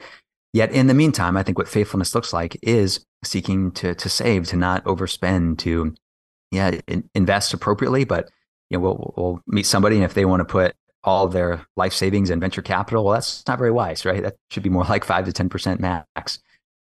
yet, 0.53 0.73
in 0.73 0.87
the 0.87 0.95
meantime, 0.95 1.37
I 1.37 1.43
think 1.43 1.59
what 1.59 1.69
faithfulness 1.69 2.15
looks 2.15 2.33
like 2.33 2.59
is 2.63 3.05
seeking 3.25 3.71
to 3.73 3.95
to 3.95 4.09
save, 4.09 4.47
to 4.49 4.57
not 4.57 4.85
overspend, 4.85 5.59
to 5.59 5.95
yeah 6.51 6.79
in, 6.87 7.09
invest 7.15 7.55
appropriately. 7.55 8.05
But 8.05 8.31
you 8.71 8.79
know, 8.79 8.83
we'll 8.83 9.15
we'll 9.17 9.41
meet 9.47 9.67
somebody, 9.67 9.97
and 9.97 10.05
if 10.05 10.15
they 10.15 10.25
want 10.25 10.41
to 10.41 10.45
put 10.45 10.75
all 11.05 11.29
their 11.29 11.67
life 11.77 11.93
savings 11.93 12.31
and 12.31 12.41
venture 12.41 12.63
capital, 12.63 13.05
well, 13.05 13.15
that's 13.15 13.47
not 13.49 13.59
very 13.59 13.73
wise, 13.73 14.05
right? 14.05 14.23
That 14.23 14.37
should 14.51 14.63
be 14.63 14.71
more 14.71 14.85
like 14.85 15.05
five 15.05 15.25
to 15.27 15.33
ten 15.33 15.49
percent 15.49 15.81
max. 15.81 16.41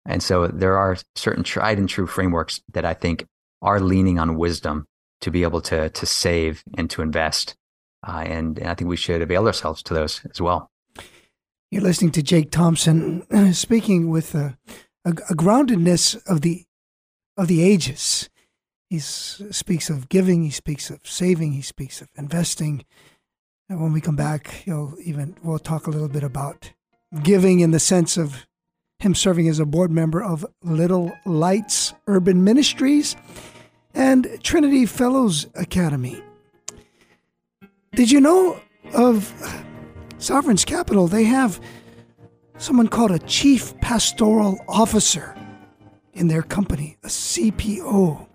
And 0.06 0.22
so 0.22 0.46
there 0.46 0.78
are 0.78 0.96
certain 1.16 1.44
tried 1.44 1.78
and 1.78 1.88
true 1.88 2.06
frameworks 2.06 2.60
that 2.72 2.84
I 2.84 2.94
think 2.94 3.26
are 3.60 3.78
leaning 3.78 4.18
on 4.18 4.38
wisdom 4.38 4.86
to 5.20 5.30
be 5.30 5.42
able 5.42 5.60
to 5.62 5.88
to 5.90 6.06
save 6.06 6.62
and 6.76 6.88
to 6.90 7.02
invest. 7.02 7.56
Uh, 8.06 8.24
and, 8.26 8.58
and 8.58 8.68
I 8.68 8.74
think 8.74 8.88
we 8.88 8.96
should 8.96 9.22
avail 9.22 9.46
ourselves 9.46 9.82
to 9.84 9.94
those 9.94 10.24
as 10.30 10.40
well. 10.40 10.70
You're 11.70 11.82
listening 11.82 12.12
to 12.12 12.22
Jake 12.22 12.50
Thomsen 12.50 13.30
uh, 13.32 13.52
speaking 13.52 14.08
with 14.08 14.34
a, 14.34 14.56
a, 15.04 15.10
a, 15.10 15.34
groundedness 15.34 16.16
of 16.26 16.40
the 16.40 16.64
of 17.36 17.48
the 17.48 17.62
ages. 17.62 18.30
He 18.88 19.00
speaks 19.00 19.90
of 19.90 20.08
giving. 20.08 20.44
He 20.44 20.50
speaks 20.50 20.88
of 20.88 21.00
saving. 21.04 21.52
He 21.52 21.62
speaks 21.62 22.00
of 22.00 22.08
investing. 22.16 22.84
And 23.68 23.82
when 23.82 23.92
we 23.92 24.00
come 24.00 24.16
back, 24.16 24.48
he'll 24.48 24.94
even 25.04 25.36
we'll 25.42 25.58
talk 25.58 25.86
a 25.86 25.90
little 25.90 26.08
bit 26.08 26.22
about 26.22 26.72
giving 27.22 27.60
in 27.60 27.70
the 27.70 27.80
sense 27.80 28.16
of 28.16 28.46
him 28.98 29.14
serving 29.14 29.48
as 29.48 29.60
a 29.60 29.66
board 29.66 29.90
member 29.90 30.22
of 30.22 30.46
Little 30.62 31.12
Lights 31.26 31.92
Urban 32.06 32.42
Ministries 32.44 33.14
and 33.94 34.38
Trinity 34.42 34.86
Fellows 34.86 35.46
Academy. 35.54 36.22
Did 37.94 38.10
you 38.10 38.20
know 38.20 38.60
of 38.94 39.32
Sovereign's 40.18 40.64
Capital? 40.64 41.08
They 41.08 41.24
have 41.24 41.60
someone 42.58 42.88
called 42.88 43.10
a 43.10 43.18
Chief 43.20 43.78
Pastoral 43.80 44.62
Officer 44.68 45.34
in 46.12 46.28
their 46.28 46.42
company, 46.42 46.96
a 47.04 47.08
CPO. 47.08 48.26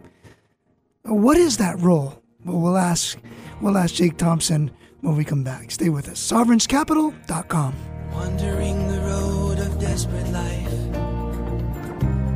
What 1.03 1.37
is 1.37 1.57
that 1.57 1.79
role? 1.79 2.21
Well, 2.45 2.59
we'll 2.59 2.77
ask 2.77 3.17
we'll 3.61 3.77
ask 3.77 3.95
Jake 3.95 4.17
Thomsen 4.17 4.71
when 5.01 5.15
we 5.15 5.23
come 5.23 5.43
back. 5.43 5.71
Stay 5.71 5.89
with 5.89 6.09
us. 6.09 6.19
Sovereign'sCapital.com. 6.31 7.75
Wandering 8.13 8.87
the 8.87 8.99
road 9.01 9.59
of 9.59 9.79
desperate 9.79 10.29
life, 10.31 10.73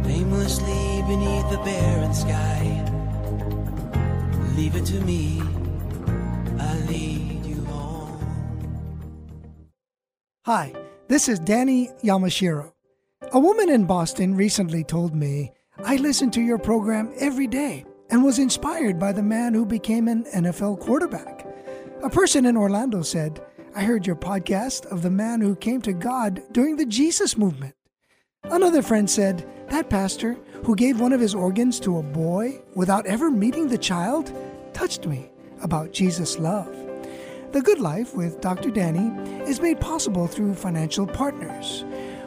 aimlessly 0.07 1.03
beneath 1.07 1.49
the 1.49 1.61
barren 1.63 2.13
sky. 2.13 2.86
Leave 4.57 4.75
it 4.75 4.85
to 4.85 4.99
me, 5.01 5.39
I'll 6.59 6.85
lead 6.87 7.45
you 7.45 7.63
home. 7.65 9.61
Hi, 10.47 10.73
this 11.07 11.29
is 11.29 11.37
Danny 11.37 11.91
Yamashiro. 12.03 12.71
A 13.33 13.39
woman 13.39 13.69
in 13.69 13.85
Boston 13.85 14.33
recently 14.33 14.83
told 14.83 15.13
me, 15.13 15.51
I 15.85 15.97
listen 15.97 16.31
to 16.31 16.41
your 16.41 16.57
program 16.57 17.13
every 17.19 17.45
day 17.45 17.85
and 18.09 18.23
was 18.23 18.39
inspired 18.39 18.97
by 18.97 19.11
the 19.11 19.21
man 19.21 19.53
who 19.53 19.63
became 19.63 20.07
an 20.07 20.25
NFL 20.35 20.79
quarterback. 20.79 21.45
A 22.01 22.09
person 22.09 22.47
in 22.47 22.57
Orlando 22.57 23.03
said, 23.03 23.39
I 23.75 23.83
heard 23.83 24.07
your 24.07 24.15
podcast 24.15 24.87
of 24.87 25.03
the 25.03 25.11
man 25.11 25.39
who 25.39 25.55
came 25.55 25.83
to 25.83 25.93
God 25.93 26.41
during 26.51 26.77
the 26.77 26.85
Jesus 26.87 27.37
movement. 27.37 27.75
Another 28.45 28.81
friend 28.81 29.09
said, 29.09 29.47
That 29.69 29.89
pastor 29.89 30.37
who 30.63 30.75
gave 30.75 30.99
one 30.99 31.13
of 31.13 31.19
his 31.19 31.35
organs 31.35 31.79
to 31.81 31.97
a 31.97 32.03
boy 32.03 32.61
without 32.75 33.05
ever 33.05 33.29
meeting 33.29 33.67
the 33.67 33.77
child 33.77 34.31
touched 34.73 35.05
me 35.05 35.29
about 35.61 35.91
Jesus' 35.91 36.39
love. 36.39 36.73
The 37.51 37.61
Good 37.61 37.79
Life 37.79 38.15
with 38.15 38.41
Dr. 38.41 38.71
Danny 38.71 39.09
is 39.49 39.61
made 39.61 39.79
possible 39.79 40.27
through 40.27 40.55
financial 40.55 41.05
partners. 41.05 41.83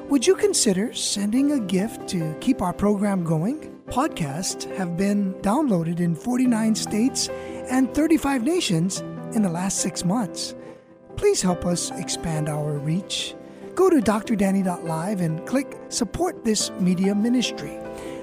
Would 0.08 0.26
you 0.26 0.34
consider 0.34 0.92
sending 0.92 1.52
a 1.52 1.60
gift 1.60 2.08
to 2.10 2.36
keep 2.40 2.60
our 2.60 2.72
program 2.72 3.24
going? 3.24 3.74
Podcasts 3.86 4.64
have 4.76 4.96
been 4.96 5.34
downloaded 5.42 6.00
in 6.00 6.14
49 6.14 6.74
states 6.74 7.28
and 7.70 7.92
35 7.94 8.42
nations 8.42 9.00
in 9.34 9.42
the 9.42 9.48
last 9.48 9.78
six 9.78 10.04
months. 10.04 10.54
Please 11.16 11.40
help 11.42 11.64
us 11.64 11.90
expand 11.92 12.48
our 12.48 12.78
reach. 12.78 13.34
Go 13.80 13.88
to 13.88 14.02
drdanny.live 14.02 15.22
and 15.22 15.46
click 15.46 15.78
Support 15.88 16.44
This 16.44 16.70
Media 16.80 17.14
Ministry. 17.14 17.78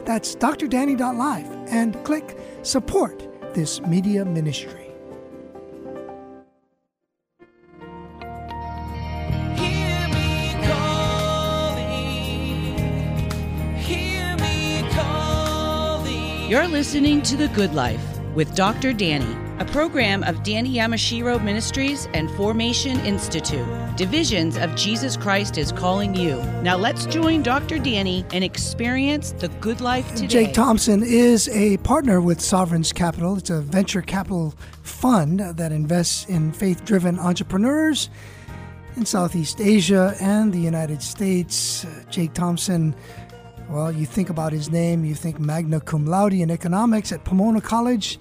That's 0.05 0.35
drdanny.live 0.35 1.47
and 1.69 1.95
click 2.03 2.37
Support 2.61 3.55
This 3.55 3.81
Media 3.81 4.23
Ministry. 4.23 4.91
Hear 9.55 10.07
me 10.09 10.53
calling. 10.67 11.87
Hear 13.77 14.37
me 14.37 14.87
calling. 14.91 16.51
You're 16.51 16.67
listening 16.67 17.23
to 17.23 17.35
The 17.35 17.47
Good 17.47 17.73
Life 17.73 18.19
with 18.35 18.53
Dr. 18.53 18.93
Danny, 18.93 19.35
a 19.59 19.65
program 19.65 20.23
of 20.23 20.43
Danny 20.43 20.75
Yamashiro 20.75 21.43
Ministries 21.43 22.07
and 22.13 22.29
Formation 22.31 22.99
Institute. 22.99 23.65
Divisions 23.95 24.55
of 24.55 24.75
Jesus 24.75 25.17
Christ 25.17 25.57
is 25.57 25.71
calling 25.71 26.15
you. 26.15 26.35
Now 26.61 26.77
let's 26.77 27.07
join 27.07 27.41
Dr. 27.41 27.79
Danny 27.79 28.23
and 28.31 28.43
experience 28.43 29.31
the 29.31 29.47
good 29.47 29.81
life 29.81 30.07
today. 30.13 30.27
Jake 30.27 30.53
Thomsen 30.53 31.03
is 31.03 31.49
a 31.49 31.77
partner 31.77 32.21
with 32.21 32.39
Sovereign's 32.39 32.93
Capital. 32.93 33.35
It's 33.37 33.49
a 33.49 33.59
venture 33.61 34.03
capital 34.03 34.53
fund 34.83 35.39
that 35.39 35.71
invests 35.71 36.25
in 36.25 36.51
faith 36.51 36.85
driven 36.85 37.17
entrepreneurs 37.17 38.11
in 38.95 39.07
Southeast 39.07 39.59
Asia 39.59 40.15
and 40.21 40.53
the 40.53 40.59
United 40.59 41.01
States. 41.01 41.83
Jake 42.11 42.33
Thomsen, 42.35 42.93
well, 43.69 43.91
you 43.91 44.05
think 44.05 44.29
about 44.29 44.53
his 44.53 44.69
name, 44.69 45.03
you 45.03 45.15
think 45.15 45.39
magna 45.39 45.81
cum 45.81 46.05
laude 46.05 46.33
in 46.33 46.51
economics 46.51 47.11
at 47.11 47.23
Pomona 47.23 47.59
College, 47.59 48.19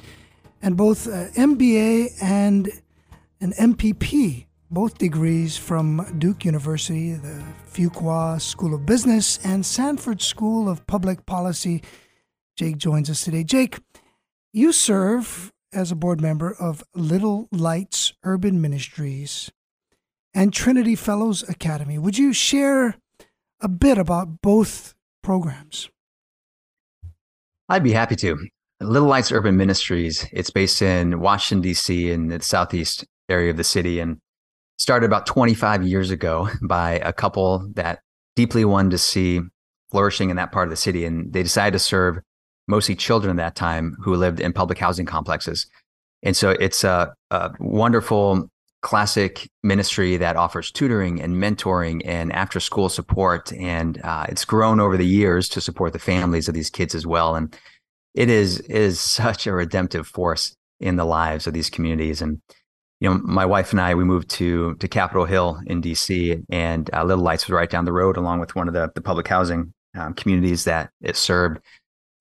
and 0.63 0.77
both 0.77 1.07
uh, 1.07 1.29
MBA 1.31 2.23
and 2.23 2.71
an 3.41 3.53
MPP, 3.53 4.47
both 4.71 4.99
degrees 4.99 5.57
from 5.57 6.07
Duke 6.19 6.45
University, 6.45 7.13
the 7.13 7.45
Fuqua 7.71 8.41
School 8.41 8.75
of 8.75 8.87
Business, 8.87 9.39
and 9.45 9.65
Sanford 9.65 10.23
School 10.23 10.69
of 10.69 10.87
Public 10.87 11.27
Policy. 11.27 11.83
Jake 12.57 12.79
joins 12.79 13.11
us 13.11 13.23
today. 13.23 13.45
Jake, 13.45 13.79
you 14.53 14.73
serve 14.73 15.53
as 15.73 15.93
a 15.93 15.97
board 15.97 16.21
member 16.21 16.53
of 16.53 16.83
Little 16.95 17.49
Lights 17.53 18.15
Urban 18.25 18.61
Ministries 18.61 19.51
and 20.33 20.53
Trinity 20.53 20.95
Fellows 20.95 21.43
Academy. 21.49 21.99
Would 21.99 22.19
you 22.19 22.33
share 22.33 22.97
a 23.61 23.69
bit 23.69 23.99
about 23.99 24.41
both 24.43 24.95
programs? 25.23 25.91
I'd 27.69 27.83
be 27.83 27.93
happy 27.93 28.17
to. 28.17 28.39
Little 28.81 29.09
Lights 29.09 29.33
Urban 29.33 29.57
Ministries, 29.57 30.27
it's 30.33 30.51
based 30.51 30.83
in 30.83 31.21
Washington, 31.21 31.63
D.C., 31.63 32.11
in 32.11 32.29
the 32.29 32.43
southeast 32.43 33.07
area 33.29 33.51
of 33.51 33.57
the 33.57 33.65
city, 33.65 34.01
and 34.01 34.19
started 34.79 35.07
about 35.07 35.27
25 35.27 35.87
years 35.87 36.11
ago 36.11 36.49
by 36.63 36.93
a 37.03 37.13
couple 37.13 37.71
that 37.75 38.01
deeply 38.35 38.65
wanted 38.65 38.91
to 38.91 38.99
see 38.99 39.41
flourishing 39.91 40.29
in 40.29 40.37
that 40.37 40.53
part 40.53 40.67
of 40.67 40.71
the 40.71 40.77
city. 40.77 41.05
And 41.07 41.33
they 41.33 41.43
decided 41.43 41.73
to 41.73 41.79
serve 41.79 42.19
mostly 42.69 42.95
children 42.95 43.39
at 43.39 43.43
that 43.43 43.55
time 43.55 43.97
who 44.03 44.15
lived 44.15 44.41
in 44.41 44.53
public 44.53 44.79
housing 44.79 45.07
complexes. 45.07 45.67
And 46.23 46.37
so 46.37 46.51
it's 46.51 46.85
a, 46.85 47.15
a 47.31 47.53
wonderful 47.59 48.51
classic 48.83 49.49
ministry 49.63 50.17
that 50.17 50.37
offers 50.37 50.71
tutoring 50.71 51.21
and 51.21 51.37
mentoring 51.37 52.03
and 52.05 52.33
after 52.33 52.61
school 52.61 52.89
support. 52.89 53.53
And 53.53 54.01
uh, 54.05 54.27
it's 54.29 54.45
grown 54.45 54.81
over 54.81 54.97
the 54.97 55.07
years 55.07 55.49
to 55.51 55.61
support 55.61 55.93
the 55.93 55.99
families 55.99 56.47
of 56.47 56.55
these 56.55 56.71
kids 56.71 56.95
as 56.95 57.07
well. 57.07 57.37
And 57.37 57.57
it 58.17 58.31
is 58.31 58.61
is 58.61 58.99
such 58.99 59.47
a 59.47 59.53
redemptive 59.53 60.09
force 60.09 60.57
in 60.81 60.97
the 60.97 61.05
lives 61.05 61.47
of 61.47 61.53
these 61.53 61.71
communities. 61.71 62.21
And 62.21 62.41
you 62.99 63.09
know, 63.09 63.21
my 63.23 63.45
wife 63.45 63.73
and 63.73 63.81
I 63.81 63.95
we 63.95 64.05
moved 64.05 64.31
to 64.31 64.75
to 64.77 64.89
Capitol 64.89 65.27
Hill 65.27 65.61
in 65.67 65.81
D.C. 65.83 66.43
and 66.51 66.91
uh, 66.93 67.05
Little 67.05 67.23
Lights 67.23 67.47
was 67.47 67.53
right 67.53 67.71
down 67.71 67.85
the 67.85 67.93
road, 67.93 68.17
along 68.17 68.41
with 68.41 68.57
one 68.57 68.69
of 68.69 68.75
the 68.75 68.91
the 68.95 69.03
public 69.03 69.29
housing 69.29 69.73
um, 69.95 70.15
communities 70.15 70.65
that 70.65 70.91
it 71.03 71.17
served. 71.17 71.61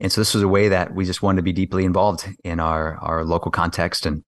And 0.02 0.12
so 0.12 0.20
this 0.20 0.34
was 0.34 0.44
a 0.44 0.48
way 0.50 0.68
that 0.68 0.94
we 0.94 1.06
just 1.06 1.22
wanted 1.22 1.38
to 1.38 1.44
be 1.44 1.54
deeply 1.54 1.86
involved 1.86 2.28
in 2.44 2.60
our 2.60 2.98
our 2.98 3.24
local 3.24 3.52
context 3.52 4.06
and 4.06 4.22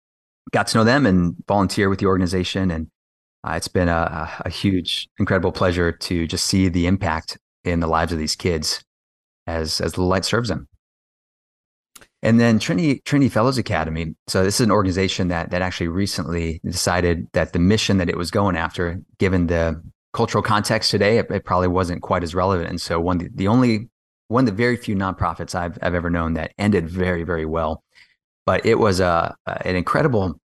got 0.51 0.67
to 0.67 0.77
know 0.77 0.85
them 0.85 1.05
and 1.05 1.35
volunteer 1.47 1.89
with 1.89 1.99
the 1.99 2.05
organization. 2.05 2.71
And 2.71 2.87
uh, 3.43 3.53
it's 3.57 3.67
been 3.67 3.89
a, 3.89 4.31
a 4.45 4.49
huge, 4.49 5.09
incredible 5.19 5.51
pleasure 5.51 5.91
to 5.91 6.27
just 6.27 6.45
see 6.45 6.69
the 6.69 6.87
impact 6.87 7.37
in 7.65 7.81
the 7.81 7.87
lives 7.87 8.13
of 8.13 8.19
these 8.19 8.37
kids 8.37 8.81
as 9.45 9.81
as 9.81 9.93
the 9.93 10.01
light 10.01 10.23
serves 10.23 10.47
them. 10.47 10.69
And 12.23 12.39
then 12.39 12.57
Trinity 12.57 13.01
Trinity 13.05 13.29
Fellows 13.29 13.57
Academy. 13.57 14.15
So 14.27 14.43
this 14.43 14.55
is 14.55 14.61
an 14.61 14.71
organization 14.71 15.27
that 15.27 15.51
that 15.51 15.61
actually 15.61 15.87
recently 15.87 16.59
decided 16.65 17.27
that 17.33 17.53
the 17.53 17.59
mission 17.59 17.97
that 17.97 18.09
it 18.09 18.17
was 18.17 18.31
going 18.31 18.57
after, 18.57 18.99
given 19.19 19.47
the 19.47 19.81
cultural 20.13 20.41
context 20.41 20.89
today, 20.89 21.19
it, 21.19 21.29
it 21.29 21.45
probably 21.45 21.67
wasn't 21.67 22.01
quite 22.01 22.23
as 22.23 22.33
relevant. 22.33 22.69
And 22.69 22.81
so 22.81 22.99
one 22.99 23.19
the, 23.19 23.29
the 23.33 23.47
only 23.47 23.89
one 24.29 24.43
of 24.43 24.47
the 24.47 24.63
very 24.63 24.77
few 24.77 24.95
nonprofits 24.95 25.53
I've 25.53 25.77
I've 25.81 25.93
ever 25.93 26.09
known 26.09 26.33
that 26.33 26.53
ended 26.57 26.89
very 26.89 27.23
very 27.23 27.45
well. 27.45 27.83
But 28.45 28.65
it 28.65 28.75
was 28.75 28.99
a, 28.99 29.35
an 29.45 29.75
incredible 29.75 30.39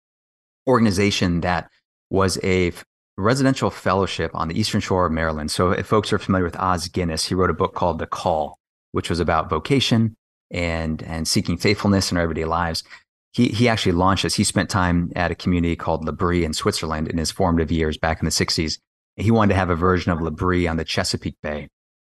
organization 0.66 1.40
that 1.40 1.70
was 2.10 2.38
a 2.42 2.72
residential 3.16 3.70
fellowship 3.70 4.30
on 4.34 4.48
the 4.48 4.58
Eastern 4.58 4.80
Shore 4.80 5.06
of 5.06 5.12
Maryland. 5.12 5.50
So 5.50 5.70
if 5.70 5.86
folks 5.86 6.12
are 6.12 6.18
familiar 6.18 6.44
with 6.44 6.56
Os 6.56 6.88
Guinness, 6.88 7.26
he 7.26 7.34
wrote 7.34 7.50
a 7.50 7.54
book 7.54 7.74
called 7.74 7.98
The 7.98 8.06
Call, 8.06 8.58
which 8.90 9.08
was 9.08 9.20
about 9.20 9.48
vocation 9.48 10.16
and 10.52 11.02
and 11.02 11.26
seeking 11.26 11.56
faithfulness 11.56 12.12
in 12.12 12.16
our 12.16 12.22
everyday 12.22 12.44
lives. 12.44 12.84
He 13.32 13.48
he 13.48 13.68
actually 13.68 13.92
launched 13.92 14.22
this. 14.22 14.34
He 14.34 14.44
spent 14.44 14.70
time 14.70 15.10
at 15.16 15.30
a 15.30 15.34
community 15.34 15.74
called 15.74 16.04
L'Abri 16.04 16.44
in 16.44 16.52
Switzerland 16.52 17.08
in 17.08 17.18
his 17.18 17.30
formative 17.30 17.72
years 17.72 17.96
back 17.98 18.20
in 18.20 18.26
the 18.26 18.30
60s. 18.30 18.78
He 19.16 19.30
wanted 19.30 19.54
to 19.54 19.58
have 19.58 19.70
a 19.70 19.76
version 19.76 20.12
of 20.12 20.20
L'Abri 20.20 20.68
on 20.68 20.76
the 20.76 20.84
Chesapeake 20.84 21.36
Bay. 21.42 21.68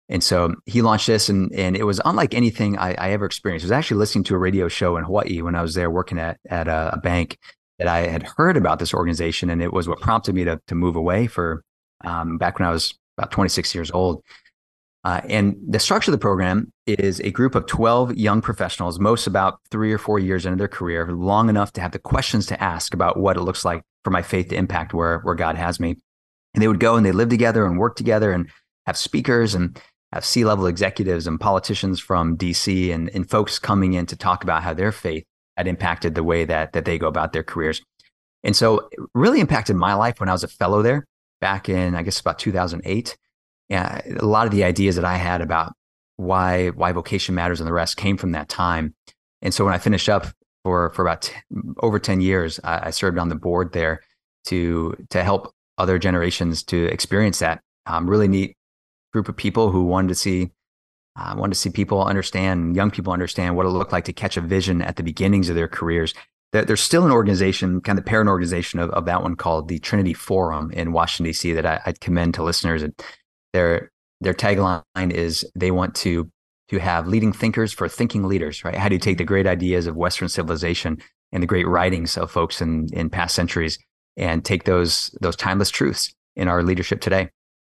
And 0.09 0.23
so 0.23 0.55
he 0.67 0.83
launched 0.83 1.07
this, 1.07 1.29
and, 1.29 1.51
and 1.55 1.77
it 1.77 1.85
was 1.85 2.01
unlike 2.05 2.35
anything 2.35 2.77
I, 2.77 2.95
I 2.95 3.11
ever 3.13 3.25
experienced. 3.25 3.65
I 3.65 3.69
was 3.69 3.73
actually 3.73 3.97
listening 3.99 4.25
to 4.25 4.35
a 4.35 4.39
radio 4.39 4.69
show 4.69 4.97
in 4.97 5.05
Hawaii 5.05 5.41
when 5.41 5.55
I 5.55 5.63
was 5.63 5.75
there 5.75 5.91
working 5.91 6.19
at, 6.19 6.39
at 6.51 6.69
a, 6.69 6.91
a 6.95 6.99
bank 6.99 7.39
that 7.79 7.89
I 7.89 8.09
had 8.09 8.25
heard 8.37 8.57
about 8.57 8.79
this 8.79 8.93
organization, 8.93 9.49
and 9.49 9.63
it 9.63 9.73
was 9.73 9.89
what 9.89 10.01
prompted 10.01 10.35
me 10.35 10.45
to, 10.45 10.61
to 10.67 10.75
move 10.75 10.97
away 10.97 11.29
for 11.29 11.65
um, 12.05 12.37
back 12.37 12.59
when 12.59 12.69
I 12.69 12.73
was 12.73 12.93
about 13.17 13.31
26 13.31 13.75
years 13.75 13.91
old. 13.91 14.23
Uh, 15.05 15.21
and 15.29 15.57
the 15.69 15.81
structure 15.81 16.11
of 16.11 16.13
the 16.13 16.19
program 16.19 16.73
is 16.87 17.21
a 17.21 17.31
group 17.31 17.55
of 17.57 17.67
12 17.67 18.15
young 18.17 18.41
professionals, 18.41 19.01
most 19.01 19.27
about 19.27 19.59
three 19.71 19.93
or 19.93 19.99
four 19.99 20.19
years 20.19 20.47
into 20.47 20.57
their 20.57 20.69
career, 20.69 21.11
long 21.13 21.49
enough 21.49 21.73
to 21.73 21.81
have 21.81 21.91
the 21.91 21.99
questions 21.99 22.47
to 22.47 22.63
ask 22.63 22.95
about 22.95 23.19
what 23.19 23.37
it 23.37 23.41
looks 23.41 23.65
like 23.65 23.83
for 24.05 24.11
my 24.11 24.23
faith 24.23 24.49
to 24.49 24.57
impact 24.57 24.95
where, 24.95 25.19
where 25.21 25.35
God 25.35 25.57
has 25.57 25.81
me. 25.81 25.97
And 26.55 26.63
they 26.63 26.69
would 26.69 26.81
go 26.81 26.97
and 26.97 27.05
they 27.05 27.13
live 27.13 27.31
together 27.31 27.67
and 27.67 27.79
work 27.79 27.97
together 27.97 28.33
and 28.33 28.49
have 28.87 28.97
speakers 28.97 29.55
and 29.55 29.81
have 30.13 30.25
C 30.25 30.45
level 30.45 30.67
executives 30.67 31.27
and 31.27 31.41
politicians 31.41 31.99
from 31.99 32.37
DC 32.37 32.95
and, 32.95 33.11
and 33.15 33.29
folks 33.29 33.59
coming 33.59 33.95
in 33.95 34.07
to 34.07 34.17
talk 34.17 34.45
about 34.45 34.63
how 34.63 34.75
their 34.75 34.93
faith 34.93 35.25
had 35.57 35.67
impacted 35.67 36.15
the 36.15 36.23
way 36.23 36.45
that, 36.45 36.75
that 36.75 36.85
they 36.85 36.99
go 36.99 37.09
about 37.09 37.33
their 37.33 37.43
careers. 37.43 37.83
And 38.45 38.55
so 38.55 38.89
it 38.93 39.01
really 39.15 39.41
impacted 39.41 39.75
my 39.75 39.95
life 39.95 40.21
when 40.21 40.29
I 40.29 40.33
was 40.33 40.45
a 40.45 40.49
fellow 40.49 40.83
there 40.83 41.07
back 41.41 41.69
in, 41.69 41.95
I 41.95 42.03
guess, 42.03 42.21
about 42.21 42.39
2008 42.39 43.17
yeah, 43.73 44.03
a 44.21 44.27
lot 44.27 44.45
of 44.47 44.53
the 44.53 44.65
ideas 44.65 44.97
that 44.97 45.05
I 45.07 45.17
had 45.17 45.41
about 45.41 45.73
why 46.17 46.69
why 46.69 46.93
vocation 46.93 47.35
matters 47.35 47.59
and 47.59 47.67
the 47.67 47.73
rest 47.73 47.97
came 47.97 48.19
from 48.19 48.33
that 48.33 48.51
time. 48.51 48.95
And 49.41 49.55
so 49.55 49.65
when 49.65 49.73
I 49.73 49.79
finished 49.79 50.11
up 50.11 50.27
for 50.63 50.91
for 50.91 51.01
about 51.01 51.23
t- 51.23 51.33
over 51.83 51.99
ten 51.99 52.21
years, 52.21 52.61
I, 52.63 52.89
I, 52.89 52.91
served 52.91 53.17
on 53.17 53.31
the 53.31 53.35
board 53.35 53.73
there 53.73 54.03
to 54.49 54.95
to 55.09 55.25
help 55.25 55.55
other 55.79 55.99
generations 55.99 56.63
to 56.65 56.85
experience 56.85 57.39
that 57.39 57.63
um, 57.87 58.11
really 58.11 58.29
neat 58.29 58.59
group 59.15 59.31
of 59.31 59.37
people 59.37 59.71
who 59.71 59.85
wanted 59.85 60.09
to 60.09 60.15
see 60.17 60.51
uh, 61.17 61.35
wanted 61.35 61.55
to 61.55 61.61
see 61.61 61.71
people 61.71 62.05
understand 62.05 62.77
young 62.77 62.91
people 62.91 63.11
understand 63.11 63.57
what 63.57 63.65
it 63.65 63.71
looked 63.71 63.93
like 63.93 64.05
to 64.05 64.13
catch 64.13 64.37
a 64.37 64.43
vision 64.43 64.83
at 64.83 64.97
the 64.97 65.03
beginnings 65.03 65.49
of 65.49 65.55
their 65.55 65.69
careers. 65.69 66.13
there's 66.53 66.83
still 66.83 67.07
an 67.07 67.11
organization, 67.11 67.81
kind 67.81 67.99
of 67.99 68.05
parent 68.05 68.29
organization 68.29 68.81
of, 68.81 68.91
of 68.91 69.07
that 69.07 69.23
one 69.23 69.35
called 69.35 69.69
the 69.69 69.79
Trinity 69.79 70.13
Forum 70.13 70.71
in 70.73 70.93
Washington 70.93 71.31
D.C. 71.31 71.55
that 71.55 71.65
I, 71.65 71.81
would 71.87 72.01
commend 72.01 72.35
to 72.35 72.43
listeners. 72.43 72.83
And 72.83 72.95
their 73.53 73.91
their 74.21 74.35
tagline 74.35 75.11
is 75.11 75.45
they 75.55 75.71
want 75.71 75.95
to 75.97 76.31
to 76.69 76.79
have 76.79 77.07
leading 77.07 77.33
thinkers 77.33 77.73
for 77.73 77.89
thinking 77.89 78.25
leaders, 78.25 78.65
right? 78.65 78.77
How 78.77 78.89
do 78.89 78.95
you 78.95 79.01
take 79.01 79.19
the 79.19 79.25
mm-hmm. 79.25 79.29
great 79.29 79.47
ideas 79.47 79.87
of 79.87 79.97
Western 79.97 80.29
civilization 80.29 80.99
and 81.33 81.43
the 81.43 81.47
great 81.47 81.67
writings 81.67 82.17
of 82.17 82.31
folks 82.31 82.61
in 82.61 82.89
in 82.93 83.11
past 83.11 83.35
centuries 83.35 83.79
and 84.17 84.45
take 84.45 84.65
those 84.65 85.17
those 85.21 85.37
timeless 85.37 85.71
truths 85.71 86.15
in 86.37 86.49
our 86.49 86.63
leadership 86.63 87.01
today? 87.01 87.31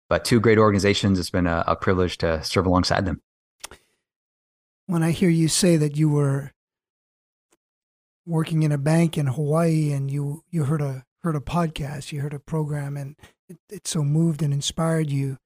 But 0.08 0.24
two 0.24 0.40
great 0.40 0.60
organizations, 0.60 1.20
it's 1.20 1.32
been 1.32 1.48
a, 1.48 1.64
a 1.68 1.76
privilege 1.76 2.20
to 2.20 2.44
serve 2.44 2.68
alongside 2.68 3.06
them. 3.06 3.22
When 4.86 5.02
I 5.02 5.12
hear 5.12 5.30
you 5.30 5.48
say 5.48 5.78
that 5.78 5.98
you 5.98 6.10
were 6.10 6.52
working 8.26 8.64
in 8.64 8.72
a 8.72 8.78
bank 8.78 9.18
in 9.18 9.28
Hawaii 9.28 9.92
and 9.92 10.12
you 10.12 10.44
you 10.52 10.66
heard 10.66 10.82
a 10.82 11.06
heard 11.24 11.36
a 11.36 11.40
podcast, 11.40 12.12
you 12.12 12.22
heard 12.22 12.34
a 12.34 12.40
program, 12.40 12.96
and 12.96 13.16
it, 13.50 13.58
it 13.70 13.88
so 13.88 14.04
moved 14.04 14.44
and 14.44 14.54
inspired 14.54 15.10
you, 15.10 15.38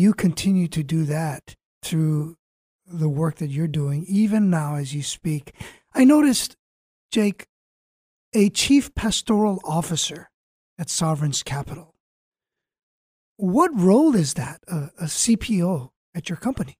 you 0.00 0.14
continue 0.14 0.66
to 0.68 0.82
do 0.82 1.04
that 1.04 1.54
through 1.82 2.36
the 2.86 3.08
work 3.08 3.36
that 3.36 3.50
you're 3.50 3.68
doing, 3.68 4.04
even 4.08 4.50
now 4.50 4.76
as 4.76 4.94
you 4.94 5.02
speak. 5.02 5.54
I 5.94 6.04
noticed, 6.04 6.56
Jake, 7.12 7.46
a 8.34 8.48
chief 8.50 8.94
pastoral 8.94 9.60
officer 9.64 10.30
at 10.78 10.88
Sovereign's 10.88 11.42
Capital. 11.42 11.94
What 13.36 13.70
role 13.74 14.14
is 14.14 14.34
that, 14.34 14.60
a, 14.68 14.90
a 14.98 15.04
CPO 15.04 15.90
at 16.14 16.28
your 16.28 16.36
company? 16.36 16.76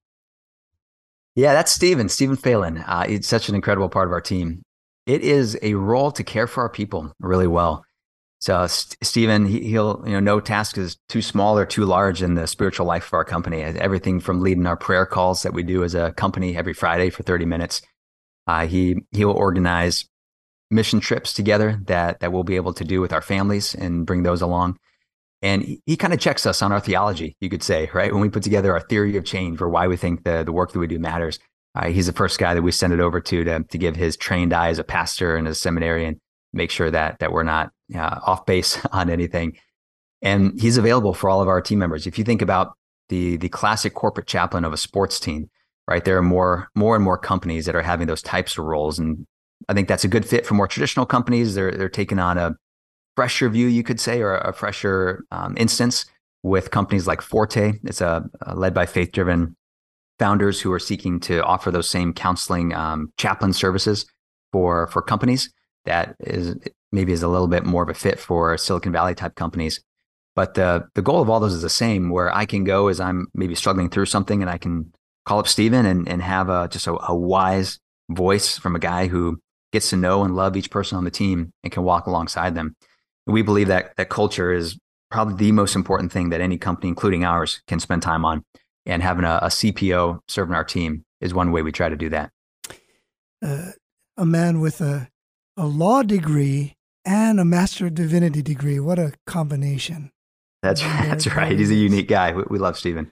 Yeah, 1.34 1.52
that's 1.52 1.72
Stephen, 1.72 2.08
Stephen 2.08 2.36
Phelan. 2.36 2.78
Uh, 2.78 3.04
it's 3.08 3.28
such 3.28 3.48
an 3.48 3.54
incredible 3.54 3.88
part 3.88 4.08
of 4.08 4.12
our 4.12 4.20
team. 4.20 4.62
It 5.06 5.22
is 5.22 5.58
a 5.62 5.74
role 5.74 6.10
to 6.12 6.24
care 6.24 6.46
for 6.46 6.62
our 6.62 6.68
people 6.68 7.12
really 7.20 7.46
well. 7.46 7.84
So 8.40 8.66
St- 8.66 8.96
Stephen, 9.02 9.44
he, 9.44 9.74
will 9.78 10.02
you 10.06 10.12
know, 10.12 10.20
no 10.20 10.40
task 10.40 10.78
is 10.78 10.96
too 11.08 11.20
small 11.20 11.58
or 11.58 11.66
too 11.66 11.84
large 11.84 12.22
in 12.22 12.34
the 12.34 12.46
spiritual 12.46 12.86
life 12.86 13.06
of 13.06 13.12
our 13.12 13.24
company. 13.24 13.62
Everything 13.62 14.18
from 14.18 14.40
leading 14.40 14.66
our 14.66 14.78
prayer 14.78 15.04
calls 15.04 15.42
that 15.42 15.52
we 15.52 15.62
do 15.62 15.84
as 15.84 15.94
a 15.94 16.12
company 16.12 16.56
every 16.56 16.72
Friday 16.72 17.10
for 17.10 17.22
30 17.22 17.44
minutes. 17.44 17.82
Uh, 18.46 18.66
he 18.66 18.96
he 19.12 19.24
will 19.24 19.34
organize 19.34 20.06
mission 20.70 21.00
trips 21.00 21.34
together 21.34 21.78
that 21.84 22.20
that 22.20 22.32
we'll 22.32 22.42
be 22.42 22.56
able 22.56 22.72
to 22.72 22.84
do 22.84 23.00
with 23.00 23.12
our 23.12 23.20
families 23.20 23.74
and 23.74 24.06
bring 24.06 24.22
those 24.22 24.40
along. 24.40 24.78
And 25.42 25.62
he, 25.62 25.82
he 25.84 25.96
kind 25.96 26.12
of 26.14 26.20
checks 26.20 26.46
us 26.46 26.62
on 26.62 26.72
our 26.72 26.80
theology, 26.80 27.36
you 27.40 27.48
could 27.50 27.62
say, 27.62 27.90
right? 27.94 28.12
When 28.12 28.22
we 28.22 28.28
put 28.30 28.42
together 28.42 28.72
our 28.72 28.80
theory 28.80 29.16
of 29.16 29.24
change 29.24 29.60
or 29.60 29.68
why 29.68 29.86
we 29.86 29.98
think 29.98 30.24
the 30.24 30.44
the 30.44 30.52
work 30.52 30.72
that 30.72 30.78
we 30.78 30.86
do 30.86 30.98
matters. 30.98 31.38
Uh, 31.74 31.88
he's 31.88 32.06
the 32.06 32.12
first 32.12 32.38
guy 32.38 32.54
that 32.54 32.62
we 32.62 32.72
send 32.72 32.92
it 32.92 33.00
over 33.00 33.20
to 33.20 33.44
to 33.44 33.62
to 33.64 33.78
give 33.78 33.96
his 33.96 34.16
trained 34.16 34.54
eye 34.54 34.70
as 34.70 34.78
a 34.78 34.84
pastor 34.84 35.36
and 35.36 35.46
a 35.46 35.54
seminarian 35.54 36.18
make 36.52 36.70
sure 36.70 36.90
that 36.90 37.18
that 37.20 37.32
we're 37.32 37.42
not 37.42 37.70
uh, 37.94 38.20
off 38.26 38.46
base 38.46 38.78
on 38.92 39.10
anything. 39.10 39.56
And 40.22 40.60
he's 40.60 40.76
available 40.76 41.14
for 41.14 41.30
all 41.30 41.40
of 41.40 41.48
our 41.48 41.60
team 41.60 41.78
members. 41.78 42.06
If 42.06 42.18
you 42.18 42.24
think 42.24 42.42
about 42.42 42.74
the 43.08 43.36
the 43.38 43.48
classic 43.48 43.94
corporate 43.94 44.26
chaplain 44.26 44.64
of 44.64 44.72
a 44.72 44.76
sports 44.76 45.18
team, 45.18 45.50
right? 45.88 46.04
There 46.04 46.16
are 46.18 46.22
more 46.22 46.68
more 46.74 46.94
and 46.94 47.04
more 47.04 47.18
companies 47.18 47.66
that 47.66 47.74
are 47.74 47.82
having 47.82 48.06
those 48.06 48.22
types 48.22 48.58
of 48.58 48.64
roles, 48.64 48.98
and 48.98 49.26
I 49.68 49.74
think 49.74 49.88
that's 49.88 50.04
a 50.04 50.08
good 50.08 50.26
fit 50.26 50.46
for 50.46 50.54
more 50.54 50.68
traditional 50.68 51.06
companies. 51.06 51.54
They're 51.54 51.72
they're 51.72 51.88
taking 51.88 52.18
on 52.18 52.36
a 52.36 52.54
fresher 53.16 53.48
view, 53.48 53.66
you 53.66 53.82
could 53.82 53.98
say, 53.98 54.20
or 54.20 54.36
a 54.36 54.52
fresher 54.52 55.24
um, 55.30 55.56
instance 55.56 56.04
with 56.42 56.70
companies 56.70 57.06
like 57.06 57.20
Forte. 57.20 57.72
It's 57.84 58.00
a, 58.00 58.24
a 58.42 58.54
led 58.54 58.74
by 58.74 58.86
faith 58.86 59.12
driven 59.12 59.56
founders 60.18 60.60
who 60.60 60.70
are 60.70 60.78
seeking 60.78 61.18
to 61.20 61.42
offer 61.44 61.70
those 61.70 61.88
same 61.88 62.12
counseling 62.12 62.74
um, 62.74 63.10
chaplain 63.16 63.54
services 63.54 64.04
for 64.52 64.86
for 64.88 65.00
companies 65.00 65.50
that 65.84 66.14
is 66.20 66.56
maybe 66.92 67.12
is 67.12 67.22
a 67.22 67.28
little 67.28 67.46
bit 67.46 67.64
more 67.64 67.82
of 67.82 67.88
a 67.88 67.94
fit 67.94 68.18
for 68.18 68.56
Silicon 68.56 68.92
Valley 68.92 69.14
type 69.14 69.34
companies. 69.34 69.80
But 70.36 70.54
the 70.54 70.88
the 70.94 71.02
goal 71.02 71.20
of 71.20 71.28
all 71.28 71.40
those 71.40 71.54
is 71.54 71.62
the 71.62 71.68
same, 71.68 72.10
where 72.10 72.34
I 72.34 72.46
can 72.46 72.64
go 72.64 72.88
as 72.88 73.00
I'm 73.00 73.26
maybe 73.34 73.54
struggling 73.54 73.90
through 73.90 74.06
something, 74.06 74.40
and 74.40 74.50
I 74.50 74.58
can 74.58 74.92
call 75.26 75.38
up 75.38 75.48
Stephen 75.48 75.86
and 75.86 76.08
and 76.08 76.22
have 76.22 76.48
a 76.48 76.68
just 76.68 76.86
a, 76.86 76.96
a 77.08 77.14
wise 77.14 77.78
voice 78.10 78.56
from 78.56 78.76
a 78.76 78.78
guy 78.78 79.06
who 79.06 79.40
gets 79.72 79.90
to 79.90 79.96
know 79.96 80.24
and 80.24 80.34
love 80.34 80.56
each 80.56 80.70
person 80.70 80.98
on 80.98 81.04
the 81.04 81.10
team 81.10 81.52
and 81.62 81.72
can 81.72 81.82
walk 81.82 82.06
alongside 82.06 82.54
them. 82.54 82.76
We 83.26 83.42
believe 83.42 83.68
that 83.68 83.96
that 83.96 84.08
culture 84.08 84.52
is 84.52 84.78
probably 85.10 85.34
the 85.34 85.52
most 85.52 85.76
important 85.76 86.12
thing 86.12 86.30
that 86.30 86.40
any 86.40 86.58
company, 86.58 86.88
including 86.88 87.24
ours, 87.24 87.62
can 87.66 87.78
spend 87.80 88.02
time 88.02 88.24
on. 88.24 88.44
And 88.86 89.02
having 89.02 89.24
a, 89.24 89.38
a 89.42 89.48
CPO 89.48 90.20
serving 90.26 90.54
our 90.54 90.64
team 90.64 91.04
is 91.20 91.34
one 91.34 91.52
way 91.52 91.62
we 91.62 91.70
try 91.70 91.88
to 91.88 91.96
do 91.96 92.08
that. 92.08 92.30
Uh, 93.42 93.72
a 94.16 94.26
man 94.26 94.60
with 94.60 94.80
a 94.80 95.08
a 95.56 95.66
law 95.66 96.02
degree 96.02 96.74
and 97.10 97.40
a 97.40 97.44
master 97.44 97.86
of 97.86 97.94
divinity 97.94 98.40
degree. 98.40 98.78
What 98.78 99.00
a 99.00 99.12
combination. 99.26 100.12
That's 100.62 100.80
that's 100.82 101.26
right. 101.26 101.58
He's 101.58 101.70
a 101.70 101.74
unique 101.74 102.08
guy. 102.08 102.32
We, 102.32 102.44
we 102.48 102.58
love 102.58 102.78
Stephen. 102.78 103.10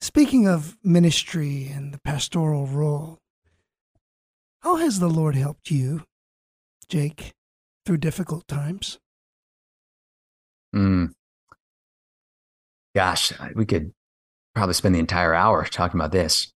Speaking 0.00 0.48
of 0.48 0.76
ministry 0.82 1.70
and 1.72 1.94
the 1.94 2.00
pastoral 2.00 2.66
role, 2.66 3.18
how 4.62 4.76
has 4.76 4.98
the 4.98 5.08
Lord 5.08 5.36
helped 5.36 5.70
you, 5.70 6.02
Jake, 6.88 7.34
through 7.86 7.98
difficult 7.98 8.48
times? 8.48 8.98
Mm. 10.74 11.12
Gosh, 12.96 13.32
we 13.54 13.64
could 13.64 13.92
probably 14.56 14.74
spend 14.74 14.96
the 14.96 14.98
entire 14.98 15.34
hour 15.34 15.64
talking 15.64 16.00
about 16.00 16.10
this. 16.10 16.52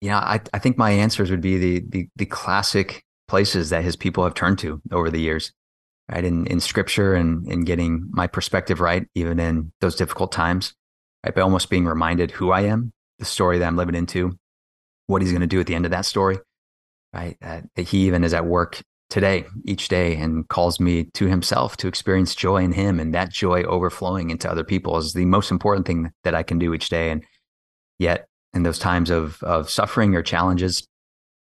You 0.00 0.10
know, 0.10 0.16
I, 0.16 0.40
I 0.54 0.60
think 0.60 0.78
my 0.78 0.92
answers 0.92 1.30
would 1.30 1.40
be 1.40 1.58
the, 1.58 1.84
the, 1.88 2.08
the 2.14 2.26
classic 2.26 3.02
places 3.30 3.70
that 3.70 3.84
his 3.84 3.94
people 3.94 4.24
have 4.24 4.34
turned 4.34 4.58
to 4.58 4.82
over 4.90 5.08
the 5.08 5.20
years, 5.20 5.52
right? 6.10 6.24
In 6.24 6.46
in 6.48 6.58
scripture 6.58 7.14
and 7.14 7.46
in 7.46 7.64
getting 7.64 8.08
my 8.10 8.26
perspective 8.26 8.80
right, 8.80 9.06
even 9.14 9.38
in 9.38 9.72
those 9.80 9.94
difficult 9.94 10.32
times, 10.32 10.74
right? 11.24 11.32
By 11.34 11.40
almost 11.40 11.70
being 11.70 11.86
reminded 11.86 12.32
who 12.32 12.50
I 12.50 12.62
am, 12.62 12.92
the 13.20 13.24
story 13.24 13.58
that 13.58 13.66
I'm 13.66 13.76
living 13.76 13.94
into, 13.94 14.36
what 15.06 15.22
he's 15.22 15.30
going 15.30 15.42
to 15.42 15.46
do 15.46 15.60
at 15.60 15.68
the 15.68 15.76
end 15.76 15.84
of 15.84 15.92
that 15.92 16.06
story, 16.06 16.38
right? 17.14 17.36
That, 17.40 17.64
that 17.76 17.82
he 17.82 17.98
even 18.08 18.24
is 18.24 18.34
at 18.34 18.46
work 18.46 18.82
today, 19.10 19.44
each 19.64 19.86
day, 19.88 20.16
and 20.16 20.48
calls 20.48 20.80
me 20.80 21.04
to 21.14 21.26
himself 21.26 21.76
to 21.76 21.88
experience 21.88 22.34
joy 22.34 22.64
in 22.64 22.72
him, 22.72 22.98
and 22.98 23.14
that 23.14 23.32
joy 23.32 23.62
overflowing 23.62 24.30
into 24.30 24.50
other 24.50 24.64
people 24.64 24.98
is 24.98 25.12
the 25.12 25.24
most 25.24 25.52
important 25.52 25.86
thing 25.86 26.10
that 26.24 26.34
I 26.34 26.42
can 26.42 26.58
do 26.58 26.74
each 26.74 26.88
day. 26.88 27.10
And 27.10 27.24
yet, 28.00 28.26
in 28.54 28.64
those 28.64 28.80
times 28.80 29.08
of 29.08 29.40
of 29.44 29.70
suffering 29.70 30.16
or 30.16 30.22
challenges, 30.22 30.84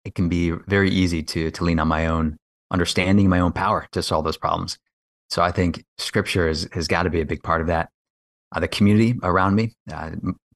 it 0.09 0.15
can 0.15 0.27
be 0.27 0.49
very 0.67 0.89
easy 0.89 1.21
to 1.21 1.51
to 1.51 1.63
lean 1.63 1.79
on 1.79 1.87
my 1.87 2.07
own 2.07 2.35
understanding, 2.71 3.29
my 3.29 3.39
own 3.39 3.51
power 3.51 3.87
to 3.91 4.01
solve 4.01 4.25
those 4.25 4.37
problems. 4.37 4.79
So 5.29 5.43
I 5.43 5.51
think 5.51 5.83
scripture 5.99 6.47
is, 6.47 6.67
has 6.73 6.87
got 6.87 7.03
to 7.03 7.11
be 7.11 7.21
a 7.21 7.25
big 7.25 7.43
part 7.43 7.61
of 7.61 7.67
that. 7.67 7.89
Uh, 8.51 8.59
the 8.59 8.67
community 8.67 9.15
around 9.21 9.53
me, 9.53 9.75
uh, 9.93 10.11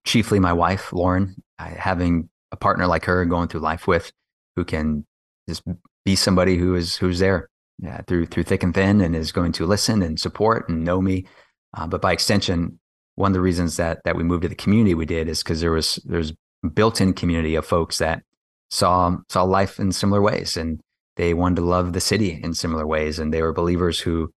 chiefly 0.05 0.39
my 0.39 0.53
wife, 0.53 0.91
Lauren, 0.91 1.35
uh, 1.59 1.65
having 1.65 2.29
a 2.51 2.57
partner 2.57 2.87
like 2.87 3.05
her 3.05 3.23
going 3.25 3.47
through 3.47 3.59
life 3.59 3.85
with, 3.85 4.11
who 4.55 4.65
can 4.65 5.05
just 5.47 5.61
be 6.03 6.15
somebody 6.15 6.57
who 6.57 6.73
is 6.73 6.95
who's 6.95 7.19
there 7.19 7.49
yeah, 7.77 8.01
through 8.07 8.25
through 8.25 8.43
thick 8.43 8.63
and 8.63 8.73
thin, 8.73 9.01
and 9.01 9.15
is 9.15 9.31
going 9.31 9.51
to 9.51 9.67
listen 9.67 10.01
and 10.01 10.19
support 10.19 10.67
and 10.67 10.83
know 10.83 10.99
me. 10.99 11.27
Uh, 11.77 11.85
but 11.85 12.01
by 12.01 12.11
extension, 12.11 12.79
one 13.15 13.31
of 13.31 13.33
the 13.33 13.41
reasons 13.41 13.77
that 13.77 13.99
that 14.03 14.15
we 14.15 14.23
moved 14.23 14.41
to 14.41 14.49
the 14.49 14.55
community 14.55 14.95
we 14.95 15.05
did 15.05 15.27
is 15.27 15.43
because 15.43 15.61
there 15.61 15.71
was 15.71 15.99
there's 16.05 16.33
built-in 16.73 17.13
community 17.13 17.53
of 17.53 17.65
folks 17.65 17.99
that 17.99 18.23
saw 18.73 19.15
saw 19.29 19.43
life 19.43 19.79
in 19.79 19.91
similar 19.91 20.21
ways, 20.21 20.57
and 20.57 20.81
they 21.15 21.33
wanted 21.33 21.57
to 21.57 21.61
love 21.61 21.93
the 21.93 22.01
city 22.01 22.39
in 22.43 22.55
similar 22.55 22.87
ways, 22.87 23.19
and 23.19 23.31
they 23.31 23.41
were 23.41 23.53
believers 23.53 23.99
who 23.99 24.31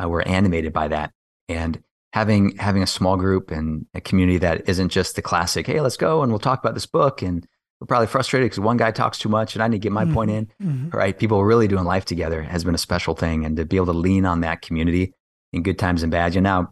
uh, 0.00 0.08
were 0.08 0.26
animated 0.26 0.72
by 0.72 0.88
that. 0.88 1.10
And 1.48 1.82
having 2.12 2.56
having 2.56 2.84
a 2.84 2.86
small 2.86 3.16
group 3.16 3.50
and 3.50 3.86
a 3.92 4.00
community 4.00 4.38
that 4.38 4.68
isn't 4.68 4.90
just 4.90 5.16
the 5.16 5.22
classic, 5.22 5.66
hey, 5.66 5.80
let's 5.80 5.96
go 5.96 6.22
and 6.22 6.30
we'll 6.30 6.38
talk 6.38 6.60
about 6.60 6.74
this 6.74 6.86
book, 6.86 7.20
and 7.20 7.44
we're 7.80 7.88
probably 7.88 8.06
frustrated 8.06 8.46
because 8.46 8.60
one 8.60 8.76
guy 8.76 8.92
talks 8.92 9.18
too 9.18 9.28
much, 9.28 9.56
and 9.56 9.62
I 9.62 9.66
need 9.66 9.78
to 9.78 9.80
get 9.80 9.92
my 9.92 10.04
mm-hmm. 10.04 10.14
point 10.14 10.30
in. 10.30 10.46
Mm-hmm. 10.62 10.96
Right? 10.96 11.18
People 11.18 11.44
really 11.44 11.66
doing 11.66 11.84
life 11.84 12.04
together 12.04 12.42
has 12.42 12.62
been 12.62 12.76
a 12.76 12.78
special 12.78 13.16
thing, 13.16 13.44
and 13.44 13.56
to 13.56 13.64
be 13.64 13.76
able 13.76 13.86
to 13.86 13.92
lean 13.92 14.24
on 14.24 14.42
that 14.42 14.62
community 14.62 15.14
in 15.52 15.64
good 15.64 15.80
times 15.80 16.04
and 16.04 16.12
bad. 16.12 16.36
You 16.36 16.42
know, 16.42 16.62
now 16.62 16.70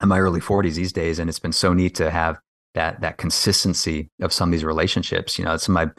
in 0.00 0.08
my 0.08 0.20
early 0.20 0.40
40s 0.40 0.76
these 0.76 0.92
days, 0.92 1.18
and 1.18 1.28
it's 1.28 1.40
been 1.40 1.52
so 1.52 1.74
neat 1.74 1.96
to 1.96 2.08
have 2.12 2.38
that 2.74 3.00
that 3.00 3.18
consistency 3.18 4.10
of 4.20 4.32
some 4.32 4.50
of 4.50 4.52
these 4.52 4.64
relationships. 4.64 5.40
You 5.40 5.44
know, 5.44 5.56
some 5.56 5.76
of 5.76 5.88
my 5.88 5.92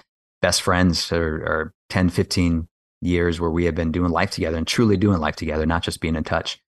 best 0.44 0.62
friends 0.62 1.10
or, 1.14 1.38
or 1.38 1.74
10, 1.90 2.10
15 2.10 2.68
years 3.02 3.40
where 3.40 3.50
we 3.50 3.64
have 3.64 3.76
been 3.76 3.94
doing 3.94 4.12
life 4.12 4.30
together 4.30 4.58
and 4.58 4.68
truly 4.68 4.98
doing 4.98 5.20
life 5.20 5.38
together, 5.38 5.66
not 5.66 5.84
just 5.84 6.02
being 6.02 6.18
in 6.18 6.24
touch. 6.26 6.60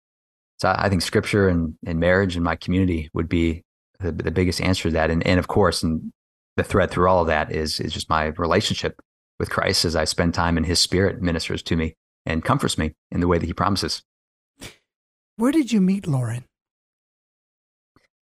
So 0.60 0.74
I 0.78 0.88
think 0.88 1.02
scripture 1.02 1.50
and, 1.50 1.76
and 1.86 2.00
marriage 2.00 2.38
and 2.38 2.44
my 2.44 2.56
community 2.56 3.10
would 3.14 3.28
be 3.28 3.64
the, 4.00 4.14
the 4.14 4.32
biggest 4.32 4.62
answer 4.62 4.84
to 4.84 4.94
that. 4.94 5.12
And, 5.12 5.28
and 5.28 5.40
of 5.40 5.50
course, 5.50 5.84
and 5.84 6.14
the 6.56 6.64
thread 6.64 6.90
through 6.90 7.10
all 7.10 7.20
of 7.20 7.28
that 7.28 7.52
is, 7.52 7.82
is 7.82 7.92
just 7.92 8.10
my 8.10 8.28
relationship 8.38 8.98
with 9.40 9.50
Christ 9.50 9.84
as 9.84 9.94
I 9.94 10.06
spend 10.06 10.34
time 10.34 10.58
in 10.58 10.64
his 10.64 10.80
spirit 10.80 11.22
ministers 11.22 11.62
to 11.64 11.76
me 11.76 11.96
and 12.26 12.46
comforts 12.46 12.78
me 12.78 12.94
in 13.12 13.20
the 13.20 13.28
way 13.28 13.38
that 13.40 13.46
he 13.46 13.54
promises. 13.54 14.04
Where 15.36 15.52
did 15.52 15.74
you 15.74 15.82
meet 15.82 16.08
Lauren? 16.08 16.46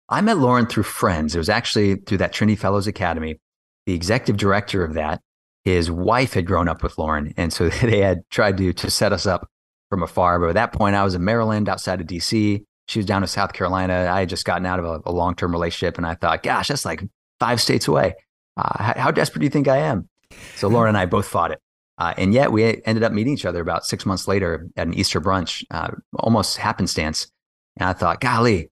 I 0.08 0.22
met 0.22 0.38
Lauren 0.38 0.64
through 0.64 0.84
friends. 0.84 1.34
It 1.34 1.38
was 1.38 1.50
actually 1.50 1.96
through 1.96 2.18
that 2.18 2.32
Trinity 2.32 2.56
Fellows 2.56 2.86
Academy. 2.86 3.40
The 3.84 3.92
executive 3.92 4.38
director 4.38 4.82
of 4.82 4.94
that 4.94 5.20
his 5.64 5.90
wife 5.90 6.34
had 6.34 6.46
grown 6.46 6.68
up 6.68 6.82
with 6.82 6.98
Lauren. 6.98 7.32
And 7.36 7.52
so 7.52 7.68
they 7.82 8.00
had 8.00 8.28
tried 8.30 8.56
to, 8.58 8.72
to 8.72 8.90
set 8.90 9.12
us 9.12 9.26
up 9.26 9.48
from 9.90 10.02
afar. 10.02 10.38
But 10.38 10.50
at 10.50 10.54
that 10.54 10.72
point, 10.72 10.96
I 10.96 11.04
was 11.04 11.14
in 11.14 11.24
Maryland 11.24 11.68
outside 11.68 12.00
of 12.00 12.06
DC. 12.06 12.64
She 12.86 12.98
was 12.98 13.06
down 13.06 13.22
in 13.22 13.28
South 13.28 13.52
Carolina. 13.52 14.10
I 14.12 14.20
had 14.20 14.28
just 14.28 14.44
gotten 14.44 14.66
out 14.66 14.78
of 14.78 14.84
a, 14.84 15.00
a 15.06 15.12
long 15.12 15.34
term 15.34 15.52
relationship. 15.52 15.96
And 15.96 16.06
I 16.06 16.14
thought, 16.14 16.42
gosh, 16.42 16.68
that's 16.68 16.84
like 16.84 17.02
five 17.40 17.60
states 17.60 17.88
away. 17.88 18.14
Uh, 18.56 18.82
how, 18.82 18.94
how, 18.96 19.10
desperate 19.10 19.40
do 19.40 19.46
you 19.46 19.50
think 19.50 19.66
I 19.66 19.78
am? 19.78 20.08
So 20.56 20.68
Lauren 20.68 20.90
and 20.90 20.98
I 20.98 21.06
both 21.06 21.26
fought 21.26 21.50
it. 21.50 21.60
Uh, 21.96 22.12
and 22.18 22.34
yet 22.34 22.52
we 22.52 22.82
ended 22.84 23.02
up 23.02 23.12
meeting 23.12 23.32
each 23.32 23.46
other 23.46 23.60
about 23.60 23.86
six 23.86 24.04
months 24.04 24.26
later 24.28 24.68
at 24.76 24.86
an 24.86 24.94
Easter 24.94 25.20
brunch, 25.20 25.64
uh, 25.70 25.90
almost 26.18 26.56
happenstance. 26.56 27.28
And 27.76 27.88
I 27.88 27.92
thought, 27.92 28.20
golly, 28.20 28.70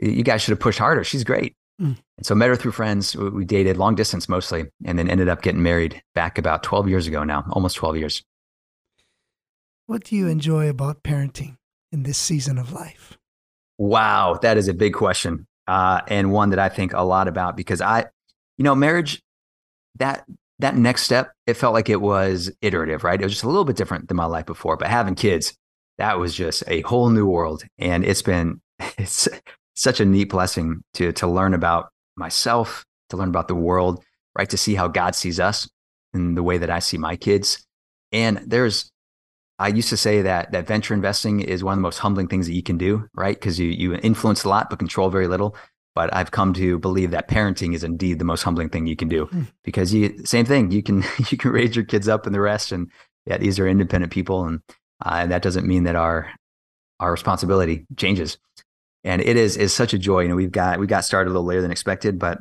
you 0.00 0.22
guys 0.22 0.42
should 0.42 0.52
have 0.52 0.60
pushed 0.60 0.78
harder. 0.78 1.04
She's 1.04 1.24
great. 1.24 1.54
Mm. 1.80 1.98
And 2.22 2.26
so 2.28 2.36
met 2.36 2.50
her 2.50 2.54
through 2.54 2.70
friends. 2.70 3.16
We 3.16 3.44
dated 3.44 3.78
long 3.78 3.96
distance 3.96 4.28
mostly, 4.28 4.66
and 4.84 4.96
then 4.96 5.08
ended 5.08 5.28
up 5.28 5.42
getting 5.42 5.60
married 5.60 6.00
back 6.14 6.38
about 6.38 6.62
12 6.62 6.88
years 6.88 7.08
ago 7.08 7.24
now, 7.24 7.44
almost 7.50 7.74
12 7.74 7.96
years. 7.96 8.22
What 9.86 10.04
do 10.04 10.14
you 10.14 10.28
enjoy 10.28 10.68
about 10.68 11.02
parenting 11.02 11.56
in 11.90 12.04
this 12.04 12.16
season 12.16 12.58
of 12.58 12.72
life? 12.72 13.18
Wow, 13.76 14.38
that 14.40 14.56
is 14.56 14.68
a 14.68 14.72
big 14.72 14.94
question. 14.94 15.48
Uh, 15.66 16.02
and 16.06 16.30
one 16.30 16.50
that 16.50 16.60
I 16.60 16.68
think 16.68 16.92
a 16.92 17.02
lot 17.02 17.26
about 17.26 17.56
because 17.56 17.80
I, 17.80 18.02
you 18.56 18.62
know, 18.62 18.76
marriage, 18.76 19.20
that 19.96 20.24
that 20.60 20.76
next 20.76 21.02
step, 21.02 21.32
it 21.48 21.54
felt 21.54 21.74
like 21.74 21.88
it 21.88 22.00
was 22.00 22.52
iterative, 22.60 23.02
right? 23.02 23.20
It 23.20 23.24
was 23.24 23.32
just 23.32 23.42
a 23.42 23.48
little 23.48 23.64
bit 23.64 23.74
different 23.74 24.06
than 24.06 24.16
my 24.16 24.26
life 24.26 24.46
before. 24.46 24.76
But 24.76 24.86
having 24.86 25.16
kids, 25.16 25.54
that 25.98 26.20
was 26.20 26.36
just 26.36 26.62
a 26.68 26.82
whole 26.82 27.10
new 27.10 27.26
world. 27.26 27.64
And 27.78 28.04
it's 28.04 28.22
been 28.22 28.60
it's 28.96 29.28
such 29.74 29.98
a 29.98 30.04
neat 30.04 30.30
blessing 30.30 30.84
to 30.94 31.10
to 31.14 31.26
learn 31.26 31.52
about 31.52 31.91
myself, 32.16 32.84
to 33.10 33.16
learn 33.16 33.28
about 33.28 33.48
the 33.48 33.54
world, 33.54 34.02
right? 34.36 34.48
To 34.50 34.56
see 34.56 34.74
how 34.74 34.88
God 34.88 35.14
sees 35.14 35.38
us 35.40 35.68
in 36.14 36.34
the 36.34 36.42
way 36.42 36.58
that 36.58 36.70
I 36.70 36.78
see 36.78 36.98
my 36.98 37.16
kids. 37.16 37.64
And 38.12 38.38
there's 38.46 38.90
I 39.58 39.68
used 39.68 39.90
to 39.90 39.96
say 39.96 40.22
that 40.22 40.50
that 40.52 40.66
venture 40.66 40.92
investing 40.92 41.40
is 41.40 41.62
one 41.62 41.74
of 41.74 41.78
the 41.78 41.82
most 41.82 41.98
humbling 41.98 42.26
things 42.26 42.46
that 42.46 42.54
you 42.54 42.62
can 42.62 42.78
do, 42.78 43.08
right? 43.14 43.38
Because 43.38 43.60
you 43.60 43.68
you 43.68 43.94
influence 43.94 44.44
a 44.44 44.48
lot 44.48 44.68
but 44.68 44.78
control 44.78 45.08
very 45.08 45.28
little. 45.28 45.56
But 45.94 46.12
I've 46.14 46.30
come 46.30 46.54
to 46.54 46.78
believe 46.78 47.10
that 47.10 47.28
parenting 47.28 47.74
is 47.74 47.84
indeed 47.84 48.18
the 48.18 48.24
most 48.24 48.42
humbling 48.42 48.70
thing 48.70 48.86
you 48.86 48.96
can 48.96 49.08
do 49.08 49.26
mm. 49.26 49.46
because 49.62 49.92
you 49.92 50.24
same 50.24 50.46
thing 50.46 50.70
you 50.70 50.82
can 50.82 51.04
you 51.30 51.36
can 51.36 51.52
raise 51.52 51.76
your 51.76 51.84
kids 51.84 52.08
up 52.08 52.26
and 52.26 52.34
the 52.34 52.40
rest, 52.40 52.72
and 52.72 52.90
yeah, 53.26 53.38
these 53.38 53.58
are 53.58 53.68
independent 53.68 54.12
people, 54.12 54.44
and 54.46 54.60
uh, 55.04 55.18
and 55.22 55.30
that 55.30 55.42
doesn't 55.42 55.66
mean 55.66 55.84
that 55.84 55.96
our 55.96 56.30
our 56.98 57.12
responsibility 57.12 57.86
changes. 57.96 58.38
And 59.04 59.20
it 59.20 59.36
is 59.36 59.56
is 59.56 59.72
such 59.72 59.94
a 59.94 59.98
joy. 59.98 60.20
You 60.20 60.28
know, 60.28 60.36
we've 60.36 60.52
got 60.52 60.78
we 60.78 60.86
got 60.86 61.04
started 61.04 61.30
a 61.30 61.32
little 61.32 61.46
later 61.46 61.62
than 61.62 61.72
expected, 61.72 62.18
but 62.18 62.40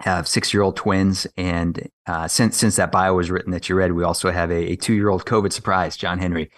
have 0.00 0.28
six 0.28 0.52
year 0.52 0.62
old 0.62 0.76
twins, 0.76 1.26
and 1.36 1.88
uh, 2.06 2.28
since 2.28 2.56
since 2.56 2.76
that 2.76 2.92
bio 2.92 3.14
was 3.14 3.30
written 3.30 3.52
that 3.52 3.68
you 3.68 3.74
read, 3.74 3.92
we 3.92 4.04
also 4.04 4.30
have 4.30 4.50
a, 4.50 4.72
a 4.72 4.76
two 4.76 4.94
year 4.94 5.08
old 5.08 5.24
COVID 5.24 5.52
surprise, 5.52 5.96
John 5.96 6.18
Henry, 6.18 6.50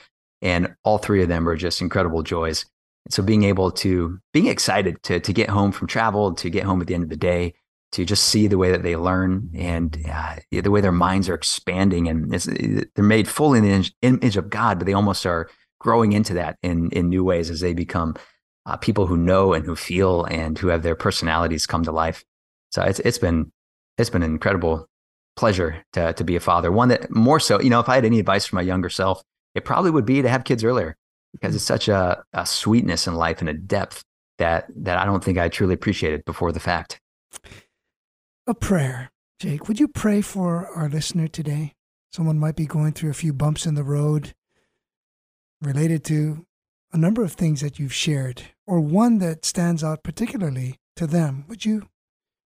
and 0.42 0.74
all 0.84 0.98
three 0.98 1.22
of 1.22 1.28
them 1.28 1.48
are 1.48 1.56
just 1.56 1.80
incredible 1.80 2.22
joys. 2.22 2.66
And 3.06 3.14
so 3.14 3.22
being 3.22 3.44
able 3.44 3.70
to 3.72 4.18
being 4.32 4.46
excited 4.46 5.02
to 5.04 5.20
to 5.20 5.32
get 5.32 5.50
home 5.50 5.72
from 5.72 5.86
travel, 5.86 6.34
to 6.34 6.50
get 6.50 6.64
home 6.64 6.80
at 6.80 6.88
the 6.88 6.94
end 6.94 7.04
of 7.04 7.10
the 7.10 7.16
day, 7.16 7.54
to 7.92 8.04
just 8.04 8.24
see 8.24 8.48
the 8.48 8.58
way 8.58 8.70
that 8.72 8.82
they 8.82 8.96
learn 8.96 9.50
and 9.54 9.96
uh, 10.10 10.36
the 10.50 10.70
way 10.70 10.80
their 10.80 10.92
minds 10.92 11.28
are 11.28 11.34
expanding, 11.34 12.08
and 12.08 12.30
they're 12.32 13.04
made 13.04 13.28
fully 13.28 13.60
in 13.60 13.64
the 13.64 13.90
image 14.02 14.36
of 14.36 14.50
God, 14.50 14.78
but 14.78 14.86
they 14.86 14.94
almost 14.94 15.24
are 15.26 15.48
growing 15.80 16.12
into 16.12 16.34
that 16.34 16.58
in 16.62 16.90
in 16.90 17.08
new 17.08 17.22
ways 17.22 17.50
as 17.50 17.60
they 17.60 17.72
become 17.72 18.14
uh, 18.68 18.76
people 18.76 19.06
who 19.06 19.16
know 19.16 19.54
and 19.54 19.64
who 19.64 19.74
feel 19.74 20.24
and 20.24 20.58
who 20.58 20.68
have 20.68 20.82
their 20.82 20.94
personalities 20.94 21.66
come 21.66 21.82
to 21.84 21.92
life. 21.92 22.22
So 22.70 22.82
it's 22.82 23.00
it's 23.00 23.18
been 23.18 23.50
it's 23.96 24.10
been 24.10 24.22
an 24.22 24.30
incredible 24.30 24.86
pleasure 25.36 25.82
to 25.94 26.12
to 26.12 26.24
be 26.24 26.36
a 26.36 26.40
father. 26.40 26.70
One 26.70 26.88
that 26.88 27.10
more 27.10 27.40
so, 27.40 27.60
you 27.60 27.70
know, 27.70 27.80
if 27.80 27.88
I 27.88 27.94
had 27.94 28.04
any 28.04 28.20
advice 28.20 28.44
for 28.46 28.56
my 28.56 28.62
younger 28.62 28.90
self, 28.90 29.22
it 29.54 29.64
probably 29.64 29.90
would 29.90 30.04
be 30.04 30.20
to 30.20 30.28
have 30.28 30.44
kids 30.44 30.62
earlier 30.62 30.96
because 31.32 31.54
it's 31.54 31.64
such 31.64 31.88
a, 31.88 32.22
a 32.34 32.44
sweetness 32.44 33.06
in 33.06 33.14
life 33.14 33.40
and 33.40 33.48
a 33.48 33.54
depth 33.54 34.04
that 34.36 34.66
that 34.76 34.98
I 34.98 35.06
don't 35.06 35.24
think 35.24 35.38
I 35.38 35.48
truly 35.48 35.74
appreciated 35.74 36.26
before 36.26 36.52
the 36.52 36.60
fact. 36.60 37.00
A 38.46 38.54
prayer, 38.54 39.10
Jake. 39.40 39.66
Would 39.66 39.80
you 39.80 39.88
pray 39.88 40.20
for 40.20 40.68
our 40.68 40.90
listener 40.90 41.26
today? 41.26 41.72
Someone 42.12 42.38
might 42.38 42.56
be 42.56 42.66
going 42.66 42.92
through 42.92 43.10
a 43.10 43.14
few 43.14 43.32
bumps 43.32 43.64
in 43.66 43.74
the 43.74 43.84
road 43.84 44.34
related 45.62 46.04
to 46.04 46.46
a 46.92 46.98
number 46.98 47.22
of 47.22 47.32
things 47.32 47.60
that 47.60 47.78
you've 47.78 47.92
shared, 47.92 48.42
or 48.68 48.80
one 48.80 49.16
that 49.18 49.46
stands 49.46 49.82
out 49.82 50.02
particularly 50.04 50.76
to 50.94 51.06
them. 51.06 51.46
Would 51.48 51.64
you 51.64 51.88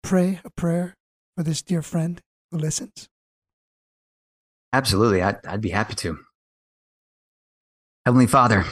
pray 0.02 0.40
a 0.44 0.50
prayer 0.50 0.94
for 1.36 1.42
this 1.42 1.62
dear 1.62 1.82
friend 1.82 2.20
who 2.50 2.58
listens? 2.58 3.06
Absolutely. 4.72 5.22
I'd, 5.22 5.44
I'd 5.46 5.60
be 5.60 5.70
happy 5.70 5.94
to. 5.96 6.18
Heavenly 8.06 8.26
Father, 8.26 8.64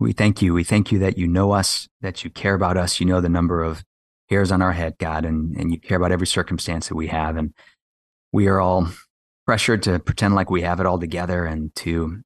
we 0.00 0.12
thank 0.12 0.42
you. 0.42 0.52
We 0.52 0.64
thank 0.64 0.90
you 0.90 0.98
that 0.98 1.16
you 1.16 1.28
know 1.28 1.52
us, 1.52 1.88
that 2.00 2.24
you 2.24 2.30
care 2.30 2.54
about 2.54 2.76
us. 2.76 2.98
You 2.98 3.06
know 3.06 3.20
the 3.20 3.28
number 3.28 3.62
of 3.62 3.84
hairs 4.28 4.50
on 4.50 4.62
our 4.62 4.72
head, 4.72 4.96
God, 4.98 5.24
and, 5.24 5.56
and 5.56 5.70
you 5.70 5.78
care 5.78 5.96
about 5.96 6.12
every 6.12 6.26
circumstance 6.26 6.88
that 6.88 6.96
we 6.96 7.06
have. 7.06 7.36
And 7.36 7.54
we 8.32 8.48
are 8.48 8.60
all 8.60 8.88
pressured 9.46 9.84
to 9.84 10.00
pretend 10.00 10.34
like 10.34 10.50
we 10.50 10.62
have 10.62 10.80
it 10.80 10.86
all 10.86 10.98
together 10.98 11.44
and 11.44 11.72
to 11.76 12.22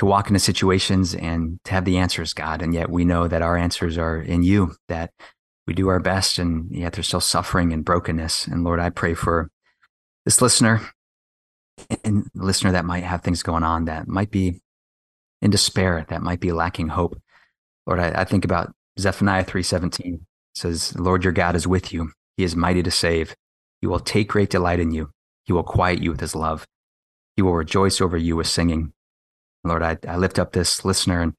to 0.00 0.06
walk 0.06 0.28
into 0.28 0.40
situations 0.40 1.14
and 1.14 1.58
to 1.62 1.72
have 1.72 1.84
the 1.84 1.98
answers, 1.98 2.32
God. 2.32 2.62
And 2.62 2.72
yet 2.72 2.88
we 2.88 3.04
know 3.04 3.28
that 3.28 3.42
our 3.42 3.54
answers 3.54 3.98
are 3.98 4.16
in 4.16 4.42
you, 4.42 4.74
that 4.88 5.10
we 5.66 5.74
do 5.74 5.88
our 5.88 6.00
best 6.00 6.38
and 6.38 6.74
yet 6.74 6.94
there's 6.94 7.06
still 7.06 7.20
suffering 7.20 7.70
and 7.74 7.84
brokenness. 7.84 8.46
And 8.46 8.64
Lord, 8.64 8.80
I 8.80 8.88
pray 8.88 9.12
for 9.12 9.50
this 10.24 10.40
listener 10.40 10.80
and 12.02 12.30
listener 12.34 12.72
that 12.72 12.86
might 12.86 13.04
have 13.04 13.20
things 13.20 13.42
going 13.42 13.62
on 13.62 13.84
that 13.84 14.08
might 14.08 14.30
be 14.30 14.62
in 15.42 15.50
despair, 15.50 16.06
that 16.08 16.22
might 16.22 16.40
be 16.40 16.50
lacking 16.50 16.88
hope. 16.88 17.20
Lord, 17.86 18.00
I, 18.00 18.22
I 18.22 18.24
think 18.24 18.46
about 18.46 18.72
Zephaniah 18.98 19.44
3:17 19.44 20.20
says, 20.54 20.98
Lord 20.98 21.24
your 21.24 21.34
God 21.34 21.54
is 21.54 21.66
with 21.66 21.92
you. 21.92 22.12
He 22.38 22.44
is 22.44 22.56
mighty 22.56 22.82
to 22.82 22.90
save. 22.90 23.36
He 23.82 23.86
will 23.86 24.00
take 24.00 24.28
great 24.28 24.48
delight 24.48 24.80
in 24.80 24.92
you. 24.92 25.10
He 25.44 25.52
will 25.52 25.62
quiet 25.62 26.02
you 26.02 26.10
with 26.10 26.20
his 26.20 26.34
love. 26.34 26.66
He 27.36 27.42
will 27.42 27.54
rejoice 27.54 28.00
over 28.00 28.16
you 28.16 28.36
with 28.36 28.46
singing. 28.46 28.94
Lord, 29.64 29.82
I, 29.82 29.98
I 30.08 30.16
lift 30.16 30.38
up 30.38 30.52
this 30.52 30.84
listener 30.84 31.20
and 31.20 31.34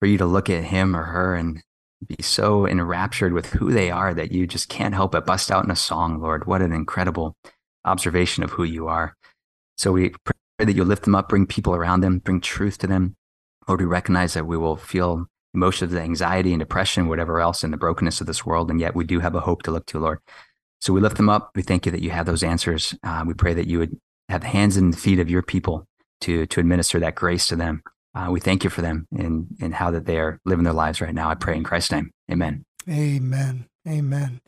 for 0.00 0.06
you 0.06 0.18
to 0.18 0.26
look 0.26 0.50
at 0.50 0.64
him 0.64 0.96
or 0.96 1.04
her 1.04 1.34
and 1.34 1.62
be 2.06 2.22
so 2.22 2.66
enraptured 2.66 3.32
with 3.32 3.46
who 3.46 3.72
they 3.72 3.90
are 3.90 4.12
that 4.14 4.32
you 4.32 4.46
just 4.46 4.68
can't 4.68 4.94
help 4.94 5.12
but 5.12 5.26
bust 5.26 5.50
out 5.50 5.64
in 5.64 5.70
a 5.70 5.76
song, 5.76 6.20
Lord. 6.20 6.46
What 6.46 6.62
an 6.62 6.72
incredible 6.72 7.36
observation 7.84 8.42
of 8.42 8.50
who 8.50 8.64
you 8.64 8.88
are. 8.88 9.16
So 9.76 9.92
we 9.92 10.10
pray 10.24 10.66
that 10.66 10.74
you 10.74 10.84
lift 10.84 11.04
them 11.04 11.14
up, 11.14 11.28
bring 11.28 11.46
people 11.46 11.74
around 11.74 12.00
them, 12.00 12.18
bring 12.18 12.40
truth 12.40 12.78
to 12.78 12.86
them. 12.86 13.14
Lord, 13.68 13.80
we 13.80 13.86
recognize 13.86 14.34
that 14.34 14.46
we 14.46 14.56
will 14.56 14.76
feel 14.76 15.26
emotions 15.54 15.92
of 15.92 15.98
anxiety 15.98 16.52
and 16.52 16.60
depression, 16.60 17.08
whatever 17.08 17.40
else 17.40 17.62
in 17.62 17.70
the 17.70 17.76
brokenness 17.76 18.20
of 18.20 18.26
this 18.26 18.44
world. 18.44 18.70
And 18.70 18.80
yet 18.80 18.94
we 18.94 19.04
do 19.04 19.20
have 19.20 19.34
a 19.34 19.40
hope 19.40 19.62
to 19.62 19.70
look 19.70 19.86
to, 19.86 19.98
Lord. 19.98 20.18
So 20.80 20.92
we 20.92 21.00
lift 21.00 21.16
them 21.16 21.28
up. 21.28 21.50
We 21.54 21.62
thank 21.62 21.86
you 21.86 21.92
that 21.92 22.02
you 22.02 22.10
have 22.10 22.26
those 22.26 22.42
answers. 22.42 22.94
Uh, 23.04 23.22
we 23.26 23.34
pray 23.34 23.54
that 23.54 23.68
you 23.68 23.78
would 23.78 23.96
have 24.28 24.40
the 24.40 24.48
hands 24.48 24.76
and 24.76 24.98
feet 24.98 25.20
of 25.20 25.30
your 25.30 25.42
people 25.42 25.86
to, 26.22 26.46
to 26.46 26.60
administer 26.60 26.98
that 27.00 27.14
grace 27.14 27.46
to 27.48 27.56
them 27.56 27.82
uh, 28.14 28.28
we 28.30 28.40
thank 28.40 28.64
you 28.64 28.70
for 28.70 28.82
them 28.82 29.06
and, 29.16 29.46
and 29.60 29.74
how 29.74 29.90
that 29.90 30.04
they 30.04 30.18
are 30.18 30.38
living 30.44 30.64
their 30.64 30.72
lives 30.72 31.00
right 31.00 31.14
now. 31.14 31.30
I 31.30 31.34
pray 31.34 31.56
in 31.56 31.64
Christ's 31.64 31.92
name. 31.92 32.10
Amen. 32.30 32.64
Amen. 32.88 33.66
Amen. 33.88 34.40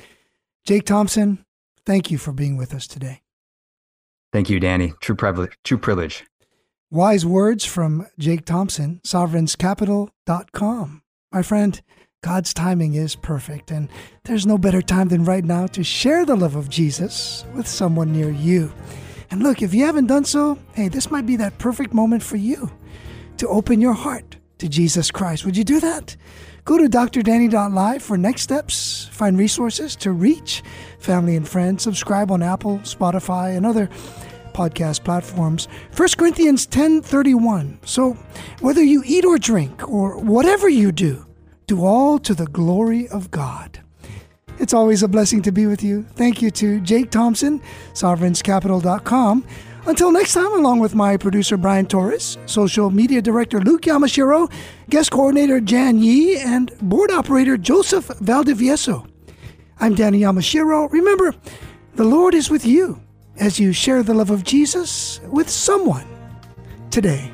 Jake 0.65 0.85
Thomsen, 0.85 1.45
thank 1.87 2.11
you 2.11 2.19
for 2.19 2.33
being 2.33 2.57
with 2.57 2.75
us 2.75 2.87
today. 2.87 3.23
Thank 4.33 4.51
you, 4.51 4.61
Danny. 4.61 4.93
True 5.01 5.15
privilege. 5.15 5.53
True 5.65 5.79
privilege. 5.79 6.25
Wise 6.91 7.25
words 7.25 7.65
from 7.65 8.07
Jake 8.19 8.45
Thomsen, 8.45 9.01
sovereignscapital.com. 9.03 11.03
My 11.33 11.43
friend, 11.43 11.83
God's 12.23 12.55
timing 12.55 12.95
is 12.95 13.17
perfect, 13.17 13.71
and 13.71 13.89
there's 14.25 14.47
no 14.47 14.59
better 14.59 14.83
time 14.83 15.09
than 15.09 15.25
right 15.25 15.45
now 15.45 15.67
to 15.69 15.83
share 15.83 16.25
the 16.25 16.37
love 16.37 16.57
of 16.57 16.69
Jesus 16.69 17.45
with 17.55 17.67
someone 17.67 18.13
near 18.13 18.31
you. 18.31 18.73
And 19.31 19.43
look, 19.43 19.63
if 19.63 19.75
you 19.75 19.85
haven't 19.85 20.07
done 20.07 20.25
so, 20.25 20.59
hey, 20.75 20.89
this 20.89 21.11
might 21.11 21.27
be 21.27 21.37
that 21.37 21.59
perfect 21.59 21.93
moment 21.95 22.23
for 22.23 22.37
you 22.37 22.71
to 23.39 23.49
open 23.49 23.81
your 23.81 23.95
heart 23.95 24.37
to 24.59 24.69
Jesus 24.69 25.11
Christ. 25.11 25.45
Would 25.45 25.57
you 25.57 25.65
do 25.65 25.81
that? 25.81 26.17
Go 26.65 26.79
to 26.79 26.89
drdanny.live 26.89 28.03
for 28.03 28.17
next 28.17 28.43
steps, 28.43 29.09
find 29.13 29.39
resources 29.39 29.97
to 29.97 30.13
reach 30.13 30.63
family 30.99 31.37
and 31.37 31.47
friends, 31.47 31.83
subscribe 31.83 32.31
on 32.31 32.43
Apple, 32.43 32.79
Spotify, 32.79 33.55
and 33.55 33.67
other 33.67 33.91
podcast 34.55 35.05
platforms. 35.05 35.69
1 35.95 36.17
Corinthians 36.17 36.67
10:31. 36.67 37.79
So, 37.85 38.17
whether 38.61 38.83
you 38.83 39.03
eat 39.05 39.27
or 39.27 39.37
drink 39.37 39.87
or 39.87 40.17
whatever 40.17 40.69
you 40.69 40.91
do, 40.93 41.27
do 41.67 41.85
all 41.85 42.19
to 42.21 42.35
the 42.35 42.47
glory 42.47 43.09
of 43.09 43.31
God. 43.31 43.84
It's 44.59 44.73
always 44.73 45.03
a 45.03 45.09
blessing 45.09 45.43
to 45.43 45.53
be 45.53 45.67
with 45.67 45.83
you. 45.83 46.05
Thank 46.15 46.41
you 46.41 46.51
to 46.53 46.81
Jake 46.81 47.11
Thomsen, 47.11 47.61
sovereignscapital.com 47.93 49.45
until 49.87 50.13
next 50.13 50.33
time, 50.33 50.53
along 50.53 50.81
with 50.81 50.95
my 50.95 51.17
producer 51.17 51.57
Brian 51.57 51.87
Torres, 51.87 52.39
social 52.47 52.91
media 52.91 53.21
director 53.21 53.61
Luke 53.61 53.83
Yamashiro, 53.83 54.51
guest 54.89 55.11
coordinator 55.11 55.61
Jan 55.61 55.99
Yi, 55.99 56.39
and 56.39 56.73
board 56.81 57.11
operator 57.11 57.57
Joseph 57.57 58.09
Valdivieso. 58.09 59.07
I'm 59.81 59.95
Danny 59.95 60.21
Yamashiro. 60.21 60.91
Remember, 60.91 61.35
the 61.97 62.05
Lord 62.05 62.35
is 62.35 62.49
with 62.49 62.65
you 62.65 63.01
as 63.37 63.59
you 63.59 63.73
share 63.73 64.03
the 64.03 64.15
love 64.15 64.31
of 64.31 64.45
Jesus 64.45 65.21
with 65.25 65.51
someone 65.51 66.07
today. 66.91 67.34